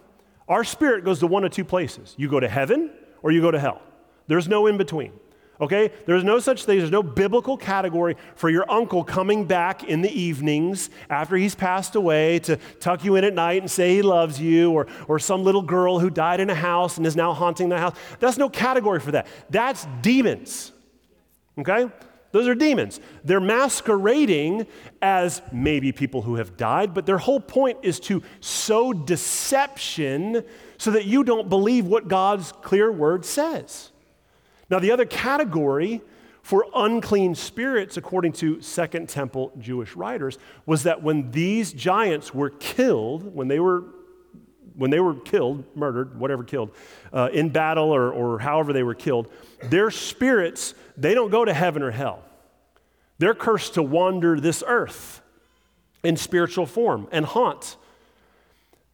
our 0.48 0.64
spirit 0.64 1.04
goes 1.04 1.18
to 1.20 1.26
one 1.26 1.44
of 1.44 1.50
two 1.50 1.64
places 1.64 2.14
you 2.16 2.28
go 2.28 2.38
to 2.40 2.48
heaven 2.48 2.90
or 3.22 3.32
you 3.32 3.40
go 3.40 3.50
to 3.50 3.58
hell. 3.58 3.82
There's 4.26 4.48
no 4.48 4.66
in 4.66 4.76
between. 4.76 5.12
Okay? 5.60 5.92
There's 6.06 6.24
no 6.24 6.38
such 6.40 6.64
thing, 6.64 6.78
there's 6.78 6.90
no 6.90 7.02
biblical 7.02 7.56
category 7.56 8.16
for 8.34 8.50
your 8.50 8.70
uncle 8.70 9.04
coming 9.04 9.44
back 9.44 9.84
in 9.84 10.02
the 10.02 10.10
evenings 10.10 10.90
after 11.08 11.36
he's 11.36 11.54
passed 11.54 11.94
away 11.94 12.40
to 12.40 12.56
tuck 12.80 13.04
you 13.04 13.16
in 13.16 13.24
at 13.24 13.34
night 13.34 13.62
and 13.62 13.70
say 13.70 13.94
he 13.94 14.02
loves 14.02 14.40
you, 14.40 14.72
or, 14.72 14.86
or 15.06 15.18
some 15.18 15.44
little 15.44 15.62
girl 15.62 16.00
who 16.00 16.10
died 16.10 16.40
in 16.40 16.50
a 16.50 16.54
house 16.54 16.96
and 16.96 17.06
is 17.06 17.14
now 17.16 17.32
haunting 17.32 17.68
the 17.68 17.78
house. 17.78 17.96
That's 18.18 18.36
no 18.36 18.48
category 18.48 19.00
for 19.00 19.12
that. 19.12 19.26
That's 19.48 19.86
demons. 20.02 20.72
Okay? 21.58 21.88
Those 22.34 22.48
are 22.48 22.56
demons. 22.56 22.98
They're 23.22 23.38
masquerading 23.38 24.66
as 25.00 25.40
maybe 25.52 25.92
people 25.92 26.20
who 26.22 26.34
have 26.34 26.56
died, 26.56 26.92
but 26.92 27.06
their 27.06 27.18
whole 27.18 27.38
point 27.38 27.78
is 27.82 28.00
to 28.00 28.24
sow 28.40 28.92
deception 28.92 30.42
so 30.76 30.90
that 30.90 31.04
you 31.04 31.22
don't 31.22 31.48
believe 31.48 31.86
what 31.86 32.08
God's 32.08 32.50
clear 32.50 32.90
word 32.90 33.24
says. 33.24 33.92
Now, 34.68 34.80
the 34.80 34.90
other 34.90 35.04
category 35.04 36.02
for 36.42 36.66
unclean 36.74 37.36
spirits, 37.36 37.96
according 37.98 38.32
to 38.32 38.60
Second 38.60 39.08
Temple 39.08 39.52
Jewish 39.60 39.94
writers, 39.94 40.36
was 40.66 40.82
that 40.82 41.04
when 41.04 41.30
these 41.30 41.72
giants 41.72 42.34
were 42.34 42.50
killed, 42.50 43.32
when 43.32 43.46
they 43.46 43.60
were 43.60 43.84
when 44.76 44.90
they 44.90 44.98
were 44.98 45.14
killed, 45.14 45.64
murdered, 45.76 46.18
whatever 46.18 46.42
killed, 46.42 46.74
uh, 47.12 47.28
in 47.32 47.48
battle 47.48 47.94
or, 47.94 48.12
or 48.12 48.40
however 48.40 48.72
they 48.72 48.82
were 48.82 48.94
killed, 48.94 49.28
their 49.62 49.88
spirits, 49.90 50.74
they 50.96 51.14
don't 51.14 51.30
go 51.30 51.44
to 51.44 51.52
heaven 51.52 51.82
or 51.82 51.90
hell. 51.90 52.22
They're 53.18 53.34
cursed 53.34 53.74
to 53.74 53.82
wander 53.82 54.40
this 54.40 54.62
earth 54.66 55.20
in 56.02 56.16
spiritual 56.16 56.66
form 56.66 57.08
and 57.12 57.24
haunt 57.24 57.76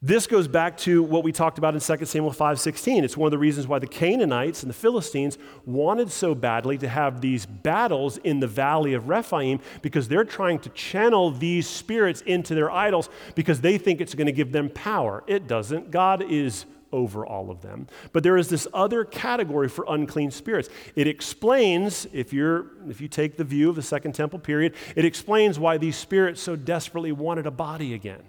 this 0.03 0.27
goes 0.27 0.49
back 0.49 0.79
to 0.79 1.03
what 1.03 1.25
we 1.25 1.31
talked 1.31 1.59
about 1.59 1.75
in 1.75 1.81
2 1.81 2.07
Samuel 2.07 2.33
5:16. 2.33 3.05
It's 3.05 3.19
one 3.19 3.27
of 3.27 3.33
the 3.33 3.39
reasons 3.39 3.67
why 3.67 3.79
the 3.79 3.87
Canaanites 3.87 4.63
and 4.63 4.71
the 4.71 4.75
Philistines 4.75 5.37
wanted 5.67 6.11
so 6.11 6.35
badly 6.35 6.79
to 6.79 6.89
have 6.89 7.21
these 7.21 7.45
battles 7.45 8.17
in 8.17 8.41
the 8.41 8.47
valley 8.47 8.95
of 8.95 9.11
Rephaim 9.11 9.61
because 9.83 10.09
they're 10.09 10.25
trying 10.25 10.59
to 10.61 10.71
channel 10.71 11.31
these 11.31 11.69
spirits 11.69 12.23
into 12.23 12.55
their 12.55 12.71
idols 12.71 13.11
because 13.35 13.61
they 13.61 13.77
think 13.77 14.01
it's 14.01 14.15
going 14.15 14.27
to 14.27 14.33
give 14.33 14.53
them 14.53 14.71
power. 14.71 15.23
It 15.27 15.47
doesn't. 15.47 15.91
God 15.91 16.23
is 16.23 16.65
over 16.93 17.25
all 17.27 17.51
of 17.51 17.63
them. 17.63 17.87
But 18.13 18.23
there 18.23 18.37
is 18.37 18.49
this 18.49 18.67
other 18.73 19.05
category 19.05 19.69
for 19.69 19.85
unclean 19.89 20.31
spirits. 20.31 20.69
It 20.97 21.07
explains, 21.07 22.07
if, 22.13 22.33
you're, 22.33 22.67
if 22.89 23.01
you 23.01 23.09
take 23.09 23.37
the 23.37 23.45
view 23.45 23.71
of 23.71 23.77
the 23.77 23.83
Second 23.83 24.15
Temple 24.15 24.39
period, 24.39 24.75
it 24.97 25.05
explains 25.05 25.59
why 25.59 25.79
these 25.79 25.97
spirits 25.97 26.41
so 26.41 26.57
desperately 26.57 27.13
wanted 27.13 27.47
a 27.47 27.51
body 27.51 27.95
again 27.95 28.23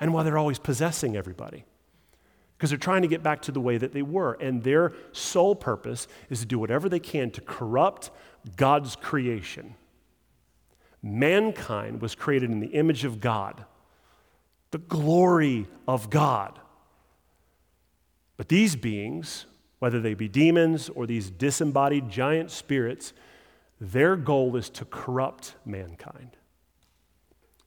and 0.00 0.12
why 0.12 0.22
they're 0.22 0.38
always 0.38 0.58
possessing 0.58 1.16
everybody. 1.16 1.64
Because 2.56 2.70
they're 2.70 2.78
trying 2.78 3.02
to 3.02 3.08
get 3.08 3.22
back 3.22 3.42
to 3.42 3.52
the 3.52 3.60
way 3.60 3.78
that 3.78 3.92
they 3.92 4.02
were. 4.02 4.36
And 4.40 4.62
their 4.62 4.92
sole 5.12 5.54
purpose 5.54 6.08
is 6.28 6.40
to 6.40 6.46
do 6.46 6.58
whatever 6.58 6.88
they 6.88 6.98
can 6.98 7.30
to 7.32 7.40
corrupt 7.40 8.10
God's 8.56 8.96
creation. 8.96 9.74
Mankind 11.02 12.02
was 12.02 12.14
created 12.16 12.50
in 12.50 12.58
the 12.58 12.68
image 12.68 13.04
of 13.04 13.20
God, 13.20 13.64
the 14.72 14.78
glory 14.78 15.68
of 15.86 16.10
God. 16.10 16.58
But 18.38 18.48
these 18.48 18.76
beings, 18.76 19.44
whether 19.80 20.00
they 20.00 20.14
be 20.14 20.28
demons 20.28 20.88
or 20.88 21.06
these 21.06 21.28
disembodied 21.28 22.08
giant 22.08 22.50
spirits, 22.50 23.12
their 23.80 24.16
goal 24.16 24.56
is 24.56 24.70
to 24.70 24.86
corrupt 24.86 25.56
mankind. 25.66 26.30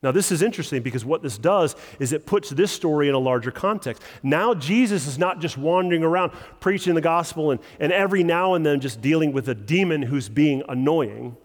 Now, 0.04 0.12
this 0.12 0.32
is 0.32 0.42
interesting 0.42 0.82
because 0.82 1.06
what 1.06 1.22
this 1.22 1.38
does 1.38 1.76
is 2.00 2.12
it 2.12 2.26
puts 2.26 2.50
this 2.50 2.72
story 2.72 3.08
in 3.08 3.14
a 3.14 3.20
larger 3.20 3.52
context. 3.52 4.02
Now, 4.24 4.56
Jesus 4.56 5.06
is 5.06 5.20
not 5.20 5.40
just 5.40 5.60
wandering 5.60 6.04
around 6.04 6.32
preaching 6.60 6.96
the 6.96 7.02
gospel 7.02 7.52
and, 7.52 7.60
and 7.80 7.92
every 7.92 8.24
now 8.24 8.56
and 8.56 8.66
then 8.66 8.80
just 8.80 9.00
dealing 9.00 9.32
with 9.32 9.48
a 9.48 9.54
demon 9.54 10.02
who's 10.02 10.28
being 10.28 10.64
annoying. 10.68 11.38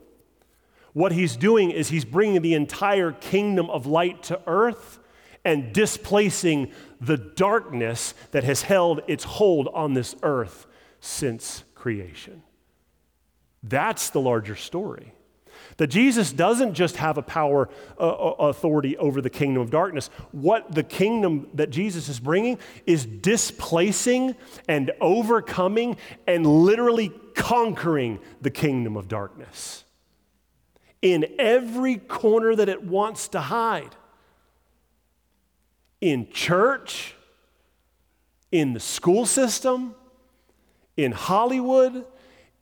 What 0.95 1.13
he's 1.13 1.37
doing 1.37 1.71
is 1.71 1.89
he's 1.89 2.07
bringing 2.07 2.41
the 2.41 2.55
entire 2.55 3.13
kingdom 3.13 3.69
of 3.69 3.85
light 3.85 4.23
to 4.25 4.41
earth 4.47 5.01
and 5.47 5.73
displacing 5.73 6.73
the 7.01 7.17
darkness 7.17 8.15
that 8.33 8.43
has 8.43 8.63
held 8.63 9.01
its 9.07 9.23
hold 9.23 9.69
on 9.73 9.95
this 9.95 10.17
earth 10.25 10.67
since 10.99 11.63
creation. 11.77 12.43
That's 13.63 14.11
the 14.11 14.21
larger 14.21 14.57
story. 14.57 15.13
That 15.77 15.87
Jesus 15.87 16.33
doesn't 16.33 16.75
just 16.75 16.97
have 16.97 17.17
a 17.17 17.23
power, 17.23 17.69
uh, 17.99 18.05
authority 18.05 18.97
over 18.97 19.21
the 19.21 19.31
kingdom 19.31 19.63
of 19.63 19.71
darkness. 19.71 20.11
What 20.33 20.75
the 20.75 20.83
kingdom 20.83 21.49
that 21.55 21.71
Jesus 21.71 22.09
is 22.09 22.19
bringing 22.19 22.59
is 22.85 23.07
displacing 23.07 24.35
and 24.69 24.91
overcoming 25.01 25.97
and 26.27 26.45
literally 26.45 27.13
conquering 27.37 28.19
the 28.41 28.51
kingdom 28.51 28.97
of 28.97 29.07
darkness 29.07 29.85
in 31.03 31.25
every 31.39 31.99
corner 31.99 32.57
that 32.57 32.69
it 32.69 32.83
wants 32.83 33.29
to 33.29 33.41
hide 33.41 33.95
in 36.07 36.31
church, 36.31 37.15
in 38.53 38.73
the 38.73 38.81
school 38.81 39.27
system, 39.27 39.95
in 40.97 41.13
Hollywood, 41.13 42.05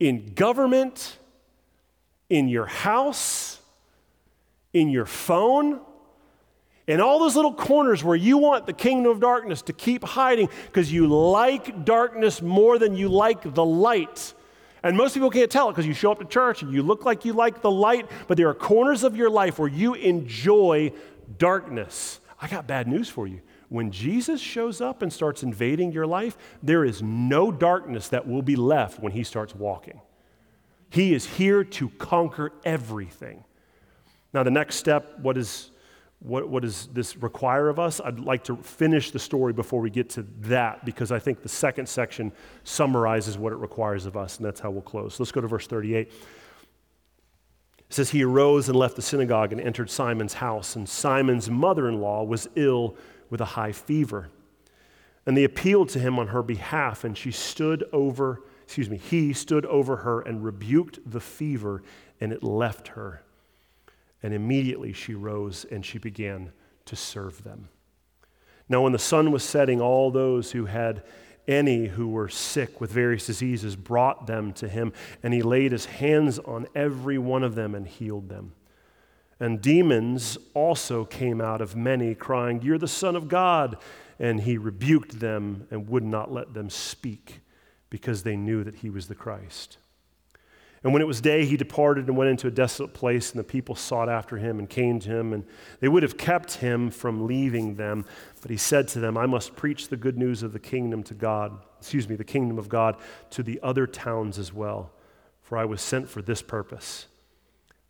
in 0.00 0.34
government 0.34 1.18
in 2.30 2.48
your 2.48 2.66
house, 2.66 3.60
in 4.72 4.88
your 4.88 5.06
phone, 5.06 5.80
in 6.86 7.00
all 7.00 7.18
those 7.18 7.36
little 7.36 7.54
corners 7.54 8.02
where 8.02 8.16
you 8.16 8.38
want 8.38 8.66
the 8.66 8.72
kingdom 8.72 9.10
of 9.10 9.20
darkness 9.20 9.62
to 9.62 9.72
keep 9.72 10.04
hiding 10.04 10.48
because 10.66 10.92
you 10.92 11.06
like 11.06 11.84
darkness 11.84 12.42
more 12.42 12.78
than 12.78 12.96
you 12.96 13.08
like 13.08 13.54
the 13.54 13.64
light. 13.64 14.34
And 14.82 14.96
most 14.96 15.14
people 15.14 15.30
can't 15.30 15.50
tell 15.50 15.68
it 15.68 15.72
because 15.72 15.86
you 15.86 15.94
show 15.94 16.12
up 16.12 16.18
to 16.18 16.26
church 16.26 16.62
and 16.62 16.72
you 16.72 16.82
look 16.82 17.06
like 17.06 17.24
you 17.24 17.32
like 17.32 17.62
the 17.62 17.70
light, 17.70 18.10
but 18.26 18.36
there 18.36 18.48
are 18.48 18.54
corners 18.54 19.02
of 19.02 19.16
your 19.16 19.30
life 19.30 19.58
where 19.58 19.68
you 19.68 19.94
enjoy 19.94 20.92
darkness. 21.38 22.20
I 22.40 22.48
got 22.48 22.66
bad 22.66 22.88
news 22.88 23.08
for 23.08 23.26
you. 23.26 23.40
When 23.68 23.90
Jesus 23.90 24.40
shows 24.40 24.80
up 24.80 25.02
and 25.02 25.12
starts 25.12 25.42
invading 25.42 25.92
your 25.92 26.06
life, 26.06 26.36
there 26.62 26.84
is 26.84 27.02
no 27.02 27.50
darkness 27.50 28.08
that 28.08 28.26
will 28.26 28.42
be 28.42 28.56
left 28.56 29.00
when 29.00 29.12
he 29.12 29.24
starts 29.24 29.54
walking. 29.54 30.00
He 30.90 31.14
is 31.14 31.26
here 31.26 31.64
to 31.64 31.88
conquer 31.90 32.52
everything. 32.64 33.44
Now, 34.32 34.42
the 34.42 34.50
next 34.50 34.76
step, 34.76 35.18
what, 35.20 35.36
is, 35.36 35.70
what, 36.20 36.48
what 36.48 36.62
does 36.62 36.88
this 36.92 37.16
require 37.16 37.68
of 37.68 37.78
us? 37.78 38.00
I'd 38.00 38.20
like 38.20 38.44
to 38.44 38.56
finish 38.56 39.10
the 39.10 39.18
story 39.18 39.52
before 39.52 39.80
we 39.80 39.90
get 39.90 40.10
to 40.10 40.26
that 40.40 40.84
because 40.84 41.12
I 41.12 41.18
think 41.18 41.42
the 41.42 41.48
second 41.48 41.88
section 41.88 42.32
summarizes 42.64 43.38
what 43.38 43.52
it 43.52 43.56
requires 43.56 44.06
of 44.06 44.16
us, 44.16 44.36
and 44.36 44.46
that's 44.46 44.60
how 44.60 44.70
we'll 44.70 44.82
close. 44.82 45.18
Let's 45.18 45.32
go 45.32 45.40
to 45.40 45.48
verse 45.48 45.66
38. 45.66 46.12
It 47.94 47.98
says, 47.98 48.10
He 48.10 48.24
arose 48.24 48.68
and 48.68 48.76
left 48.76 48.96
the 48.96 49.02
synagogue 49.02 49.52
and 49.52 49.60
entered 49.60 49.88
Simon's 49.88 50.34
house, 50.34 50.74
and 50.74 50.88
Simon's 50.88 51.48
mother 51.48 51.88
in 51.88 52.00
law 52.00 52.24
was 52.24 52.48
ill 52.56 52.96
with 53.30 53.40
a 53.40 53.44
high 53.44 53.70
fever. 53.70 54.30
And 55.24 55.36
they 55.36 55.44
appealed 55.44 55.90
to 55.90 56.00
him 56.00 56.18
on 56.18 56.26
her 56.26 56.42
behalf, 56.42 57.04
and 57.04 57.16
she 57.16 57.30
stood 57.30 57.84
over 57.92 58.42
excuse 58.64 58.90
me, 58.90 58.96
he 58.96 59.32
stood 59.32 59.64
over 59.66 59.98
her 59.98 60.22
and 60.22 60.42
rebuked 60.42 60.98
the 61.08 61.20
fever, 61.20 61.84
and 62.20 62.32
it 62.32 62.42
left 62.42 62.88
her. 62.88 63.22
And 64.24 64.34
immediately 64.34 64.92
she 64.92 65.14
rose 65.14 65.64
and 65.70 65.86
she 65.86 65.98
began 65.98 66.50
to 66.86 66.96
serve 66.96 67.44
them. 67.44 67.68
Now, 68.68 68.82
when 68.82 68.92
the 68.92 68.98
sun 68.98 69.30
was 69.30 69.44
setting, 69.44 69.80
all 69.80 70.10
those 70.10 70.50
who 70.50 70.64
had 70.64 71.04
any 71.46 71.86
who 71.86 72.08
were 72.08 72.28
sick 72.28 72.80
with 72.80 72.90
various 72.90 73.26
diseases 73.26 73.76
brought 73.76 74.26
them 74.26 74.52
to 74.54 74.68
him, 74.68 74.92
and 75.22 75.34
he 75.34 75.42
laid 75.42 75.72
his 75.72 75.86
hands 75.86 76.38
on 76.38 76.66
every 76.74 77.18
one 77.18 77.42
of 77.42 77.54
them 77.54 77.74
and 77.74 77.86
healed 77.86 78.28
them. 78.28 78.52
And 79.40 79.60
demons 79.60 80.38
also 80.54 81.04
came 81.04 81.40
out 81.40 81.60
of 81.60 81.76
many, 81.76 82.14
crying, 82.14 82.62
You're 82.62 82.78
the 82.78 82.88
Son 82.88 83.16
of 83.16 83.28
God. 83.28 83.76
And 84.18 84.40
he 84.40 84.58
rebuked 84.58 85.18
them 85.18 85.66
and 85.72 85.88
would 85.88 86.04
not 86.04 86.32
let 86.32 86.54
them 86.54 86.70
speak 86.70 87.40
because 87.90 88.22
they 88.22 88.36
knew 88.36 88.62
that 88.62 88.76
he 88.76 88.88
was 88.88 89.08
the 89.08 89.14
Christ. 89.14 89.78
And 90.84 90.92
when 90.92 91.00
it 91.00 91.06
was 91.06 91.22
day, 91.22 91.46
he 91.46 91.56
departed 91.56 92.08
and 92.08 92.16
went 92.16 92.30
into 92.30 92.46
a 92.46 92.50
desolate 92.50 92.92
place, 92.92 93.32
and 93.32 93.40
the 93.40 93.44
people 93.44 93.74
sought 93.74 94.10
after 94.10 94.36
him 94.36 94.58
and 94.58 94.68
came 94.68 95.00
to 95.00 95.08
him, 95.08 95.32
and 95.32 95.46
they 95.80 95.88
would 95.88 96.02
have 96.02 96.18
kept 96.18 96.56
him 96.56 96.90
from 96.90 97.26
leaving 97.26 97.76
them. 97.76 98.04
But 98.42 98.50
he 98.50 98.58
said 98.58 98.86
to 98.88 99.00
them, 99.00 99.16
I 99.16 99.24
must 99.24 99.56
preach 99.56 99.88
the 99.88 99.96
good 99.96 100.18
news 100.18 100.42
of 100.42 100.52
the 100.52 100.58
kingdom 100.58 101.02
to 101.04 101.14
God, 101.14 101.58
excuse 101.78 102.06
me, 102.06 102.16
the 102.16 102.24
kingdom 102.24 102.58
of 102.58 102.68
God 102.68 102.96
to 103.30 103.42
the 103.42 103.58
other 103.62 103.86
towns 103.86 104.38
as 104.38 104.52
well, 104.52 104.92
for 105.40 105.56
I 105.56 105.64
was 105.64 105.80
sent 105.80 106.06
for 106.06 106.20
this 106.20 106.42
purpose. 106.42 107.06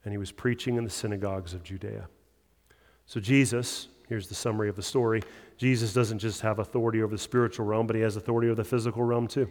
And 0.05 0.13
he 0.13 0.19
was 0.19 0.31
preaching 0.31 0.77
in 0.77 0.85
the 0.85 0.91
synagogues 0.91 1.53
of 1.53 1.65
Judea. 1.65 2.07
So 3.07 3.19
Jesus, 3.19 3.89
here's 4.09 4.29
the 4.29 4.37
summary 4.37 4.69
of 4.69 4.77
the 4.77 4.83
story 4.83 5.23
Jesus 5.57 5.93
doesn't 5.93 6.21
just 6.21 6.43
have 6.43 6.61
authority 6.61 7.03
over 7.03 7.15
the 7.15 7.19
spiritual 7.19 7.67
realm, 7.67 7.89
but 7.89 7.97
he 7.97 8.03
has 8.03 8.15
authority 8.15 8.49
over 8.49 8.57
the 8.57 8.69
physical 8.69 9.03
realm 9.03 9.27
too. 9.27 9.51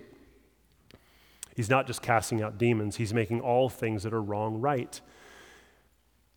He's 1.56 1.70
not 1.70 1.88
just 1.88 2.02
casting 2.02 2.42
out 2.42 2.58
demons, 2.58 2.96
he's 2.96 3.14
making 3.14 3.42
all 3.42 3.70
things 3.70 4.04
that 4.04 4.14
are 4.14 4.22
wrong 4.22 4.60
right. 4.60 5.00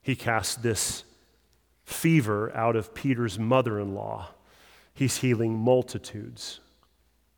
He 0.03 0.15
casts 0.15 0.57
this 0.57 1.05
fever 1.85 2.55
out 2.55 2.77
of 2.77 2.95
Peter's 2.95 3.39
mother 3.39 3.81
in 3.81 3.95
law. 3.95 4.29
He's 4.95 5.17
healing 5.19 5.57
multitudes. 5.57 6.61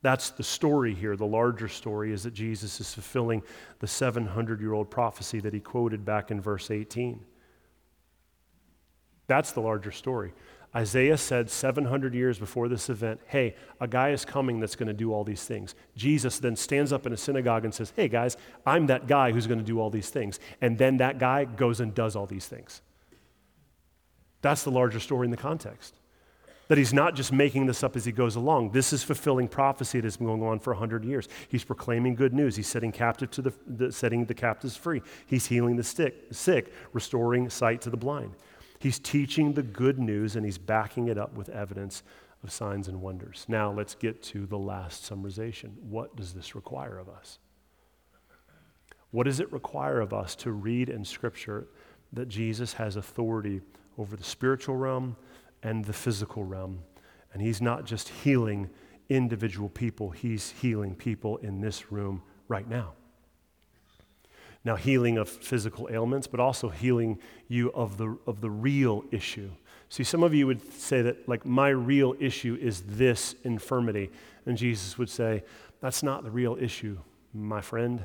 That's 0.03 0.31
the 0.31 0.43
story 0.43 0.95
here. 0.95 1.17
The 1.17 1.27
larger 1.27 1.69
story 1.69 2.13
is 2.13 2.23
that 2.23 2.33
Jesus 2.33 2.81
is 2.81 2.95
fulfilling 2.95 3.43
the 3.81 3.87
700 3.87 4.61
year 4.61 4.73
old 4.73 4.91
prophecy 4.91 5.41
that 5.41 5.53
he 5.53 5.61
quoted 5.61 6.05
back 6.05 6.31
in 6.31 6.41
verse 6.41 6.71
18. 6.71 7.25
That's 9.27 9.53
the 9.53 9.61
larger 9.61 9.93
story. 9.93 10.33
Isaiah 10.77 11.17
said 11.17 11.49
700 11.49 12.15
years 12.15 12.39
before 12.39 12.69
this 12.69 12.91
event, 12.91 13.21
hey, 13.27 13.57
a 13.81 13.89
guy 13.89 14.11
is 14.11 14.25
coming 14.25 14.61
that's 14.61 14.77
going 14.77 14.89
to 14.89 14.93
do 14.93 15.13
all 15.13 15.25
these 15.25 15.45
things. 15.45 15.75
Jesus 15.97 16.39
then 16.39 16.57
stands 16.57 16.93
up 16.93 17.07
in 17.07 17.13
a 17.13 17.17
synagogue 17.17 17.65
and 17.65 17.73
says, 17.73 17.93
hey, 17.97 18.07
guys, 18.07 18.37
I'm 18.67 18.87
that 18.89 19.07
guy 19.07 19.33
who's 19.33 19.47
going 19.47 19.61
to 19.61 19.65
do 19.65 19.81
all 19.81 19.89
these 19.89 20.11
things. 20.11 20.39
And 20.61 20.77
then 20.77 20.99
that 20.99 21.19
guy 21.19 21.47
goes 21.47 21.81
and 21.81 21.95
does 21.95 22.17
all 22.17 22.27
these 22.27 22.47
things. 22.47 22.83
That's 24.43 24.63
the 24.63 24.71
larger 24.71 25.01
story 25.01 25.27
in 25.27 25.31
the 25.31 25.39
context. 25.39 25.95
That 26.69 26.77
he's 26.77 26.93
not 26.93 27.17
just 27.17 27.33
making 27.33 27.65
this 27.65 27.83
up 27.83 27.97
as 27.97 28.05
he 28.05 28.13
goes 28.13 28.37
along. 28.37 28.73
This 28.73 28.93
is 28.93 29.03
fulfilling 29.03 29.49
prophecy 29.49 30.01
that 30.01 30.05
has 30.05 30.19
been 30.19 30.27
going 30.27 30.43
on 30.43 30.59
for 30.59 30.75
100 30.75 31.03
years. 31.03 31.27
He's 31.49 31.65
proclaiming 31.65 32.15
good 32.15 32.35
news. 32.35 32.57
He's 32.57 32.67
setting, 32.67 32.93
captive 32.93 33.31
to 33.33 33.43
the, 33.43 33.53
the 33.67 33.91
setting 33.91 34.27
the 34.27 34.35
captives 34.35 34.77
free. 34.77 35.01
He's 35.27 35.47
healing 35.47 35.77
the 35.77 35.83
sick, 35.83 36.27
sick, 36.31 36.75
restoring 36.93 37.49
sight 37.49 37.81
to 37.83 37.91
the 37.91 37.97
blind. 37.97 38.33
He's 38.79 38.99
teaching 38.99 39.53
the 39.53 39.63
good 39.63 39.99
news 39.99 40.37
and 40.37 40.45
he's 40.45 40.59
backing 40.59 41.09
it 41.09 41.19
up 41.19 41.35
with 41.35 41.49
evidence 41.49 42.03
of 42.43 42.53
signs 42.53 42.89
and 42.89 43.01
wonders. 43.01 43.45
Now, 43.49 43.73
let's 43.73 43.95
get 43.95 44.23
to 44.25 44.47
the 44.47 44.59
last 44.59 45.09
summarization. 45.11 45.77
What 45.81 46.15
does 46.17 46.33
this 46.33 46.55
require 46.55 46.99
of 46.99 47.09
us? 47.09 47.39
What 49.11 49.25
does 49.25 49.41
it 49.41 49.51
require 49.53 50.01
of 50.01 50.13
us 50.13 50.37
to 50.37 50.53
read 50.53 50.89
in 50.89 51.05
Scripture 51.05 51.67
that 52.13 52.29
Jesus 52.29 52.75
has 52.75 52.97
authority 52.97 53.61
over 53.97 54.17
the 54.17 54.25
spiritual 54.25 54.77
realm 54.77 55.17
and 55.63 55.85
the 55.85 55.93
physical 55.93 56.45
realm? 56.45 56.81
And 57.33 57.43
he's 57.43 57.61
not 57.61 57.85
just 57.85 58.09
healing 58.09 58.71
individual 59.09 59.71
people, 59.71 60.11
he's 60.11 60.51
healing 60.61 60.95
people 60.95 61.39
in 61.39 61.61
this 61.61 61.91
room 61.91 62.23
right 62.49 62.69
now. 62.69 62.93
Now, 64.69 64.77
healing 64.77 65.17
of 65.17 65.31
physical 65.31 65.89
ailments, 65.91 66.27
but 66.27 66.41
also 66.41 66.69
healing 66.69 67.19
you 67.49 67.73
of 67.73 67.97
the, 67.97 68.19
of 68.27 68.43
the 68.43 68.51
real 68.51 69.03
issue. 69.11 69.49
See, 69.89 70.05
some 70.05 70.23
of 70.23 70.35
you 70.35 70.47
would 70.47 70.75
say 70.75 71.01
that, 71.01 71.27
like, 71.27 71.47
my 71.47 71.71
real 71.71 72.15
issue 72.21 72.59
is 72.61 72.83
this 72.83 73.35
infirmity. 73.45 74.11
And 74.45 74.59
Jesus 74.59 74.99
would 74.99 75.09
say, 75.09 75.43
that's 75.81 76.03
not 76.03 76.23
the 76.23 76.31
real 76.31 76.59
issue, 76.61 76.99
my 77.33 77.63
friend. 77.63 78.05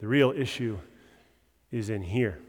The 0.00 0.08
real 0.08 0.32
issue 0.32 0.78
is 1.70 1.88
in 1.88 2.02
here. 2.02 2.40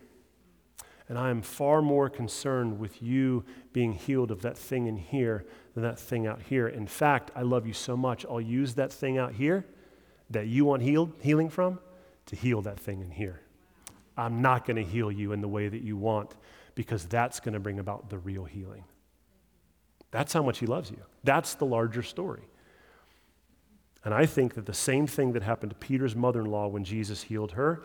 And 1.10 1.20
I 1.20 1.30
am 1.30 1.44
far 1.44 1.84
more 1.84 2.10
concerned 2.10 2.80
with 2.80 3.00
you 3.00 3.46
being 3.74 3.94
healed 3.94 4.32
of 4.32 4.42
that 4.42 4.58
thing 4.58 4.88
in 4.88 4.98
here 4.98 5.46
than 5.76 5.84
that 5.84 6.00
thing 6.00 6.26
out 6.26 6.42
here. 6.42 6.68
In 6.68 6.88
fact, 6.88 7.30
I 7.36 7.44
love 7.44 7.68
you 7.68 7.74
so 7.74 7.96
much, 7.96 8.26
I'll 8.26 8.42
use 8.42 8.74
that 8.74 8.92
thing 8.92 9.20
out 9.20 9.34
here 9.34 9.68
that 10.32 10.48
you 10.48 10.66
want 10.66 10.82
healed, 10.82 11.14
healing 11.22 11.52
from 11.52 11.78
to 12.28 12.36
heal 12.36 12.62
that 12.62 12.80
thing 12.80 13.02
in 13.02 13.12
here. 13.12 13.42
I'm 14.16 14.42
not 14.42 14.66
going 14.66 14.78
to 14.78 14.84
heal 14.84 15.12
you 15.12 15.32
in 15.32 15.42
the 15.42 15.48
way 15.48 15.68
that 15.68 15.82
you 15.82 15.98
want 15.98 16.36
because 16.76 17.06
that's 17.06 17.40
going 17.40 17.54
to 17.54 17.60
bring 17.60 17.80
about 17.80 18.10
the 18.10 18.18
real 18.18 18.46
healing. 18.46 18.84
That's 20.12 20.34
how 20.34 20.42
much 20.42 20.60
He 20.60 20.66
loves 20.66 20.90
you. 20.90 21.02
That's 21.24 21.56
the 21.56 21.66
larger 21.66 22.04
story. 22.04 22.44
And 24.04 24.14
I 24.14 24.26
think 24.26 24.54
that 24.54 24.66
the 24.66 24.74
same 24.74 25.06
thing 25.06 25.34
that 25.34 25.44
happened 25.44 25.72
to 25.72 25.76
Peter's 25.76 26.16
mother 26.16 26.42
in 26.42 26.46
law 26.46 26.68
when 26.68 26.84
Jesus 26.84 27.24
healed 27.24 27.54
her 27.54 27.84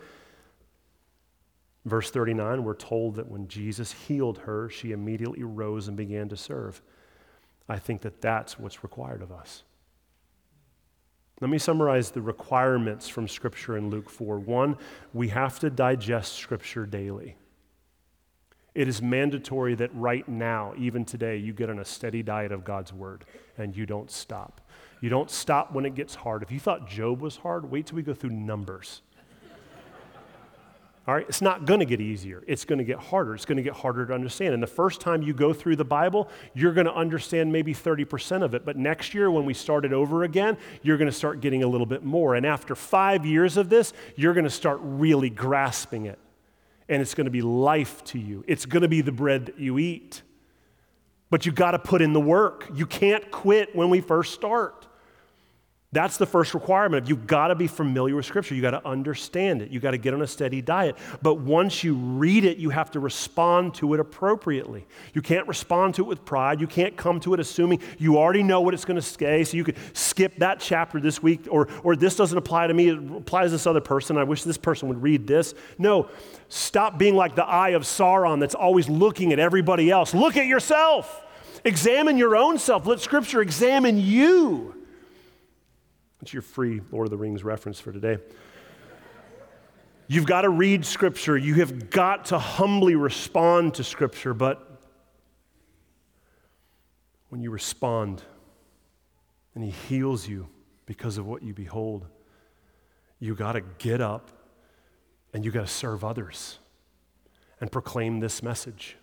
Verse 1.85 2.09
39, 2.11 2.63
we're 2.63 2.75
told 2.75 3.15
that 3.15 3.29
when 3.29 3.47
Jesus 3.47 3.91
healed 3.91 4.39
her, 4.39 4.69
she 4.69 4.91
immediately 4.91 5.43
rose 5.43 5.87
and 5.87 5.97
began 5.97 6.29
to 6.29 6.37
serve. 6.37 6.81
I 7.67 7.77
think 7.77 8.01
that 8.01 8.21
that's 8.21 8.57
what's 8.57 8.83
required 8.83 9.21
of 9.21 9.31
us. 9.31 9.63
Let 11.41 11.49
me 11.49 11.57
summarize 11.57 12.11
the 12.11 12.21
requirements 12.21 13.09
from 13.09 13.27
Scripture 13.27 13.77
in 13.77 13.89
Luke 13.89 14.09
4. 14.09 14.39
One, 14.39 14.77
we 15.13 15.29
have 15.29 15.59
to 15.59 15.69
digest 15.69 16.33
Scripture 16.33 16.85
daily. 16.85 17.35
It 18.75 18.87
is 18.87 19.01
mandatory 19.01 19.75
that 19.75 19.93
right 19.93 20.27
now, 20.27 20.73
even 20.77 21.05
today, 21.05 21.37
you 21.37 21.53
get 21.53 21.69
on 21.69 21.79
a 21.79 21.85
steady 21.85 22.23
diet 22.23 22.51
of 22.51 22.63
God's 22.63 22.91
Word 22.91 23.25
and 23.57 23.75
you 23.75 23.85
don't 23.85 24.09
stop. 24.09 24.61
You 24.99 25.09
don't 25.09 25.29
stop 25.29 25.73
when 25.73 25.85
it 25.85 25.95
gets 25.95 26.15
hard. 26.15 26.41
If 26.43 26.51
you 26.51 26.59
thought 26.59 26.87
Job 26.87 27.21
was 27.21 27.37
hard, 27.37 27.69
wait 27.69 27.87
till 27.87 27.97
we 27.97 28.03
go 28.03 28.13
through 28.13 28.31
Numbers. 28.31 29.01
All 31.05 31.13
right, 31.13 31.25
it's 31.27 31.41
not 31.41 31.65
going 31.65 31.81
to 31.81 31.85
get 31.85 31.99
easier. 31.99 32.43
It's 32.47 32.63
going 32.63 32.79
to 32.79 32.85
get 32.85 32.97
harder. 32.97 33.35
It's 33.35 33.43
going 33.43 33.57
to 33.57 33.63
get 33.63 33.73
harder 33.73 34.05
to 34.05 34.13
understand. 34.13 34.53
And 34.53 34.63
the 34.63 34.67
first 34.67 35.01
time 35.01 35.21
you 35.21 35.33
go 35.33 35.51
through 35.51 35.75
the 35.75 35.83
Bible, 35.83 36.29
you're 36.53 36.71
going 36.71 36.85
to 36.85 36.93
understand 36.93 37.51
maybe 37.51 37.73
30% 37.73 38.41
of 38.41 38.53
it. 38.53 38.63
But 38.63 38.77
next 38.77 39.13
year, 39.13 39.29
when 39.29 39.43
we 39.43 39.53
start 39.53 39.83
it 39.83 39.91
over 39.91 40.23
again, 40.23 40.57
you're 40.81 40.95
going 40.95 41.09
to 41.09 41.15
start 41.15 41.41
getting 41.41 41.61
a 41.61 41.67
little 41.67 41.85
bit 41.85 42.05
more. 42.05 42.35
And 42.35 42.45
after 42.45 42.73
five 42.73 43.25
years 43.25 43.57
of 43.57 43.67
this, 43.67 43.91
you're 44.15 44.33
going 44.33 44.45
to 44.45 44.49
start 44.49 44.79
really 44.81 45.29
grasping 45.29 46.05
it. 46.05 46.19
And 46.87 47.01
it's 47.01 47.13
going 47.13 47.25
to 47.25 47.31
be 47.31 47.41
life 47.41 48.01
to 48.05 48.19
you, 48.19 48.45
it's 48.47 48.65
going 48.65 48.83
to 48.83 48.89
be 48.89 49.01
the 49.01 49.11
bread 49.11 49.47
that 49.47 49.59
you 49.59 49.79
eat. 49.79 50.21
But 51.29 51.45
you 51.45 51.51
got 51.51 51.71
to 51.71 51.79
put 51.79 52.01
in 52.01 52.13
the 52.13 52.21
work. 52.21 52.69
You 52.75 52.85
can't 52.85 53.29
quit 53.29 53.75
when 53.75 53.89
we 53.89 53.99
first 53.99 54.33
start. 54.33 54.87
That's 55.93 56.17
the 56.17 56.25
first 56.25 56.55
requirement. 56.55 57.07
You've 57.07 57.27
got 57.27 57.49
to 57.49 57.55
be 57.55 57.67
familiar 57.67 58.15
with 58.15 58.25
Scripture. 58.25 58.55
You've 58.55 58.63
got 58.63 58.71
to 58.71 58.85
understand 58.85 59.61
it. 59.61 59.69
You've 59.69 59.83
got 59.83 59.91
to 59.91 59.99
get 59.99 60.15
on 60.15 60.23
a 60.23 60.27
steady 60.27 60.59
diet. 60.59 60.97
But 61.21 61.35
once 61.35 61.83
you 61.83 61.93
read 61.93 62.45
it, 62.45 62.57
you 62.57 62.71
have 62.71 62.89
to 62.91 62.99
respond 62.99 63.75
to 63.75 63.93
it 63.93 63.99
appropriately. 63.99 64.87
You 65.13 65.21
can't 65.21 65.47
respond 65.47 65.93
to 65.95 66.01
it 66.01 66.07
with 66.07 66.25
pride. 66.25 66.59
You 66.59 66.65
can't 66.65 66.97
come 66.97 67.19
to 67.21 67.35
it 67.35 67.39
assuming 67.39 67.79
you 67.99 68.17
already 68.17 68.41
know 68.41 68.59
what 68.59 68.73
it's 68.73 68.85
going 68.85 68.95
to 68.95 69.03
say, 69.03 69.43
so 69.43 69.55
you 69.55 69.63
could 69.63 69.77
skip 69.93 70.35
that 70.37 70.59
chapter 70.59 70.99
this 70.99 71.21
week, 71.21 71.47
or, 71.51 71.67
or 71.83 71.95
this 71.95 72.15
doesn't 72.15 72.37
apply 72.37 72.65
to 72.65 72.73
me, 72.73 72.89
it 72.89 72.97
applies 72.97 73.47
to 73.47 73.51
this 73.51 73.67
other 73.67 73.81
person. 73.81 74.17
I 74.17 74.23
wish 74.23 74.43
this 74.43 74.57
person 74.57 74.87
would 74.89 75.03
read 75.03 75.27
this. 75.27 75.53
No, 75.77 76.09
stop 76.49 76.97
being 76.97 77.15
like 77.15 77.35
the 77.35 77.45
eye 77.45 77.69
of 77.69 77.83
Sauron 77.83 78.39
that's 78.39 78.55
always 78.55 78.89
looking 78.89 79.31
at 79.31 79.37
everybody 79.37 79.91
else. 79.91 80.15
Look 80.15 80.37
at 80.37 80.47
yourself. 80.47 81.23
Examine 81.63 82.17
your 82.17 82.35
own 82.35 82.57
self. 82.57 82.87
Let 82.87 82.99
Scripture 82.99 83.43
examine 83.43 83.99
you. 83.99 84.73
It's 86.23 86.31
your 86.31 86.41
free 86.41 86.79
Lord 86.89 87.07
of 87.07 87.11
the 87.11 87.17
Rings 87.17 87.43
reference 87.43 87.81
for 87.81 87.91
today. 87.91 88.17
You've 90.07 90.25
got 90.25 90.43
to 90.43 90.49
read 90.49 90.85
Scripture. 90.85 91.37
You 91.37 91.55
have 91.55 91.89
got 91.89 92.27
to 92.27 92.39
humbly 92.39 92.95
respond 92.95 93.73
to 93.73 93.83
Scripture. 93.83 94.33
But 94.33 94.79
when 97.27 97.41
you 97.41 97.51
respond 97.51 98.23
and 99.53 99.65
He 99.65 99.71
heals 99.71 100.25
you 100.25 100.47
because 100.85 101.17
of 101.17 101.25
what 101.25 101.43
you 101.43 101.53
behold, 101.53 102.07
you 103.19 103.35
got 103.35 103.51
to 103.53 103.61
get 103.79 103.99
up 103.99 104.31
and 105.33 105.43
you 105.43 105.51
got 105.51 105.67
to 105.67 105.73
serve 105.73 106.05
others 106.05 106.57
and 107.59 107.69
proclaim 107.69 108.21
this 108.21 108.41
message. 108.41 108.95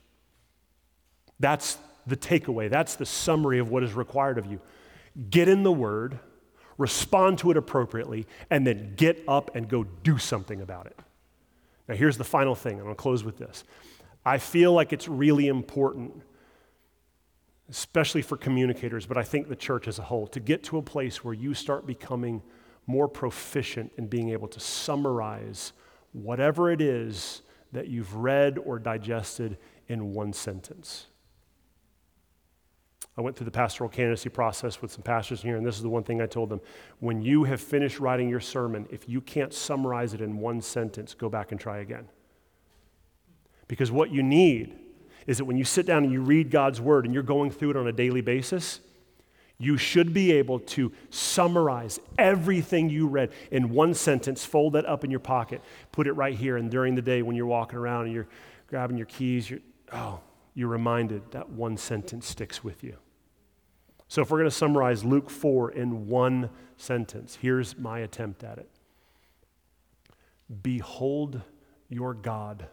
That's 1.39 1.77
the 2.07 2.17
takeaway. 2.17 2.71
That's 2.71 2.95
the 2.95 3.05
summary 3.05 3.59
of 3.59 3.69
what 3.69 3.83
is 3.83 3.93
required 3.93 4.39
of 4.39 4.47
you. 4.47 4.59
Get 5.29 5.49
in 5.49 5.65
the 5.65 5.73
Word 5.73 6.19
respond 6.81 7.39
to 7.39 7.51
it 7.51 7.59
appropriately, 7.59 8.27
and 8.49 8.67
then 8.67 8.95
get 8.97 9.23
up 9.29 9.55
and 9.55 9.69
go 9.69 9.85
do 10.03 10.17
something 10.17 10.63
about 10.63 10.87
it. 10.87 10.99
Now, 11.87 11.95
here's 11.95 12.17
the 12.17 12.25
final 12.25 12.55
thing. 12.55 12.79
I'm 12.79 12.85
going 12.85 12.95
to 12.95 13.01
close 13.01 13.23
with 13.23 13.37
this. 13.37 13.65
I 14.25 14.39
feel 14.39 14.73
like 14.73 14.93
it's 14.95 15.07
really 15.07 15.49
important, 15.49 16.23
especially 17.69 18.23
for 18.23 18.39
communicators, 18.39 19.05
but 19.05 19.19
I 19.19 19.23
think 19.23 19.49
the 19.49 19.57
church 19.57 19.89
as 19.89 19.99
a 19.99 20.03
whole, 20.03 20.27
to 20.29 20.41
get 20.41 20.65
to 20.65 20.79
a 20.79 20.83
place 20.83 21.23
where 21.23 21.35
you 21.35 21.53
start 21.53 21.87
becoming 21.87 22.43
more 22.87 23.09
proficient 23.09 23.93
in 23.99 24.07
being 24.07 24.31
able 24.31 24.49
to 24.49 24.59
summarize 24.59 25.75
whatever 26.13 26.71
it 26.71 26.81
is 26.81 27.43
that 27.73 27.89
you've 27.89 28.15
read 28.15 28.57
or 28.57 28.79
digested 28.79 29.59
in 29.87 30.15
one 30.15 30.33
sentence. 30.33 31.07
I 33.21 33.23
went 33.23 33.37
through 33.37 33.45
the 33.45 33.51
pastoral 33.51 33.91
candidacy 33.91 34.31
process 34.31 34.81
with 34.81 34.91
some 34.91 35.03
pastors 35.03 35.43
here, 35.43 35.59
and 35.59 35.67
this 35.67 35.77
is 35.77 35.83
the 35.83 35.91
one 35.91 36.03
thing 36.03 36.23
I 36.23 36.27
told 36.27 36.49
them. 36.49 36.63
When 37.01 37.21
you 37.21 37.45
have 37.45 37.61
finished 37.61 38.01
writing 38.01 38.31
your 38.31 38.41
sermon, 38.41 38.89
if 38.91 39.11
you 39.11 39.21
can't 39.21 39.53
summarize 39.53 40.15
it 40.15 40.23
in 40.23 40.39
one 40.39 40.63
sentence, 40.63 41.13
go 41.13 41.29
back 41.29 41.53
and 41.53 41.61
try 41.61 41.81
again. 41.81 42.09
Because 43.69 43.93
what 43.93 44.11
you 44.11 44.23
need 44.23 44.75
is 45.27 45.37
that 45.37 45.45
when 45.45 45.59
you 45.59 45.65
sit 45.65 45.85
down 45.85 46.05
and 46.05 46.11
you 46.11 46.23
read 46.23 46.51
God's 46.51 46.81
word 46.81 47.05
and 47.05 47.13
you're 47.13 47.23
going 47.23 47.51
through 47.51 47.73
it 47.73 47.77
on 47.77 47.89
a 47.89 47.93
daily 47.93 48.23
basis, 48.23 48.81
you 49.59 49.77
should 49.77 50.15
be 50.15 50.33
able 50.33 50.59
to 50.59 50.91
summarize 51.11 52.01
everything 52.17 52.89
you 52.89 53.07
read 53.07 53.33
in 53.51 53.69
one 53.69 53.93
sentence, 53.93 54.47
fold 54.47 54.73
that 54.73 54.87
up 54.87 55.05
in 55.05 55.11
your 55.11 55.21
pocket, 55.21 55.61
put 55.93 56.07
it 56.07 56.15
right 56.15 56.35
here, 56.35 56.57
and 56.57 56.71
during 56.71 56.95
the 56.95 57.03
day 57.03 57.21
when 57.21 57.37
you're 57.37 57.45
walking 57.45 57.79
around 57.79 58.07
and 58.07 58.15
you're 58.15 58.29
grabbing 58.67 58.97
your 58.97 59.05
keys, 59.05 59.51
you're, 59.51 59.61
oh, 59.93 60.21
you're 60.55 60.69
reminded 60.69 61.31
that 61.33 61.51
one 61.51 61.77
sentence 61.77 62.27
sticks 62.27 62.65
with 62.65 62.83
you. 62.83 62.97
So, 64.11 64.23
if 64.23 64.31
we're 64.33 64.39
going 64.39 64.51
to 64.51 64.57
summarize 64.57 65.05
Luke 65.05 65.31
4 65.31 65.71
in 65.71 66.09
one 66.09 66.51
sentence, 66.77 67.39
here's 67.41 67.79
my 67.79 68.01
attempt 68.01 68.43
at 68.43 68.59
it 68.59 68.69
Behold 70.63 71.41
your 71.89 72.15
God, 72.15 72.67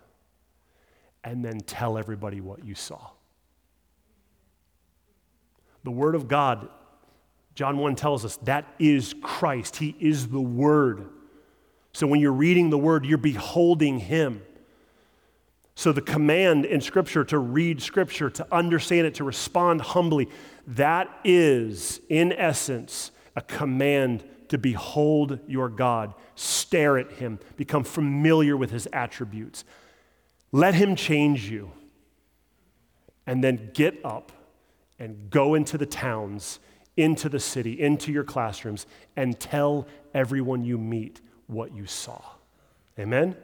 and 1.24 1.46
then 1.46 1.60
tell 1.60 2.00
everybody 2.00 2.42
what 2.42 2.66
you 2.66 2.74
saw. 2.74 3.12
The 5.84 5.92
Word 5.92 6.16
of 6.16 6.28
God, 6.28 6.70
John 7.54 7.78
1 7.78 7.94
tells 7.94 8.26
us, 8.26 8.38
that 8.38 8.66
is 8.80 9.14
Christ. 9.22 9.76
He 9.76 9.96
is 10.00 10.30
the 10.30 10.42
Word. 10.42 11.08
So, 11.94 12.08
when 12.08 12.20
you're 12.20 12.32
reading 12.32 12.72
the 12.72 12.80
Word, 12.80 13.06
you're 13.06 13.20
beholding 13.20 14.00
Him. 14.00 14.42
So, 15.78 15.92
the 15.92 16.02
command 16.02 16.66
in 16.66 16.82
Scripture 16.82 17.24
to 17.26 17.38
read 17.38 17.84
Scripture, 17.84 18.32
to 18.32 18.48
understand 18.52 19.06
it, 19.06 19.14
to 19.14 19.24
respond 19.24 19.80
humbly, 19.80 20.28
that 20.66 21.08
is, 21.24 22.02
in 22.10 22.34
essence, 22.34 23.12
a 23.36 23.42
command 23.42 24.24
to 24.48 24.58
behold 24.58 25.38
your 25.46 25.70
God, 25.70 26.16
stare 26.34 26.98
at 26.98 27.12
Him, 27.12 27.38
become 27.58 27.84
familiar 27.84 28.58
with 28.58 28.72
His 28.72 28.88
attributes. 28.92 29.66
Let 30.52 30.74
Him 30.74 30.96
change 30.96 31.48
you. 31.48 31.72
And 33.28 33.44
then 33.44 33.70
get 33.76 34.04
up 34.04 34.32
and 34.98 35.30
go 35.30 35.54
into 35.54 35.78
the 35.78 35.86
towns, 35.86 36.58
into 36.98 37.30
the 37.30 37.40
city, 37.40 37.80
into 37.80 38.12
your 38.12 38.24
classrooms, 38.24 38.88
and 39.16 39.40
tell 39.40 39.86
everyone 40.16 40.66
you 40.66 40.80
meet 40.80 41.22
what 41.46 41.72
you 41.76 41.86
saw. 41.86 42.20
Amen? 42.98 43.36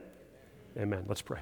Amen. 0.76 1.06
Let's 1.08 1.22
pray. 1.22 1.42